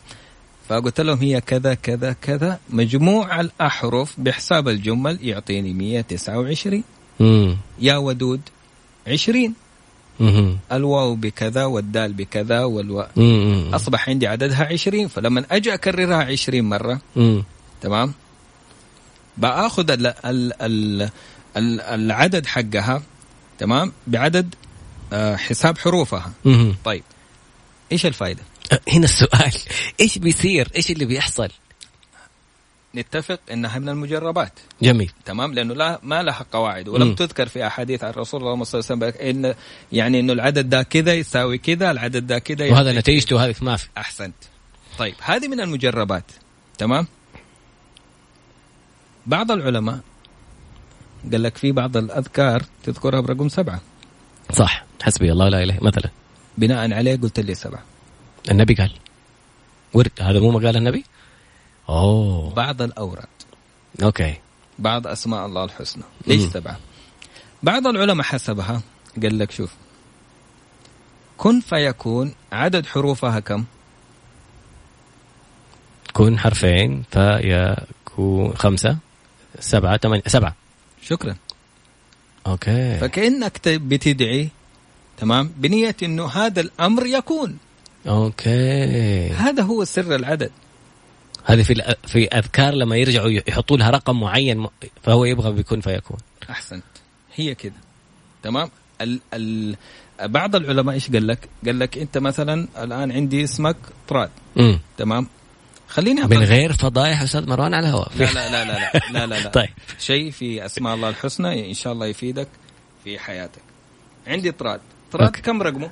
فقلت 0.68 1.00
لهم 1.00 1.18
هي 1.18 1.40
كذا 1.40 1.74
كذا 1.74 2.12
كذا. 2.22 2.58
مجموع 2.70 3.40
الأحرف 3.40 4.14
بحساب 4.18 4.68
الجمل 4.68 5.18
يعطيني 5.22 5.72
129 5.74 6.84
امم 7.20 7.56
يا 7.78 7.96
ودود 7.96 8.40
20 9.06 9.54
امم 10.20 10.56
الواو 10.72 11.14
بكذا 11.14 11.64
والدال 11.64 12.12
بكذا 12.12 12.64
والواو 12.64 13.06
أصبح 13.74 14.08
عندي 14.08 14.26
عددها 14.26 14.64
20 14.72 15.08
فلما 15.08 15.44
أجي 15.50 15.74
أكررها 15.74 16.24
20 16.24 16.64
مرة. 16.64 17.00
امم 17.16 17.44
تمام؟ 17.80 18.12
بآخذ 19.36 19.90
ال 19.90 20.06
ال 20.06 20.52
ال 20.62 21.10
ال 21.56 21.80
العدد 21.80 22.46
حقها. 22.46 23.02
تمام؟ 23.58 23.92
بعدد 24.06 24.54
آه، 25.12 25.36
حساب 25.36 25.78
حروفها. 25.78 26.32
امم 26.46 26.74
طيب. 26.84 27.02
إيش 27.92 28.06
الفائده 28.06 28.42
هنا 28.88 29.04
السؤال 29.04 29.52
إيش 30.00 30.18
بيصير؟ 30.18 30.68
إيش 30.76 30.90
اللي 30.90 31.04
بيحصل؟ 31.04 31.48
نتفق 32.94 33.40
إنها 33.52 33.78
من 33.78 33.88
المجربات. 33.88 34.52
جميل. 34.82 35.12
تمام؟ 35.24 35.54
لأنه 35.54 35.74
لا 35.74 36.00
ما 36.02 36.22
لها 36.22 36.46
قواعد 36.52 36.88
ولم 36.88 37.08
مم. 37.08 37.14
تذكر 37.14 37.48
في 37.48 37.66
أحاديث 37.66 38.04
عن 38.04 38.10
الرسول 38.10 38.40
صلى 38.40 38.52
الله 38.52 38.66
عليه 38.66 38.78
وسلم 38.78 39.02
ان 39.02 39.54
يعني 39.92 40.20
إنه 40.20 40.32
العدد 40.32 40.68
ده 40.68 40.82
كذا 40.82 41.14
يساوي 41.14 41.58
كذا 41.58 41.90
العدد 41.90 42.26
ده 42.26 42.38
كذا 42.38 42.70
وهذا 42.70 42.92
نتيجته 42.92 43.44
هذه 43.44 43.54
ما 43.60 43.76
في. 43.76 43.88
أحسنت. 43.98 44.34
طيب 44.98 45.14
هذه 45.20 45.48
من 45.48 45.60
المجربات. 45.60 46.24
تمام؟ 46.78 47.06
بعض 49.26 49.50
العلماء 49.50 50.00
قال 51.32 51.42
لك 51.42 51.56
في 51.56 51.72
بعض 51.72 51.96
الأذكار 51.96 52.62
تذكرها 52.84 53.20
برقم 53.20 53.48
سبعة. 53.48 53.80
صح. 54.52 54.84
حسبي 55.02 55.32
الله 55.32 55.48
لا 55.48 55.62
إله 55.62 55.78
مثلا. 55.82 56.10
بناء 56.58 56.92
عليه 56.92 57.16
قلت 57.16 57.40
لي 57.40 57.54
سبعه 57.54 57.82
النبي 58.50 58.74
قال. 58.74 58.92
ورد. 59.94 60.10
هذا 60.20 60.40
مو 60.40 60.50
ما 60.50 60.66
قال 60.66 60.76
النبي؟ 60.76 61.04
أوه. 61.88 62.50
بعض 62.54 62.82
الأوراد. 62.82 63.26
أوكي. 64.02 64.34
بعض 64.78 65.06
أسماء 65.06 65.46
الله 65.46 65.64
الحسنى. 65.64 66.02
ليش 66.26 66.42
مم. 66.42 66.50
سبعة؟ 66.50 66.78
بعض 67.62 67.86
العلماء 67.86 68.26
حسبها. 68.26 68.82
قال 69.22 69.38
لك 69.38 69.50
شوف. 69.50 69.74
كن 71.36 71.60
فيكون. 71.60 72.34
عدد 72.52 72.86
حروفها 72.86 73.40
كم؟ 73.40 73.64
كون 76.12 76.38
حرفين. 76.38 77.04
فيكون 77.10 78.56
خمسة. 78.56 78.96
سبعة. 79.60 79.96
ثمانية 79.96 80.22
سبعة. 80.26 80.54
شكرا. 81.02 81.36
okay. 82.46 82.98
فكأنك 82.98 83.68
بتدعي 83.68 84.48
تمام؟ 85.18 85.52
بنية 85.56 85.96
إنه 86.02 86.26
هذا 86.26 86.60
الأمر 86.60 87.06
يكون. 87.06 87.58
أوكي. 88.06 89.28
هذا 89.28 89.62
هو 89.62 89.84
سر 89.84 90.14
العدد. 90.14 90.50
هذه 91.44 91.62
في 91.62 91.94
في 92.06 92.28
أذكار 92.28 92.74
لما 92.74 92.96
يرجعوا 92.96 93.30
يحطوا 93.48 93.76
لها 93.76 93.90
رقم 93.90 94.20
معين 94.20 94.66
فهو 95.02 95.24
يبغى 95.24 95.52
بيكون 95.52 95.80
فيكون. 95.80 96.16
أحسنت. 96.50 96.84
هي 97.34 97.54
كده. 97.54 97.74
تمام؟ 98.42 98.70
ال 99.00 99.20
ال 99.34 99.76
بعض 100.22 100.56
العلماء 100.56 100.94
إيش 100.94 101.10
قال 101.10 101.26
لك؟ 101.26 101.48
قال 101.66 101.78
لك 101.78 101.98
أنت 101.98 102.18
مثلا 102.18 102.68
الآن 102.78 103.12
عندي 103.12 103.44
اسمك 103.44 103.76
طراد. 104.08 104.30
امم 104.58 104.80
تمام؟ 104.98 105.26
خليني 105.88 106.22
من. 106.22 106.38
غير 106.38 106.72
فضايح 106.72 107.22
أستاذ 107.22 107.48
مروان 107.48 107.74
على 107.74 107.88
الهواء. 107.88 108.12
لا 108.18 108.24
لا 108.24 108.50
لا 108.50 108.64
لا 108.64 108.78
لا 108.78 109.00
لا 109.12 109.26
لا, 109.26 109.40
لا. 109.40 109.48
طيب. 109.60 109.68
شيء 109.98 110.30
في 110.30 110.64
أسماء 110.66 110.94
الله 110.94 111.08
الحسنى 111.08 111.68
إن 111.68 111.74
شاء 111.74 111.92
الله 111.92 112.06
يفيدك 112.06 112.48
في 113.04 113.18
حياتك. 113.18 113.62
عندي 114.26 114.52
طراد. 114.52 114.80
طراد 115.14 115.26
okay. 115.26 115.42
كم 115.42 115.62
رقمه؟ 115.62 115.90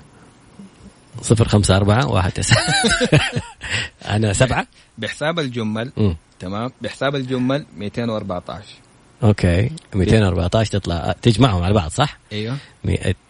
صفر 1.22 1.48
خمسة 1.48 1.76
أربعة 1.76 2.06
واحد 2.06 2.32
تسعة. 2.32 2.62
أنا 4.16 4.32
سبعة. 4.32 4.66
بحساب 4.98 5.38
الجمل. 5.38 5.92
امم 5.98 6.16
تمام. 6.40 6.70
بحساب 6.80 7.16
الجمل 7.16 7.66
214 7.76 8.64
أوكي. 9.22 9.70
214 9.94 10.70
تطلع. 10.78 11.14
تجمعهم 11.22 11.62
على 11.62 11.74
بعض 11.74 11.90
صح؟ 11.90 12.18
أيوه. 12.32 12.56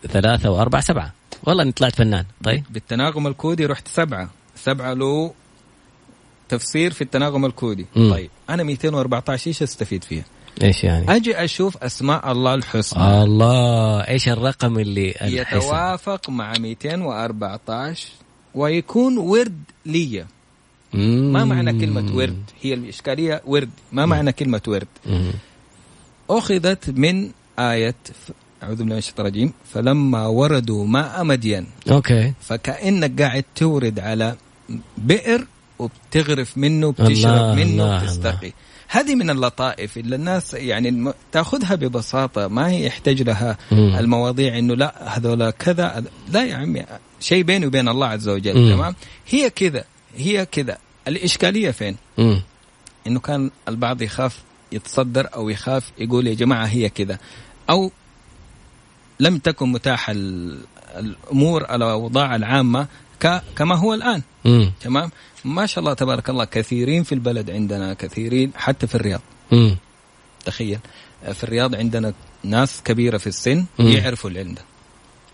ثلاثة 0.08 0.50
وأربعة 0.50 0.80
سبعة. 0.82 1.12
والله 1.44 1.62
إني 1.62 1.72
طلعت 1.72 1.96
فنان. 1.96 2.24
طيب. 2.44 2.64
بالتناغم 2.70 3.26
الكودي 3.26 3.66
رحت 3.66 3.88
سبعة. 3.88 4.30
سبعة 4.56 4.92
له 4.94 5.34
تفسير 6.48 6.92
في 6.92 7.02
التناغم 7.02 7.44
الكودي. 7.46 7.86
مم. 7.96 8.10
طيب. 8.12 8.30
أنا 8.50 8.62
214 8.62 9.46
إيش 9.48 9.62
أستفيد 9.62 10.04
فيها؟ 10.04 10.24
إيش 10.62 10.84
يعني؟ 10.84 11.16
أجي 11.16 11.44
أشوف 11.44 11.76
أسماء 11.76 12.32
الله 12.32 12.54
الحسنى 12.54 13.22
الله 13.22 14.00
إيش 14.08 14.28
الرقم 14.28 14.78
اللي 14.78 15.10
الحسن؟ 15.10 15.56
يتوافق 15.56 16.30
مع 16.30 16.52
214 16.58 18.08
ويكون 18.54 19.18
ورد 19.18 19.62
لي. 19.86 20.24
ما 21.32 21.44
معنى 21.44 21.80
كلمة 21.80 22.16
ورد 22.16 22.42
هي 22.62 22.74
الإشكالية 22.74 23.42
ورد 23.46 23.70
ما 23.92 24.06
معنى 24.06 24.32
كلمة 24.32 24.62
ورد. 24.66 24.88
أخذت 26.30 26.90
من 26.90 27.30
آية 27.58 27.94
أعوذ 28.62 28.76
بالله 28.76 28.92
من 28.92 28.98
الشيطان 28.98 29.26
الرجيم 29.26 29.52
فلما 29.74 30.26
وردوا 30.26 30.86
ماء 30.86 31.24
مدين 31.24 31.66
أوكي 31.90 32.32
فكأنك 32.40 33.22
قاعد 33.22 33.44
تورد 33.56 34.00
على 34.00 34.36
بئر 34.98 35.46
وبتغرف 35.78 36.58
منه 36.58 36.86
وبتشرب 36.86 37.56
منه 37.56 37.84
الله، 37.84 37.96
وبتستقي 37.96 38.52
هذه 38.92 39.14
من 39.14 39.30
اللطائف 39.30 39.96
اللي 39.98 40.16
الناس 40.16 40.54
يعني 40.54 41.12
تأخذها 41.32 41.74
ببساطة 41.74 42.48
ما 42.48 42.72
يحتاج 42.72 43.22
لها 43.22 43.58
مم. 43.72 43.96
المواضيع 43.98 44.58
إنه 44.58 44.74
لا 44.74 45.16
هذول 45.18 45.50
كذا 45.50 46.04
لا 46.32 46.44
يا 46.44 46.54
عمي 46.56 46.84
شيء 47.20 47.42
بيني 47.42 47.66
وبين 47.66 47.88
الله 47.88 48.06
عز 48.06 48.28
وجل 48.28 48.58
مم. 48.58 48.74
تمام 48.74 48.94
هي 49.28 49.50
كذا 49.50 49.84
هي 50.16 50.46
كذا 50.46 50.78
الإشكالية 51.08 51.70
فين؟ 51.70 51.96
مم. 52.18 52.42
إنه 53.06 53.20
كان 53.20 53.50
البعض 53.68 54.02
يخاف 54.02 54.38
يتصدر 54.72 55.28
أو 55.34 55.48
يخاف 55.48 55.92
يقول 55.98 56.26
يا 56.26 56.34
جماعة 56.34 56.66
هي 56.66 56.88
كذا 56.88 57.18
أو 57.70 57.90
لم 59.20 59.38
تكن 59.38 59.72
متاحة 59.72 60.12
ال- 60.12 60.58
الأمور 60.96 61.62
الأوضاع 61.74 62.36
العامة 62.36 62.86
ك- 63.22 63.42
كما 63.56 63.76
هو 63.76 63.94
الآن. 63.94 64.22
مم. 64.44 64.72
تمام؟ 64.80 65.10
ما 65.44 65.66
شاء 65.66 65.80
الله 65.84 65.94
تبارك 65.94 66.30
الله 66.30 66.44
كثيرين 66.44 67.02
في 67.02 67.12
البلد 67.14 67.50
عندنا 67.50 67.94
كثيرين 67.94 68.52
حتى 68.56 68.86
في 68.86 68.94
الرياض. 68.94 69.20
مم. 69.52 69.76
تخيل. 70.44 70.78
في 71.32 71.44
الرياض 71.44 71.74
عندنا 71.74 72.12
ناس 72.44 72.82
كبيرة 72.84 73.18
في 73.18 73.26
السن 73.26 73.64
مم. 73.78 73.86
يعرفوا 73.88 74.30
العلم 74.30 74.54
ده. 74.54 74.62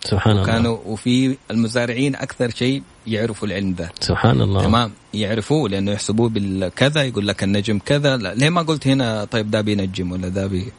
سبحان 0.05 0.32
الله. 0.32 0.47
كانوا 0.47 0.78
وفي 0.86 1.36
المزارعين 1.51 2.16
أكثر 2.16 2.51
شيء 2.51 2.82
يعرفوا 3.07 3.49
العلم 3.49 3.74
ده. 3.74 3.93
سبحان 4.01 4.41
الله. 4.41 4.62
تمام؟ 4.62 4.93
يعرفوه 5.14 5.68
لأنه 5.68 5.93
يحسبوه 5.93 6.28
بالكذا 6.28 7.03
يقول 7.03 7.28
لك 7.28 7.43
النجم 7.45 7.78
كذا. 7.78 8.16
لا 8.16 8.34
ليه 8.34 8.49
ما 8.51 8.62
قلت 8.62 8.86
هنا 8.86 9.24
طيب 9.24 9.51
ده 9.51 9.61
بينجم 9.61 10.12
ولا 10.12 10.28
ده 10.28 10.47
بي 10.47 10.72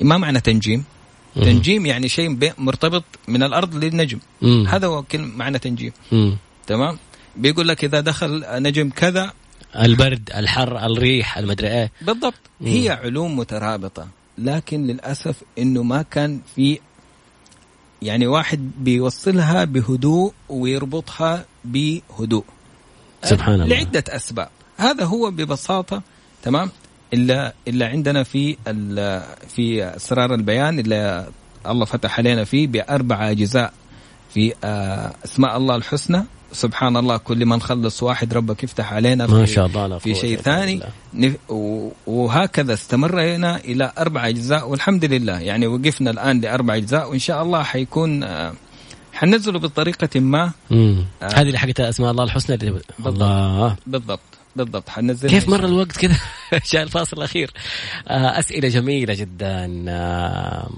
ما 0.00 0.16
معنى 0.18 0.40
تنجيم؟ 0.40 0.84
مم. 1.36 1.44
تنجيم 1.44 1.86
يعني 1.86 2.08
شيء 2.08 2.52
مرتبط 2.58 3.04
من 3.28 3.42
الأرض 3.42 3.84
للنجم 3.84 4.18
مم. 4.42 4.66
هذا 4.68 4.86
هو 4.86 5.04
معنى 5.12 5.58
تنجيم 5.58 5.92
مم. 6.12 6.36
تمام 6.66 6.98
بيقول 7.36 7.68
لك 7.68 7.84
إذا 7.84 8.00
دخل 8.00 8.44
نجم 8.48 8.90
كذا 8.90 9.32
البرد 9.76 10.30
الحر 10.36 10.86
الريح 10.86 11.38
المدري 11.38 11.68
إيه 11.68 11.92
بالضبط 12.02 12.34
مم. 12.60 12.66
هي 12.66 12.90
علوم 12.90 13.36
مترابطة 13.38 14.08
لكن 14.38 14.86
للأسف 14.86 15.36
إنه 15.58 15.82
ما 15.82 16.02
كان 16.02 16.40
في 16.56 16.78
يعني 18.02 18.26
واحد 18.26 18.70
بيوصلها 18.78 19.64
بهدوء 19.64 20.32
ويربطها 20.48 21.44
بهدوء 21.64 22.44
سبحان 23.24 23.54
الله. 23.54 23.66
لعدة 23.66 24.04
أسباب 24.08 24.48
هذا 24.76 25.04
هو 25.04 25.30
ببساطة 25.30 26.02
تمام 26.42 26.70
الا 27.12 27.52
إلا 27.68 27.86
عندنا 27.88 28.22
في 28.22 28.56
في 29.48 29.84
اسرار 29.96 30.34
البيان 30.34 30.78
اللي 30.78 31.26
الله 31.66 31.84
فتح 31.84 32.18
علينا 32.18 32.44
فيه 32.44 32.66
بأربع 32.66 33.30
أجزاء 33.30 33.72
في 34.34 34.54
آه، 34.64 35.12
أسماء 35.24 35.56
الله 35.56 35.76
الحسنى. 35.76 36.24
سبحان 36.52 36.96
الله 36.96 37.16
كل 37.16 37.46
ما 37.46 37.56
نخلص 37.56 38.02
واحد 38.02 38.34
ربك 38.34 38.64
يفتح 38.64 38.92
علينا 38.92 39.26
ما 39.26 39.44
في- 39.44 39.52
شاء 39.52 39.66
الله 39.66 39.98
في 39.98 40.14
شيء 40.14 40.36
ثاني. 40.40 40.80
وهكذا 42.06 42.74
استمرنا 42.74 43.56
إلى 43.56 43.92
أربع 43.98 44.28
أجزاء 44.28 44.68
والحمد 44.68 45.04
لله. 45.04 45.38
يعني 45.40 45.66
وقفنا 45.66 46.10
الآن 46.10 46.40
لأربع 46.40 46.76
أجزاء 46.76 47.10
وإن 47.10 47.18
شاء 47.18 47.42
الله 47.42 47.62
حيكون 47.62 48.22
آه، 48.22 48.52
حنزله 49.12 49.58
بطريقة 49.58 50.20
ما. 50.20 50.50
آه. 50.72 51.04
هذه 51.22 51.40
اللي 51.42 51.58
حقت 51.58 51.80
أسماء 51.80 52.10
الله 52.10 52.24
الحسنى 52.24 52.56
الله. 53.06 53.76
بالضبط. 53.86 54.20
بالضبط 54.56 54.88
حنزل 54.88 55.28
كيف 55.28 55.48
مر 55.48 55.64
الوقت 55.64 55.96
كذا 55.96 56.16
جاء 56.72 56.82
الفاصل 56.88 57.16
الأخير. 57.16 57.50
آه، 58.08 58.38
أسئلة 58.38 58.68
جميلة 58.68 59.14
جدا. 59.14 59.84
آه، 59.88 60.70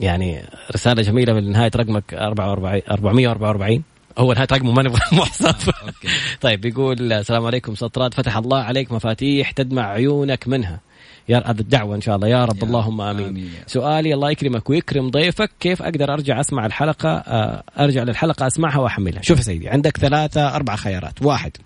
يعني 0.00 0.42
رسالة 0.74 1.02
جميلة 1.02 1.32
من 1.32 1.52
نهاية 1.52 1.70
رقمك 1.76 2.14
44 2.14 2.82
444 2.90 3.82
هو 4.18 4.32
نهايه 4.32 4.48
رقمه 4.52 4.72
ما 4.72 4.82
نبغى 4.82 5.00
محسب 5.20 5.46
أوكي. 5.82 6.08
طيب 6.40 6.60
بيقول 6.60 7.12
السلام 7.12 7.46
عليكم 7.46 7.74
سطرات 7.74 8.14
فتح 8.14 8.36
الله 8.36 8.58
عليك 8.58 8.92
مفاتيح 8.92 9.50
تدمع 9.50 9.86
عيونك 9.90 10.48
منها. 10.48 10.80
يا 11.28 11.42
هذا 11.46 11.60
الدعوة 11.60 11.94
إن 11.96 12.00
شاء 12.00 12.16
الله. 12.16 12.28
يا 12.28 12.44
رب 12.44 12.56
يا 12.58 12.62
اللهم. 12.62 13.00
آمين, 13.00 13.26
آمين. 13.26 13.50
سؤالي 13.66 14.14
الله 14.14 14.30
يكرمك 14.30 14.70
ويكرم 14.70 15.10
ضيفك. 15.10 15.50
كيف 15.60 15.82
أقدر 15.82 16.12
أرجع 16.12 16.40
أسمع 16.40 16.66
الحلقة؟ 16.66 17.08
آه، 17.08 17.62
أرجع 17.78 18.02
للحلقة 18.02 18.46
أسمعها 18.46 18.78
وأحملها. 18.78 19.22
شوف 19.22 19.38
يا 19.38 19.42
سيدي 19.42 19.68
عندك 19.68 19.96
ثلاثة 19.96 20.56
أربع 20.56 20.76
خيارات. 20.76 21.22
واحد 21.22 21.56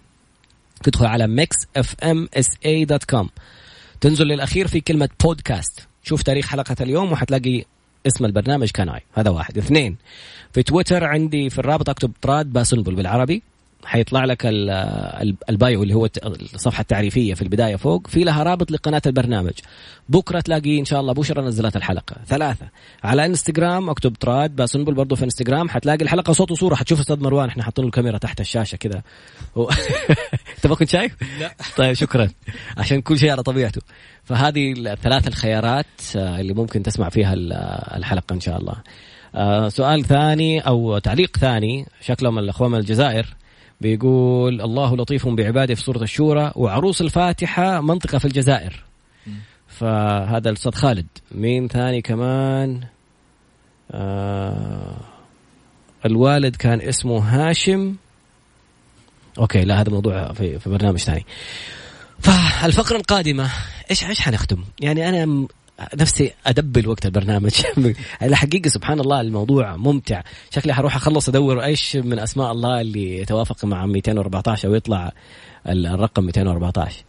تدخل 0.82 1.06
على 1.06 1.26
Mix 1.26 1.56
FM 1.76 2.28
SA 2.34 2.46
dot 2.66 3.04
com 3.04 3.28
تنزل 4.00 4.26
للأخير 4.26 4.68
في 4.68 4.80
كلمة 4.80 5.08
بودكاست 5.24 5.88
شوف 6.02 6.22
تاريخ 6.22 6.46
حلقة 6.46 6.76
اليوم 6.80 7.12
وحتلاقي 7.12 7.64
اسم 8.06 8.24
البرنامج 8.24 8.70
Can 8.70 8.93
I 8.93 9.00
هذا 9.14 9.30
واحد. 9.30 9.58
اثنين 9.58 9.96
في 10.52 10.62
تويتر 10.62 11.04
عندي 11.04 11.50
في 11.50 11.58
الرابط 11.58 11.88
أكتب 11.88 12.12
طراد 12.22 12.52
باسنبل 12.52 12.94
بالعربي. 12.94 13.42
حيطلع 13.84 14.24
لك 14.24 14.46
ال- 14.46 14.70
ال- 15.22 15.36
ال 15.50 15.58
bio 15.58 15.82
اللي 15.82 15.94
هو 15.94 16.08
الصفحة 16.26 16.80
التعريفية 16.80 17.34
في 17.34 17.42
البداية 17.42 17.76
فوق. 17.76 18.06
في 18.06 18.24
لها 18.24 18.42
رابط 18.42 18.70
لقناة 18.70 19.02
البرنامج. 19.06 19.52
بكرة 20.08 20.40
تلاقي 20.40 20.78
إن 20.80 20.84
شاء 20.84 21.00
الله. 21.00 21.12
بشرى 21.12 21.42
نزلت 21.42 21.76
الحلقة. 21.76 22.16
ثلاثة. 22.26 22.66
على 23.04 23.26
إنستغرام 23.26 23.90
أكتب 23.90 24.16
طراد 24.20 24.56
باسنبل 24.56 24.94
برضو 24.94 25.16
في 25.16 25.24
إنستغرام. 25.24 25.68
حتلاقي 25.68 26.02
الحلقة 26.02 26.32
صوت 26.32 26.50
وصورة. 26.50 26.74
حتشوف 26.74 27.00
أستاذ 27.00 27.20
مروان. 27.20 27.48
إحنا 27.48 27.62
حاطين 27.62 27.84
الكاميرا 27.84 28.18
تحت 28.18 28.40
الشاشة 28.40 28.76
كذا 28.76 29.02
أنت 30.56 30.66
ما 30.66 30.74
كنت 30.74 30.88
شايف؟ 30.88 31.16
لا. 31.40 31.54
طيب 31.76 31.92
شكرا. 31.92 32.28
عشان 32.76 33.00
كل 33.00 33.18
شيء 33.18 33.30
على 33.30 33.42
طبيعته. 33.42 33.80
فهذه 34.24 34.72
الثلاث 34.76 35.28
الخيارات 35.28 35.86
آه، 36.16 36.40
اللي 36.40 36.54
ممكن 36.54 36.82
تسمع 36.82 37.08
فيها 37.08 37.32
ال- 37.34 37.52
الحلقة 37.96 38.32
إن 38.34 38.40
شاء 38.40 38.58
الله. 38.58 38.74
آه، 39.34 39.68
سؤال 39.68 40.04
ثاني 40.04 40.60
أو 40.60 40.98
تعليق 40.98 41.36
ثاني. 41.36 41.86
شكله 42.00 42.30
من 42.30 42.38
الأخوان 42.38 42.70
من 42.70 42.78
الجزائر. 42.78 43.26
بيقول 43.80 44.60
الله 44.60 44.96
لطيف 44.96 45.28
بعباده 45.28 45.74
في 45.74 45.82
سورة 45.82 46.02
الشورى 46.02 46.52
وعروس 46.56 47.00
الفاتحة 47.00 47.80
منطقة 47.80 48.18
في 48.18 48.24
الجزائر. 48.24 48.84
فهذا 49.68 50.48
الأستاذ 50.48 50.72
خالد. 50.72 51.06
مين 51.32 51.68
ثاني 51.68 52.02
كمان؟ 52.02 52.80
آه 53.90 54.96
الوالد 56.06 56.56
كان 56.56 56.80
اسمه 56.80 57.18
هاشم. 57.18 57.94
أوكي 59.38 59.64
لا 59.64 59.80
هذا 59.80 59.90
موضوع 59.90 60.32
في, 60.32 60.58
في 60.58 60.70
برنامج 60.70 60.98
ثاني. 60.98 61.26
فالفقرة 62.20 62.96
القادمة 62.96 63.50
إيش 63.90 64.04
إيش 64.04 64.20
حنختم؟ 64.20 64.64
يعني 64.80 65.08
أنا 65.08 65.46
نفسي 66.00 66.32
أدبل 66.46 66.88
وقت 66.88 67.06
البرنامج. 67.06 67.52
الحقيقة 68.22 68.68
سبحان 68.68 69.00
الله 69.00 69.20
الموضوع 69.20 69.76
ممتع. 69.76 70.22
شكلي 70.50 70.74
حروح 70.74 70.96
أخلص 70.96 71.28
أدور 71.28 71.64
إيش 71.64 71.96
من 71.96 72.18
أسماء 72.18 72.52
الله 72.52 72.80
اللي 72.80 73.18
يتوافق 73.18 73.64
مع 73.64 73.86
214 73.86 74.68
أو 74.68 74.74
يطلع 74.74 75.12
ال- 75.68 75.86
الرقم 75.86 76.24
214 76.24 77.04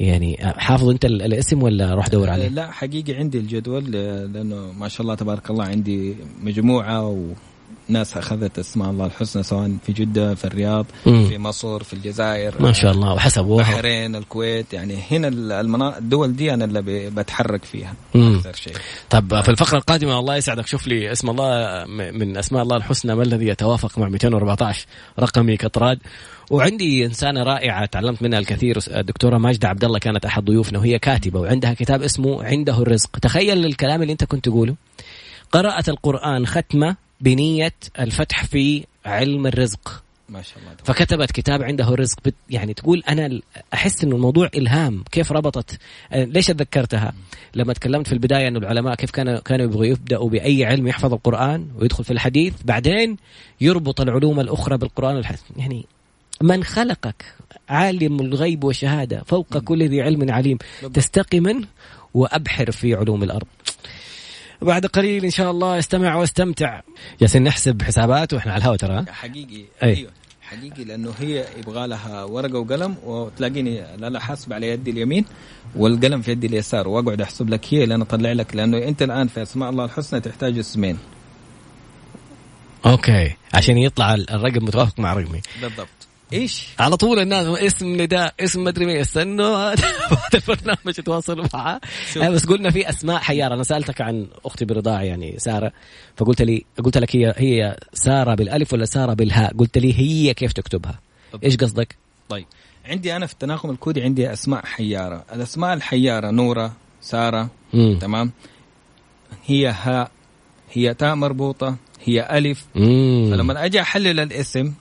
يعني 0.00 0.36
حافظ 0.42 0.88
أنت 0.88 1.04
ال- 1.04 1.22
الاسم 1.22 1.62
ولا 1.62 1.94
روح 1.94 2.08
دور 2.08 2.30
عليه؟ 2.30 2.48
لا 2.48 2.70
حقيقي 2.70 3.14
عندي 3.14 3.38
الجدول 3.38 3.90
لأنه 4.32 4.72
ما 4.72 4.88
شاء 4.88 5.02
الله 5.02 5.14
تبارك 5.14 5.50
الله 5.50 5.64
عندي 5.64 6.16
مجموعة 6.42 7.00
وناس 7.92 8.16
أخذت 8.16 8.58
اسماء 8.58 8.90
الله 8.90 9.06
الحسنى 9.06 9.42
سواء 9.42 9.76
في 9.86 9.92
جدة 9.92 10.34
في 10.34 10.44
الرياض 10.44 10.86
مم. 11.06 11.26
في 11.28 11.38
مصر 11.38 11.82
في 11.82 11.92
الجزائر 11.92 12.62
ما 12.62 12.72
شاء 12.72 12.92
الله 12.92 13.12
وحسبوها 13.12 13.68
البحرين 13.68 14.16
الكويت 14.16 14.72
يعني 14.72 14.98
هنا 15.10 15.28
المناطق 15.60 15.96
الدول 15.96 16.36
دي 16.36 16.54
أنا 16.54 16.64
اللي 16.64 17.10
بتحرك 17.10 17.64
فيها 17.64 17.94
مم. 18.14 18.36
أكثر 18.36 18.52
شيء. 18.52 18.72
طب 19.10 19.40
في 19.40 19.48
الفقرة 19.48 19.78
القادمة 19.78 20.18
الله 20.18 20.36
يسعدك 20.36 20.66
شوف 20.66 20.86
لي 20.86 21.12
اسم 21.12 21.30
الله 21.30 21.84
من 22.12 22.36
أسماء 22.36 22.62
الله 22.62 22.76
الحسنى 22.76 23.14
ما 23.14 23.22
الذي 23.22 23.46
يتوافق 23.46 23.98
مع 23.98 24.08
214 24.08 24.86
رقمي 25.20 25.56
كطراد. 25.56 25.98
وعندي 26.50 27.06
إنسانة 27.06 27.42
رائعة 27.42 27.86
تعلمت 27.86 28.22
منها 28.22 28.38
الكثير 28.38 28.78
الدكتورة 28.96 29.38
ماجدة 29.38 29.68
عبد 29.68 29.84
الله 29.84 29.98
كانت 29.98 30.24
أحد 30.24 30.44
ضيوفنا 30.44 30.78
وهي 30.78 30.98
كاتبة 30.98 31.40
وعندها 31.40 31.74
كتاب 31.74 32.02
اسمه 32.02 32.44
عنده 32.44 32.82
الرزق. 32.82 33.18
تخيل 33.18 33.66
الكلام 33.66 34.02
اللي 34.02 34.12
أنت 34.12 34.24
كنت 34.24 34.44
تقوله. 34.44 34.74
قرات 35.52 35.88
القرآن 35.88 36.46
ختمة 36.46 36.96
بنية 37.22 37.74
الفتح 37.98 38.44
في 38.44 38.84
علم 39.06 39.46
الرزق. 39.46 40.02
ما 40.28 40.42
شاء 40.42 40.58
الله. 40.58 40.76
فكتبت 40.84 41.30
كتاب 41.30 41.62
عنده 41.62 41.88
الرزق 41.88 42.18
بت 42.24 42.34
يعني 42.50 42.74
تقول 42.74 43.02
أنا 43.08 43.40
أحس 43.74 44.04
إنه 44.04 44.16
الموضوع 44.16 44.50
إلهام. 44.54 45.04
كيف 45.10 45.32
ربطت؟ 45.32 45.78
آه، 46.12 46.24
ليش 46.24 46.50
اتذكرتها 46.50 47.12
لما 47.54 47.72
تكلمت 47.72 48.06
في 48.06 48.12
البداية 48.12 48.48
إنه 48.48 48.58
العلماء 48.58 48.94
كيف 48.94 49.10
كانوا 49.10 49.38
كانوا 49.38 49.66
يبغوا 49.66 49.84
يبدأوا 49.84 50.30
بأي 50.30 50.64
علم 50.64 50.88
يحفظ 50.88 51.12
القرآن 51.12 51.68
ويدخل 51.78 52.04
في 52.04 52.12
الحديث 52.12 52.54
بعدين 52.64 53.16
يربط 53.60 54.00
العلوم 54.00 54.40
الأخرى 54.40 54.78
بالقرآن 54.78 55.16
والحديث. 55.16 55.40
يعني 55.56 55.84
من 56.42 56.64
خلقك؟ 56.64 57.24
عالم 57.68 58.20
الغيب 58.20 58.64
والشهادة 58.64 59.22
فوق 59.26 59.58
كل 59.58 59.88
ذي 59.88 60.02
علم 60.02 60.30
عليم. 60.30 60.58
تستقي 60.94 61.40
منه 61.40 61.66
وأبحر 62.14 62.70
في 62.70 62.94
علوم 62.94 63.22
الأرض. 63.22 63.46
بعد 64.62 64.86
قليل 64.86 65.24
إن 65.24 65.30
شاء 65.30 65.50
الله 65.50 65.78
استمع 65.78 66.14
واستمتع. 66.14 66.80
ياسين 67.20 67.42
نحسب 67.42 67.82
حسابات 67.82 68.32
وإحنا 68.32 68.52
على 68.52 68.60
الهواء 68.60 68.76
ترى. 68.76 69.04
حقيقي 69.12 69.64
أي. 69.82 69.96
أيوه. 69.96 70.10
حقيقي 70.42 70.84
لأنه 70.84 71.14
هي 71.18 71.46
يبغى 71.58 71.86
لها 71.86 72.24
ورقة 72.24 72.58
وقلم 72.58 72.96
وتلاقيني 73.04 73.96
لا 73.96 74.10
لا 74.10 74.20
حاسب 74.20 74.52
على 74.52 74.68
يدي 74.68 74.90
اليمين 74.90 75.24
والقلم 75.76 76.22
في 76.22 76.30
يدي 76.30 76.46
اليسار 76.46 76.88
وأقعد 76.88 77.20
أحسب 77.20 77.50
لك 77.50 77.74
هي 77.74 77.86
لأن 77.86 78.00
أطلع 78.00 78.32
لك 78.32 78.56
لأنه 78.56 78.78
أنت 78.78 79.02
الآن 79.02 79.28
في 79.28 79.42
أسماء 79.42 79.70
الله 79.70 79.84
الحسنى 79.84 80.20
تحتاج 80.20 80.58
اسمين. 80.58 80.98
أوكي. 82.86 83.36
عشان 83.54 83.78
يطلع 83.78 84.14
الرقم 84.14 84.64
متوافق 84.64 85.00
مع 85.00 85.12
رقمي. 85.12 85.40
بالضبط. 85.62 86.01
إيش؟ 86.32 86.66
على 86.78 86.96
طول 86.96 87.18
الناس 87.18 87.46
اسم 87.46 88.02
نداء 88.02 88.34
اسم 88.40 88.64
مدري 88.64 88.86
مين. 88.86 88.96
استنوا 88.96 89.72
هذا 89.72 89.84
البرنامج 90.34 90.94
تواصلوا 91.04 91.46
معاه. 91.54 91.80
آه، 92.22 92.28
بس 92.28 92.46
قلنا 92.46 92.70
في 92.70 92.88
أسماء 92.88 93.18
حيارة. 93.18 93.54
أنا 93.54 93.62
سألتك 93.62 94.00
عن 94.00 94.26
أختي 94.44 94.64
برضاعه 94.64 95.00
يعني 95.02 95.34
سارة. 95.38 95.72
فقلت 96.16 96.42
لي 96.42 96.64
قلت 96.84 96.98
لك 96.98 97.16
هي 97.16 97.34
هي 97.36 97.76
سارة 97.94 98.34
بالألف 98.34 98.72
ولا 98.72 98.84
سارة 98.84 99.14
بالهاء؟ 99.14 99.56
قلت 99.56 99.78
لي 99.78 99.98
هي 99.98 100.34
كيف 100.34 100.52
تكتبها. 100.52 101.00
إيش 101.44 101.56
قصدك؟ 101.56 101.96
طيب. 102.28 102.46
عندي 102.84 103.16
أنا 103.16 103.26
في 103.26 103.32
التناغم 103.32 103.70
الكودي 103.70 104.02
عندي 104.02 104.32
أسماء 104.32 104.66
حيارة. 104.66 105.24
الأسماء 105.32 105.74
الحيارة 105.74 106.30
نورة 106.30 106.72
سارة 107.00 107.50
مم. 107.74 107.98
تمام؟ 108.00 108.32
هي 109.46 109.68
هاء 109.68 110.10
هي 110.72 110.94
تاء 110.94 111.14
مربوطة 111.14 111.76
هي 112.04 112.38
ألف. 112.38 112.64
مم. 112.74 113.28
فلما 113.30 113.64
أجي 113.64 113.80
أحلل 113.80 114.20
الاسم 114.20 114.72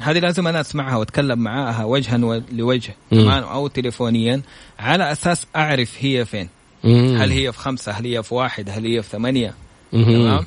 هذه 0.00 0.18
لازم 0.18 0.46
أنا 0.46 0.60
أسمعها 0.60 0.96
وأتكلم 0.96 1.38
معاها 1.38 1.84
وجها 1.84 2.18
لوجه. 2.52 2.94
تمام 3.10 3.42
أو 3.42 3.68
تليفونيا 3.68 4.42
على 4.78 5.12
أساس 5.12 5.46
أعرف 5.56 5.96
هي 6.00 6.24
فين 6.24 6.48
مم. 6.84 7.16
هل 7.20 7.30
هي 7.30 7.52
في 7.52 7.58
خمسة 7.58 7.92
هل 7.92 8.04
هي 8.06 8.22
في 8.22 8.34
واحد 8.34 8.70
هل 8.70 8.86
هي 8.86 9.02
في 9.02 9.08
ثمانية. 9.08 9.54
تمام 9.92 10.46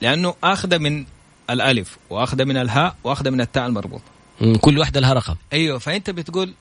لأنه 0.00 0.34
آخذة 0.44 0.78
من 0.78 1.04
الألف 1.50 1.98
وآخذة 2.10 2.44
من 2.44 2.56
الهاء 2.56 2.96
وآخذة 3.04 3.30
من 3.30 3.40
التاء 3.40 3.66
المربوطة 3.66 4.04
مم. 4.40 4.56
كل 4.56 4.78
واحدة 4.78 5.00
لها 5.00 5.12
رقم 5.12 5.34
أيوه 5.52 5.78
فأنت 5.78 6.10
بتقول 6.10 6.54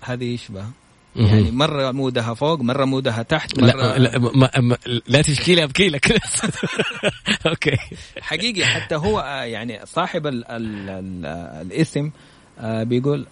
هذه 0.00 0.24
يشبه 0.34 0.62
مم. 0.62 0.70
يعني 1.16 1.50
مرة 1.50 1.90
مودها 1.90 2.34
فوق 2.34 2.60
مرة 2.60 2.84
مودها 2.84 3.22
تحت 3.22 3.58
مرة 3.58 3.66
لا 3.66 3.98
لا, 3.98 4.18
ما 4.18 4.50
ما 4.60 4.76
لا 5.08 5.22
تشكي 5.22 5.54
لي 5.54 5.64
أبكي 5.64 5.88
لك. 5.88 6.12
أوكي. 7.46 7.76
حقيقي 8.20 8.64
حتى 8.66 8.94
هو 8.94 9.20
آه، 9.20 9.42
يعني 9.42 9.80
صاحب 9.86 10.26
ال 10.26 10.44
ال 10.50 10.90
ال 10.90 11.26
الاسم 11.66 12.10
آه، 12.58 12.82
بيقول 12.82 13.26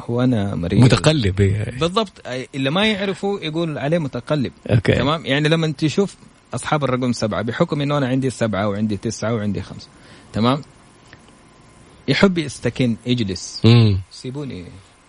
هو 0.00 0.20
أنا 0.20 0.54
مريض. 0.54 0.80
متقلب. 0.80 1.36
بالضبط. 1.80 2.12
آه، 2.26 2.46
اللي 2.54 2.70
ما 2.70 2.86
يعرفه 2.86 3.38
يقول 3.42 3.78
عليه 3.78 3.98
متقلب. 3.98 4.52
okay. 4.70 4.92
تمام؟ 4.92 5.26
يعني 5.26 5.48
لما 5.48 5.72
تشوف 5.78 6.16
أصحاب 6.54 6.84
الرقم 6.84 7.12
سبعة 7.12 7.42
بحكم 7.42 7.80
انه 7.80 7.98
أنا 7.98 8.08
عندي 8.08 8.30
سبعة 8.30 8.68
وعندي 8.68 8.96
تسعة 8.96 9.34
وعندي 9.34 9.62
خمسة. 9.62 9.88
تمام؟ 10.32 10.62
يحب 12.08 12.38
يستكن 12.38 12.96
يجلس. 13.06 13.60
مم. 13.64 14.00
سيبوني. 14.10 14.64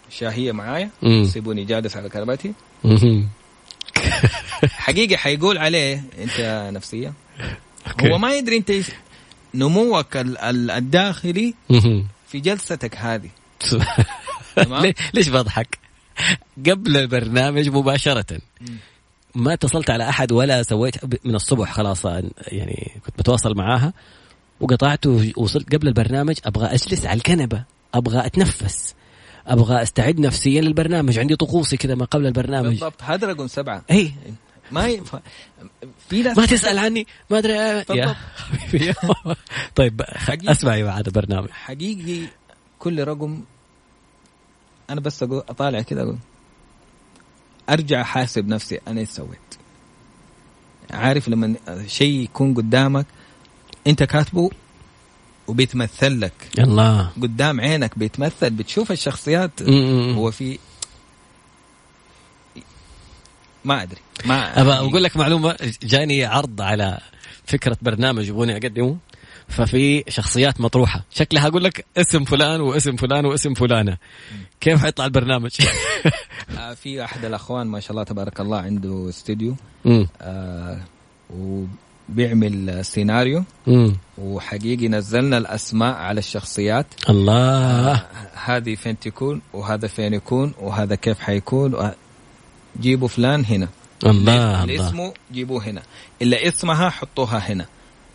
شاهيه 0.10 0.52
معايا. 0.52 0.90
سيبوني 1.26 1.64
جالس 1.66 1.98
على 1.98 2.10
كربتي 2.10 2.54
مم. 2.84 3.28
حقيقي 4.70 5.18
حيقول 5.18 5.58
عليه 5.58 6.04
أنت 6.20 6.70
نفسية. 6.74 7.14
هو 8.02 8.18
ما 8.18 8.34
يدري 8.34 8.58
أنت 8.58 8.72
نموك 9.54 10.18
ال- 10.18 10.38
ال- 10.38 10.72
الداخلي. 10.72 11.54
في 12.28 12.40
جلستك 12.40 12.96
هذه 12.98 13.30
ليش 15.14 15.30
بضحك؟ 15.30 15.78
قبل 16.70 16.98
البرنامج 16.98 17.70
مباشرة 17.70 18.40
ما 19.36 19.54
اتصلت 19.54 19.90
على 19.90 20.10
أحد 20.10 20.32
ولا 20.32 20.64
سويت 20.64 20.96
من 21.26 21.36
الصبح 21.36 21.72
خلاص 21.74 22.06
يعني 22.48 22.92
كنت 23.06 23.20
بتواصل 23.20 23.56
معاها 23.56 23.94
وقطعت 24.60 25.06
ووصلت 25.08 25.76
قبل 25.76 25.88
البرنامج 25.88 26.36
أبغى 26.46 26.66
أجلس 26.66 27.06
على 27.06 27.18
الكنبة 27.18 27.64
أبغى 27.94 28.26
أتنفس 28.26 28.96
أبغى 29.48 29.82
أستعد 29.82 30.20
نفسيا 30.20 30.62
للبرنامج. 30.62 31.20
عندي 31.20 31.36
طقوسي 31.36 31.78
كذا 31.78 31.96
ما 31.96 32.06
قبل 32.06 32.26
البرنامج. 32.26 32.70
بالضبط. 32.70 33.04
هذا 33.04 33.28
رقم 33.28 33.48
سبعة. 33.48 33.84
اي 33.92 34.14
ما 34.72 34.88
ي... 34.88 35.02
ف... 35.02 35.16
في 36.10 36.24
ناس 36.24 36.38
ما 36.38 36.46
تسأل 36.46 36.78
عني. 36.78 37.08
ما 37.30 37.38
أدري. 37.38 37.54
يا. 37.54 38.16
حبيبي. 38.36 38.94
طيب 39.76 40.02
حقيقي. 40.02 40.52
أسمعي 40.52 40.84
بعد 40.84 41.06
البرنامج. 41.08 41.50
حقيقي 41.50 42.28
كل 42.80 43.04
رقم 43.04 43.42
أنا 44.90 45.02
بس 45.02 45.24
أقول 45.24 45.44
أطالع 45.50 45.82
كذا 45.82 46.02
أقول 46.02 46.18
أرجع 47.70 48.02
أحاسب 48.02 48.48
نفسي 48.48 48.80
أنا 48.88 49.00
إيش 49.00 49.10
سويت. 49.10 49.40
عارف 50.92 51.30
لما 51.30 51.56
شيء 51.88 52.20
يكون 52.24 52.54
قدامك 52.54 53.06
أنت 53.88 54.04
كاتبه 54.04 54.50
وبيتمثل 55.48 56.22
لك. 56.22 56.34
الله 56.60 57.10
قدام 57.22 57.62
عينك 57.62 58.00
بيتمثل 58.00 58.50
بتشوف 58.50 58.92
الشخصيات. 58.92 59.64
م- 59.64 60.12
م. 60.12 60.14
هو 60.16 60.32
في 60.32 60.60
ما 63.66 63.84
أدري. 63.84 64.02
ما 64.26 64.62
ابى 64.62 64.72
أقول 64.72 65.04
لك 65.04 65.18
معلومة 65.18 65.56
جاني 65.84 66.26
عرض 66.26 66.62
على 66.62 67.00
فكرة 67.46 67.78
برنامج 67.82 68.28
يبغوني 68.28 68.54
أقدمه. 68.54 68.98
ففي 69.48 70.04
شخصيات 70.10 70.62
مطروحة. 70.62 71.04
شكلها 71.12 71.48
أقول 71.48 71.64
لك 71.64 71.86
اسم 71.98 72.24
فلان 72.24 72.62
واسم 72.62 72.96
فلان 72.96 73.26
واسم 73.26 73.54
فلانة. 73.54 73.98
كيف 74.62 74.82
حيطلع 74.82 75.06
البرنامج؟ 75.06 75.52
آه، 76.58 76.74
في 76.74 77.04
أحد 77.04 77.26
الأخوان 77.26 77.68
ما 77.68 77.80
شاء 77.80 77.92
الله 77.92 78.04
تبارك 78.04 78.40
الله 78.40 78.58
عنده 78.58 79.06
استوديو. 79.10 79.56
مم. 79.86 80.08
آه 80.22 80.82
وبيعمل 82.10 82.86
سيناريو. 82.86 83.44
مم. 83.68 83.98
وحقيقي 84.18 84.88
نزلنا 84.88 85.38
الأسماء 85.38 85.94
على 85.94 86.20
الشخصيات. 86.20 86.86
الله. 87.10 87.94
آه 87.94 88.06
هذه 88.46 88.76
فين 88.76 89.00
تكون 89.00 89.42
وهذا 89.54 89.88
فين 89.88 90.14
يكون 90.14 90.54
وهذا 90.60 90.96
كيف 90.96 91.20
حيكون 91.20 91.92
جيبوا 92.82 93.08
فلان 93.08 93.46
هنا. 93.46 93.68
الله 94.06 94.64
اللي 94.64 94.88
اسمه 94.88 95.14
جيبوه 95.34 95.64
هنا. 95.64 95.82
إلا 96.22 96.48
اسمها 96.48 96.90
حطوها 96.90 97.38
هنا. 97.38 97.66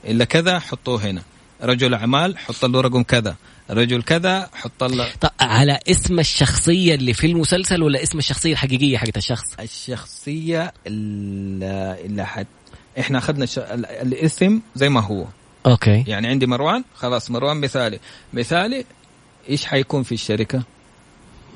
إلا 0.04 0.24
كذا 0.24 0.58
حطوه 0.58 1.04
هنا. 1.04 1.22
رجل 1.62 1.94
أعمال 1.94 2.38
حط 2.38 2.64
له 2.64 2.80
رقم 2.80 3.02
كذا. 3.02 3.36
رجل 3.70 4.02
كذا 4.02 4.50
حط 4.54 4.84
له. 4.84 5.08
طب 5.20 5.30
على 5.40 5.78
اسم 5.88 6.18
الشخصية 6.18 6.94
اللي 6.94 7.12
في 7.12 7.26
المسلسل 7.26 7.82
ولا 7.82 8.02
اسم 8.02 8.18
الشخصية 8.18 8.52
الحقيقية 8.52 8.98
حقت 8.98 9.16
الشخص؟ 9.16 9.54
الشخصية 9.60 10.72
اللي, 10.86 11.96
اللي 12.04 12.26
حد 12.26 12.46
إحنا 13.00 13.18
أخذنا 13.18 13.46
الاسم 14.02 14.60
زي 14.74 14.88
ما 14.88 15.00
هو. 15.00 15.24
okay. 15.66 16.04
يعني 16.06 16.26
عندي 16.28 16.46
مروان 16.46 16.84
خلاص 16.94 17.30
مروان 17.30 17.56
مثالي. 17.56 17.98
مثالي 18.32 18.84
إيش 19.48 19.64
حيكون 19.66 20.02
في 20.02 20.12
الشركة؟ 20.12 20.62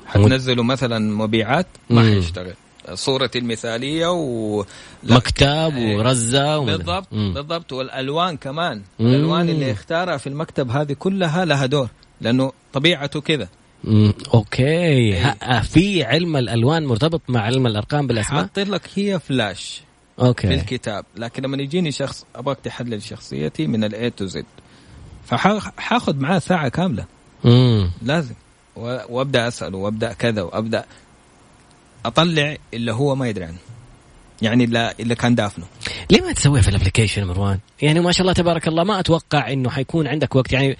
حتنزلوا 0.07 0.63
مثلا 0.63 0.99
مبيعات 0.99 1.67
ما. 1.89 2.01
حيشتغل. 2.01 2.53
صورتي 2.93 3.39
المثالية 3.39 4.07
و 4.11 4.65
مكتب 5.03 5.73
إيه. 5.77 5.97
ورزة 5.97 6.57
ومن- 6.57 6.77
بالضبط 6.77 7.07
مم. 7.11 7.33
بالضبط. 7.33 7.73
والألوان 7.73 8.37
كمان. 8.37 8.81
مم. 8.99 9.07
الألوان 9.07 9.49
اللي 9.49 9.71
اختارها 9.71 10.17
في 10.17 10.27
المكتب 10.27 10.69
هذه 10.71 10.93
كلها 10.93 11.45
لها 11.45 11.65
دور 11.65 11.87
لأنه 12.21 12.51
طبيعته 12.73 13.21
كذا. 13.21 13.47
مم. 13.83 14.13
okay. 14.33 15.13
ها 15.13 15.61
في 15.61 16.03
علم 16.03 16.37
الألوان 16.37 16.85
مرتبط 16.85 17.21
مع 17.27 17.41
علم 17.41 17.67
الأرقام 17.67 18.07
بالأسماء؟ 18.07 18.41
حاطين 18.41 18.71
لك 18.71 18.81
هي 18.95 19.19
flash. 19.19 19.81
Okay. 20.19 20.53
الكتاب. 20.53 21.05
لكن 21.15 21.43
لما 21.43 21.57
يجيني 21.57 21.91
شخص 21.91 22.25
أبغاك 22.35 22.57
تحلل 22.63 23.03
شخصيتي 23.03 23.67
من 23.67 23.83
ال 23.83 24.09
A 24.09 24.14
to 24.14 24.25
Z 24.25 24.45
فحاخذ 25.25 26.15
معاه 26.15 26.39
ساعة 26.39 26.69
كاملة. 26.69 27.05
امم 27.45 27.91
لازم. 28.01 28.35
وأبدأ 28.75 29.47
اساله 29.47 29.77
وأبدأ 29.77 30.13
كذا 30.13 30.41
وأبدأ 30.41 30.85
أطلع 32.05 32.57
اللي 32.73 32.93
هو 32.93 33.15
ما 33.15 33.29
يدري 33.29 33.45
عنه. 33.45 33.57
يعني 34.41 34.63
اللي, 34.63 34.93
اللي 34.99 35.15
كان 35.15 35.35
دافنه. 35.35 35.65
ليه 36.11 36.21
ما 36.25 36.33
تسويها 36.33 36.61
في 36.61 36.67
ال 36.67 36.72
application 36.72 37.23
مروان؟ 37.23 37.59
يعني 37.81 37.99
ما 37.99 38.11
شاء 38.11 38.21
الله 38.21 38.33
تبارك 38.33 38.67
الله 38.67 38.83
ما 38.83 38.99
أتوقع 38.99 39.51
إنه 39.53 39.69
حيكون 39.69 40.07
عندك 40.07 40.35
وقت. 40.35 40.53
يعني 40.53 40.77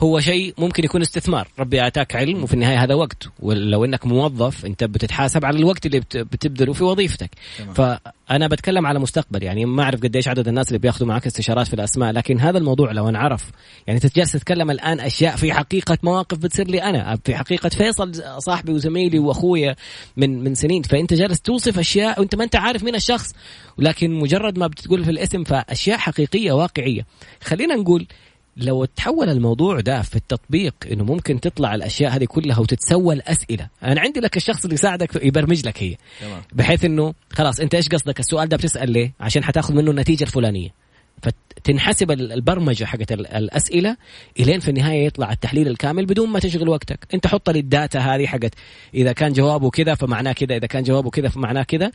هو 0.00 0.20
شيء 0.20 0.54
ممكن 0.58 0.84
يكون 0.84 1.02
استثمار، 1.02 1.48
ربي 1.58 1.86
آتاك 1.86 2.16
علم 2.16 2.42
وفي 2.42 2.54
النهاية 2.54 2.82
هذا 2.84 2.94
وقت، 2.94 3.28
ولو 3.40 3.84
إنك 3.84 4.06
موظف 4.06 4.66
أنت 4.66 4.84
بتتحاسب 4.84 5.44
على 5.44 5.58
الوقت 5.58 5.86
اللي 5.86 6.00
بت- 6.00 6.16
بتبذله 6.16 6.72
في 6.72 6.84
وظيفتك. 6.84 7.30
تمام. 7.58 7.74
فأنا 7.74 8.48
بتكلم 8.48 8.86
على 8.86 8.98
مستقبل. 8.98 9.42
يعني 9.42 9.64
ما 9.64 9.82
أعرف 9.82 10.00
قديش 10.00 10.28
عدد 10.28 10.48
الناس 10.48 10.68
اللي 10.68 10.78
بياخذوا 10.78 11.08
معك 11.08 11.26
استشارات 11.26 11.66
في 11.66 11.74
الأسماء، 11.74 12.12
لكن 12.12 12.40
هذا 12.40 12.58
الموضوع 12.58 12.92
لو 12.92 13.08
انعرف. 13.08 13.50
يعني 13.86 14.00
أنت 14.04 14.16
جالس 14.16 14.32
تتكلم 14.32 14.70
الآن 14.70 15.00
أشياء 15.00 15.36
في 15.36 15.52
حقيقة 15.52 15.98
مواقف 16.02 16.38
بتصير 16.38 16.68
لي 16.68 16.82
أنا، 16.82 17.18
في 17.24 17.36
حقيقة 17.36 17.68
فيصل 17.68 18.12
صاحبي 18.38 18.72
وزميلي 18.72 19.18
وأخويا 19.18 19.76
من 20.16 20.44
من 20.44 20.54
سنين، 20.54 20.82
فأنت 20.82 21.14
جالس 21.14 21.40
توصف 21.40 21.78
أشياء 21.78 22.20
وأنت 22.20 22.34
ما 22.34 22.44
أنت 22.44 22.56
عارف 22.56 22.82
مين 22.84 22.94
الشخص، 22.94 23.32
ولكن 23.78 24.10
مجرد 24.10 24.58
ما 24.58 24.70
بتقول 24.84 25.04
في 25.04 25.10
الاسم 25.10 25.44
فأشياء 25.44 25.98
حقيقية 25.98 26.52
واقعية. 26.52 27.06
خلينا 27.42 27.74
نقول 27.74 28.06
لو 28.56 28.84
تحول 28.84 29.28
الموضوع 29.28 29.80
ده 29.80 30.02
في 30.02 30.16
التطبيق 30.16 30.74
إنه 30.92 31.04
ممكن 31.04 31.40
تطلع 31.40 31.74
الأشياء 31.74 32.16
هذه 32.16 32.24
كلها 32.24 32.58
وتتسوى 32.58 33.14
الأسئلة. 33.14 33.68
أنا 33.82 34.00
عندي 34.00 34.20
لك 34.20 34.36
الشخص 34.36 34.62
اللي 34.64 34.74
يساعدك 34.74 35.24
يبرمج 35.24 35.66
لك 35.66 35.82
هي. 35.82 35.96
تمام. 36.20 36.42
بحيث 36.52 36.84
إنه 36.84 37.14
خلاص 37.32 37.60
أنت 37.60 37.74
إيش 37.74 37.88
قصدك؟ 37.88 38.20
السؤال 38.20 38.48
ده 38.48 38.56
بتسأل 38.56 38.90
ليه؟ 38.90 39.12
عشان 39.20 39.44
حتاخذ 39.44 39.74
منه 39.74 39.90
النتيجة 39.90 40.24
الفلانية. 40.24 40.68
فتنحسب 41.22 42.10
ال- 42.10 42.32
البرمجة 42.32 42.84
حقت 42.84 43.12
ال- 43.12 43.26
الأسئلة 43.26 43.96
إلين 44.40 44.60
في 44.60 44.68
النهاية 44.68 45.06
يطلع 45.06 45.32
التحليل 45.32 45.68
الكامل 45.68 46.06
بدون 46.06 46.28
ما 46.28 46.38
تشغل 46.38 46.68
وقتك. 46.68 46.98
أنت 47.14 47.26
حط 47.26 47.50
لي 47.50 47.58
ال 47.58 47.66
data 47.66 47.98
هذه 47.98 48.26
حقت 48.26 48.54
إذا 48.94 49.12
كان 49.12 49.32
جوابه 49.32 49.70
كذا 49.70 49.94
فمعناه 49.94 50.32
كذا 50.32 50.56
إذا 50.56 50.66
كان 50.66 50.82
جوابه 50.82 51.10
كذا 51.10 51.28
فمعناه 51.28 51.62
كذا. 51.62 51.92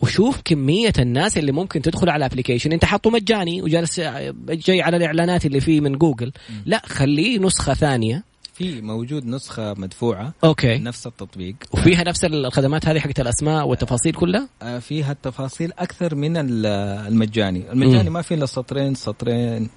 وشوف 0.00 0.40
كمية 0.44 0.92
الناس 0.98 1.38
اللي 1.38 1.52
ممكن 1.52 1.82
تدخل 1.82 2.08
على 2.10 2.26
ال 2.26 2.30
application 2.30 2.72
انت 2.72 2.84
حاطه 2.84 3.10
مجاني 3.10 3.62
وجالس 3.62 4.00
جاي 4.48 4.82
على 4.82 4.96
الإعلانات 4.96 5.46
اللي 5.46 5.60
فيه 5.60 5.80
من 5.80 5.92
جوجل. 5.98 6.32
لا 6.66 6.82
خليه 6.86 7.38
نسخة 7.38 7.74
ثانية. 7.74 8.24
في 8.54 8.80
موجود 8.80 9.26
نسخة 9.26 9.74
مدفوعة. 9.74 10.32
okay. 10.44 10.78
نفس 10.78 11.06
التطبيق. 11.06 11.56
وفيها 11.72 12.04
نفس 12.04 12.24
الخدمات 12.24 12.86
هذه 12.88 12.98
حقت 12.98 13.20
الأسماء 13.20 13.66
والتفاصيل 13.68 14.12
كلها؟ 14.14 14.48
آه، 14.62 14.78
فيها 14.78 15.12
التفاصيل 15.12 15.72
أكثر 15.78 16.14
من 16.14 16.36
ال- 16.36 16.66
المجاني. 17.08 17.72
المجاني 17.72 18.08
مم. 18.08 18.12
ما 18.14 18.22
في 18.22 18.34
إلا 18.34 18.46
سطرين 18.46 18.94
سطرين. 18.94 19.68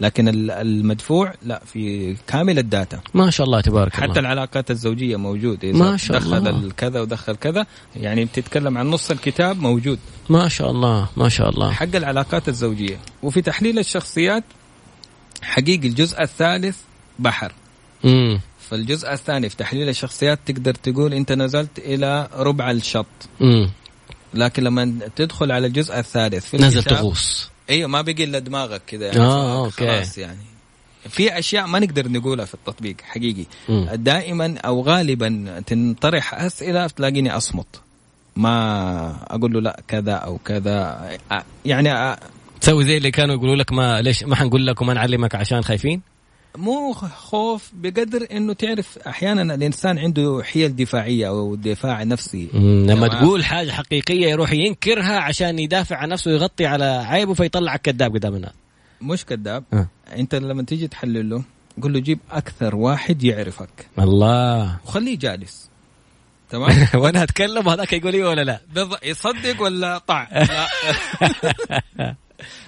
لكن 0.00 0.28
ال- 0.28 0.50
المدفوع 0.50 1.34
لا 1.42 1.62
في 1.72 2.16
كامل 2.26 2.58
الداتا. 2.58 3.00
ما 3.14 3.30
شاء 3.30 3.46
الله 3.46 3.60
تبارك 3.60 3.94
حتى 3.94 4.04
الله. 4.04 4.18
العلاقات 4.20 4.70
الزوجية 4.70 5.16
موجود. 5.16 5.64
إذا 5.64 5.78
ما 5.78 5.96
شاء 5.96 6.18
دخل 6.18 6.36
الله. 6.36 6.50
الكذا 6.50 7.00
ودخل 7.00 7.36
كذا 7.36 7.66
يعني 7.96 8.24
بتتكلم 8.24 8.78
عن 8.78 8.90
نص 8.90 9.10
الكتاب 9.10 9.60
موجود. 9.60 9.98
ما 10.28 10.48
شاء 10.48 10.70
الله 10.70 11.08
ما 11.16 11.28
شاء 11.28 11.48
الله. 11.48 11.72
حق 11.72 11.96
العلاقات 11.96 12.48
الزوجية. 12.48 12.98
وفي 13.22 13.42
تحليل 13.42 13.78
الشخصيات 13.78 14.44
حقيقي 15.42 15.88
الجزء 15.88 16.22
الثالث 16.22 16.76
بحر. 17.18 17.52
امم 18.04 18.40
فالجزء 18.70 19.12
الثاني 19.12 19.48
في 19.48 19.56
تحليل 19.56 19.88
الشخصيات 19.88 20.38
تقدر 20.46 20.74
تقول 20.74 21.14
أنت 21.14 21.32
نزلت 21.32 21.78
إلى 21.78 22.28
ربع 22.34 22.70
الشط. 22.70 23.06
امم 23.42 23.70
لكن 24.34 24.62
لما 24.62 24.98
تدخل 25.16 25.52
على 25.52 25.66
الجزء 25.66 25.98
الثالث 25.98 26.46
في 26.46 26.56
نزل 26.56 26.82
تغوص 26.82 27.51
أيوه 27.70 27.88
ما 27.88 28.02
بقي 28.02 28.24
إلا 28.24 28.38
دماغك 28.38 28.82
كذا 28.86 29.06
يعني. 29.06 29.18
آه، 29.20 29.64
أوكي. 29.64 29.86
خلاص 29.86 30.18
يعني. 30.18 30.38
في 31.08 31.38
أشياء 31.38 31.66
ما 31.66 31.78
نقدر 31.78 32.08
نقولها 32.08 32.44
في 32.44 32.54
التطبيق 32.54 32.96
حقيقي. 33.02 33.44
مم. 33.68 33.88
دائما 33.94 34.58
أو 34.58 34.82
غالبا 34.82 35.62
تنطرح 35.66 36.34
أسئلة 36.34 36.86
تلاقيني 36.86 37.36
أصمت. 37.36 37.80
ما 38.36 39.26
أقول 39.30 39.52
له 39.52 39.60
لا 39.60 39.82
كذا 39.88 40.12
أو 40.12 40.38
كذا. 40.38 41.10
يعني 41.64 41.92
آه، 41.92 42.18
تسوي 42.60 42.84
زي 42.84 42.96
اللي 42.96 43.10
كانوا 43.10 43.34
يقولوا 43.34 43.56
لك 43.56 43.72
ما 43.72 44.02
ليش 44.02 44.22
ما 44.22 44.36
حنقول 44.36 44.66
لك 44.66 44.80
وما 44.80 44.94
نعلمك 44.94 45.34
عشان 45.34 45.62
خايفين؟ 45.62 46.11
مو 46.56 46.92
خوف 46.92 47.70
بقدر 47.74 48.26
إنه 48.32 48.52
تعرف 48.52 48.98
أحيانا 48.98 49.54
الإنسان 49.54 49.98
عنده 49.98 50.42
حيل 50.44 50.76
دفاعية 50.76 51.28
أو 51.28 51.54
دفاع 51.54 52.02
نفسي. 52.02 52.48
لما. 52.54 53.08
تقول 53.08 53.44
حاجة 53.44 53.70
حقيقية 53.70 54.26
يروح 54.26 54.52
ينكرها 54.52 55.18
عشان 55.18 55.58
يدافع 55.58 55.96
عن 55.96 56.08
نفسه 56.08 56.30
ويغطي 56.30 56.66
على 56.66 56.84
عيبه 56.84 57.34
فيطلعك 57.34 57.80
كذاب 57.80 58.14
قدام 58.14 58.34
الناس. 58.34 58.52
مش 59.00 59.24
كذاب. 59.24 59.64
آه. 59.72 59.88
أنت 60.16 60.34
لما 60.34 60.62
تيجي 60.62 60.88
تحلل 60.88 61.30
له 61.30 61.42
قول 61.82 61.92
له 61.92 62.00
جيب 62.00 62.18
أكثر 62.30 62.76
واحد 62.76 63.22
يعرفك. 63.24 63.86
الله. 63.98 64.78
وخليه 64.84 65.18
جالس. 65.18 65.70
تمام؟ 66.50 66.86
وأنا 67.02 67.22
أتكلم 67.22 67.66
وهذاك 67.66 67.92
يقول 67.92 68.14
إيه 68.14 68.24
ولا 68.24 68.42
لا؟ 68.42 68.60
يصدق 69.02 69.62
ولا 69.62 69.98
طع 69.98 70.28
لا. 70.32 70.66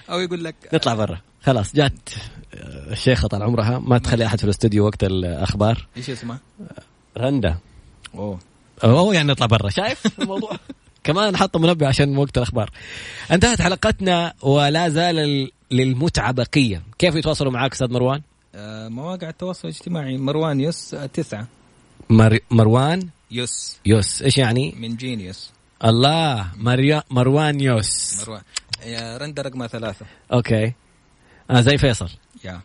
أو 0.09 0.19
يقول 0.19 0.43
لك 0.43 0.55
نطلع 0.73 0.93
برا. 0.93 1.17
خلاص 1.45 1.75
جات 1.75 2.09
آه، 2.53 2.91
الشيخة 2.91 3.27
طال 3.27 3.43
عمرها 3.43 3.79
ما 3.79 3.97
تخلي 3.97 4.25
أحد 4.25 4.37
في 4.37 4.43
الاستوديو 4.43 4.85
وقت 4.85 5.03
الأخبار. 5.03 5.87
إيش 5.97 6.09
اسمه؟ 6.09 6.37
رندا. 7.17 7.57
أوه. 8.15 8.39
أوه 8.83 9.13
يعني 9.15 9.27
نطلع 9.31 9.45
برا. 9.45 9.69
شايف 9.69 10.19
الموضوع؟ 10.21 10.51
كمان 11.03 11.37
حط 11.37 11.57
منبه 11.57 11.87
عشان 11.87 12.17
وقت 12.17 12.37
الأخبار. 12.37 12.69
انتهت 13.31 13.61
حلقتنا 13.61 14.33
ولا 14.41 14.89
زال 14.89 15.19
ال- 15.19 15.51
للمتعة 15.71 16.31
بقية. 16.31 16.81
كيف 16.99 17.15
يتواصلوا 17.15 17.51
معك 17.51 17.71
أستاذ 17.73 17.91
مروان؟ 17.93 18.21
آه، 18.55 18.87
مواقع 18.87 19.29
التواصل 19.29 19.67
الاجتماعي. 19.67 20.17
مروان 20.17 20.59
يس 20.61 20.93
آه، 20.93 21.05
تسعة. 21.05 21.47
مر... 22.09 22.39
مروان 22.51 23.09
يس. 23.31 23.77
يوس 23.85 24.21
إيش 24.21 24.37
يعني؟ 24.37 24.75
من 24.79 24.95
genius 24.95 25.49
الله 25.85 26.47
مريا... 26.57 27.03
مروان 27.11 27.59
يوس 27.59 28.21
مروان. 28.21 28.41
يا 28.85 29.17
رندا 29.17 29.41
رقم 29.41 29.67
ثلاثة. 29.67 30.05
okay. 30.33 30.73
آه 31.51 31.61
زي 31.61 31.77
فيصل. 31.77 32.09
يا 32.43 32.61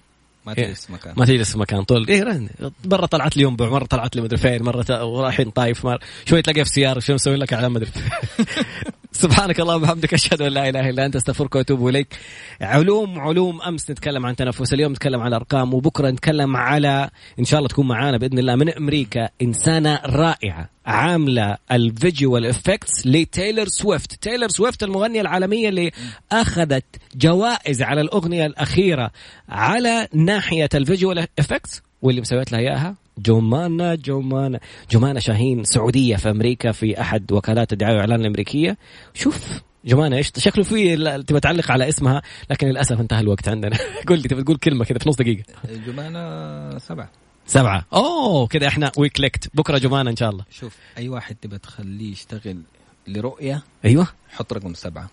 ما 0.46 0.58
إيه. 0.58 0.66
تجلس 0.66 0.90
مكان. 0.90 1.14
ما 1.16 1.24
تجلس 1.24 1.52
في 1.52 1.58
مكان. 1.58 1.82
طول 1.82 2.08
إيه 2.08 2.22
رن. 2.22 2.48
مره 2.84 3.06
طلعت 3.06 3.36
لي 3.36 3.42
ينبع 3.42 3.68
مره 3.68 3.84
طلعت 3.84 4.16
لي 4.16 4.22
مدري 4.22 4.38
فين 4.38 4.62
مرة 4.62 4.82
ت... 4.82 4.90
ورايحين 4.90 5.50
طايف 5.50 5.84
مر... 5.86 5.98
شوي 6.24 6.42
تلاقيها 6.42 6.64
في 6.64 6.70
سياره 6.70 7.00
شو 7.00 7.14
مسوي 7.14 7.36
لك 7.36 7.52
اعلان 7.52 7.72
مدري 7.72 7.90
سبحانك 9.20 9.60
اللهم 9.60 9.82
وبحمدك 9.82 10.14
أشهد 10.14 10.42
أن 10.42 10.52
لا 10.52 10.68
إله 10.68 10.90
إلا 10.90 11.06
أنت 11.06 11.16
أستغفرك 11.16 11.54
وأتوب 11.54 11.88
إليك. 11.88 12.16
علوم 12.60 13.20
علوم 13.20 13.62
أمس 13.62 13.90
نتكلم 13.90 14.26
عن 14.26 14.36
تنفس 14.36 14.72
اليوم 14.72 14.92
نتكلم 14.92 15.20
عن 15.20 15.32
ارقام 15.32 15.74
وبكرة 15.74 16.10
نتكلم 16.10 16.56
على 16.56 17.10
إن 17.38 17.44
شاء 17.44 17.58
الله 17.58 17.68
تكون 17.68 17.88
معانا 17.88 18.16
بإذن 18.16 18.38
الله 18.38 18.56
من 18.56 18.68
أمريكا 18.68 19.28
إنسانة 19.42 20.00
رائعة 20.06 20.68
عاملة 20.86 21.56
ال 21.72 21.83
visual 21.83 22.46
effects 22.46 23.06
لتايلر 23.06 23.68
سويفت. 23.68 24.22
تايلر 24.22 24.48
سويفت 24.48 24.82
المغنية 24.82 25.20
العالمية 25.20 25.68
اللي 25.68 25.90
أخذت 26.32 26.84
جوائز 27.16 27.82
على 27.82 28.00
الأغنية 28.00 28.46
الأخيرة 28.46 29.10
على 29.48 30.08
ناحية 30.14 30.68
ال 30.74 30.82
visual 30.82 31.26
effects 31.38 31.82
واللي 32.02 32.20
مسويت 32.20 32.52
لها 32.52 32.60
إياها؟ 32.60 32.94
جومانا 33.22 33.94
جومانا 33.94 34.60
جومانا 34.90 35.20
شاهين 35.20 35.64
سعودية 35.64 36.16
في 36.16 36.30
أمريكا 36.30 36.72
في 36.72 37.00
أحد 37.00 37.32
وكالات 37.32 37.72
الدعاية 37.72 37.92
والإعلان 37.92 38.20
الأمريكية. 38.20 38.78
شوف 39.14 39.62
جمانة 39.84 40.16
إيش؟ 40.16 40.32
شكله 40.38 40.64
في 40.64 40.96
تبى 41.22 41.40
تعلق 41.40 41.70
على 41.70 41.88
اسمها 41.88 42.22
لكن 42.50 42.66
للأسف 42.66 43.00
انتهى 43.00 43.20
الوقت 43.20 43.48
عندنا. 43.48 43.76
قول 44.08 44.18
لي 44.18 44.28
تبى 44.28 44.42
تقول 44.42 44.56
كلمة 44.56 44.84
كذا 44.84 44.98
في 44.98 45.08
نص 45.08 45.16
دقيقة. 45.16 45.42
جمانة 45.86 46.78
سبعة. 46.78 47.10
سبعة. 47.46 47.86
أوه 47.92 48.46
كذا 48.46 48.66
إحنا 48.66 48.92
we 48.98 49.08
clicked 49.08 49.56
بكرة 49.56 49.78
جمانة 49.78 50.10
إن 50.10 50.16
شاء 50.16 50.30
الله. 50.30 50.44
شوف 50.50 50.76
أي 50.98 51.08
واحد 51.08 51.36
تبى 51.42 51.58
تخليه 51.58 52.12
يشتغل 52.12 52.62
لرؤية 53.08 53.62
أيوه. 53.84 54.06
حط 54.28 54.52
رقم 54.52 54.74
سبعة. 54.74 55.10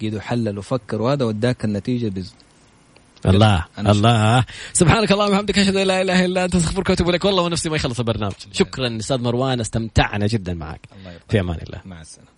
قيدوا 0.00 0.20
حلل 0.20 0.58
وفكر 0.58 1.02
وهذا 1.02 1.24
وداك 1.24 1.64
النتيجة 1.64 2.08
بز 2.08 2.34
الله 3.26 3.64
الله. 3.78 4.44
سبحانك 4.72 5.12
اللهم 5.12 5.28
وبحمدك 5.28 5.58
أشهد 5.58 5.76
أن 5.76 5.86
لا 5.86 6.02
إله 6.02 6.24
إلا 6.24 6.44
أنت 6.44 6.54
أستغفرك 6.54 6.90
وأتوب 6.90 7.08
إليك. 7.08 7.24
والله 7.24 7.42
ونفسي 7.42 7.68
ما 7.68 7.76
يخلص 7.76 7.98
البرنامج. 7.98 8.34
شكرا 8.52 8.96
أستاذ 8.96 9.18
مروان 9.18 9.60
استمتعنا 9.60 10.26
جدا 10.26 10.54
معك. 10.54 10.80
في 11.28 11.40
أمان 11.40 11.58
الله. 11.62 11.80
مع 11.84 12.00
السلامة. 12.00 12.37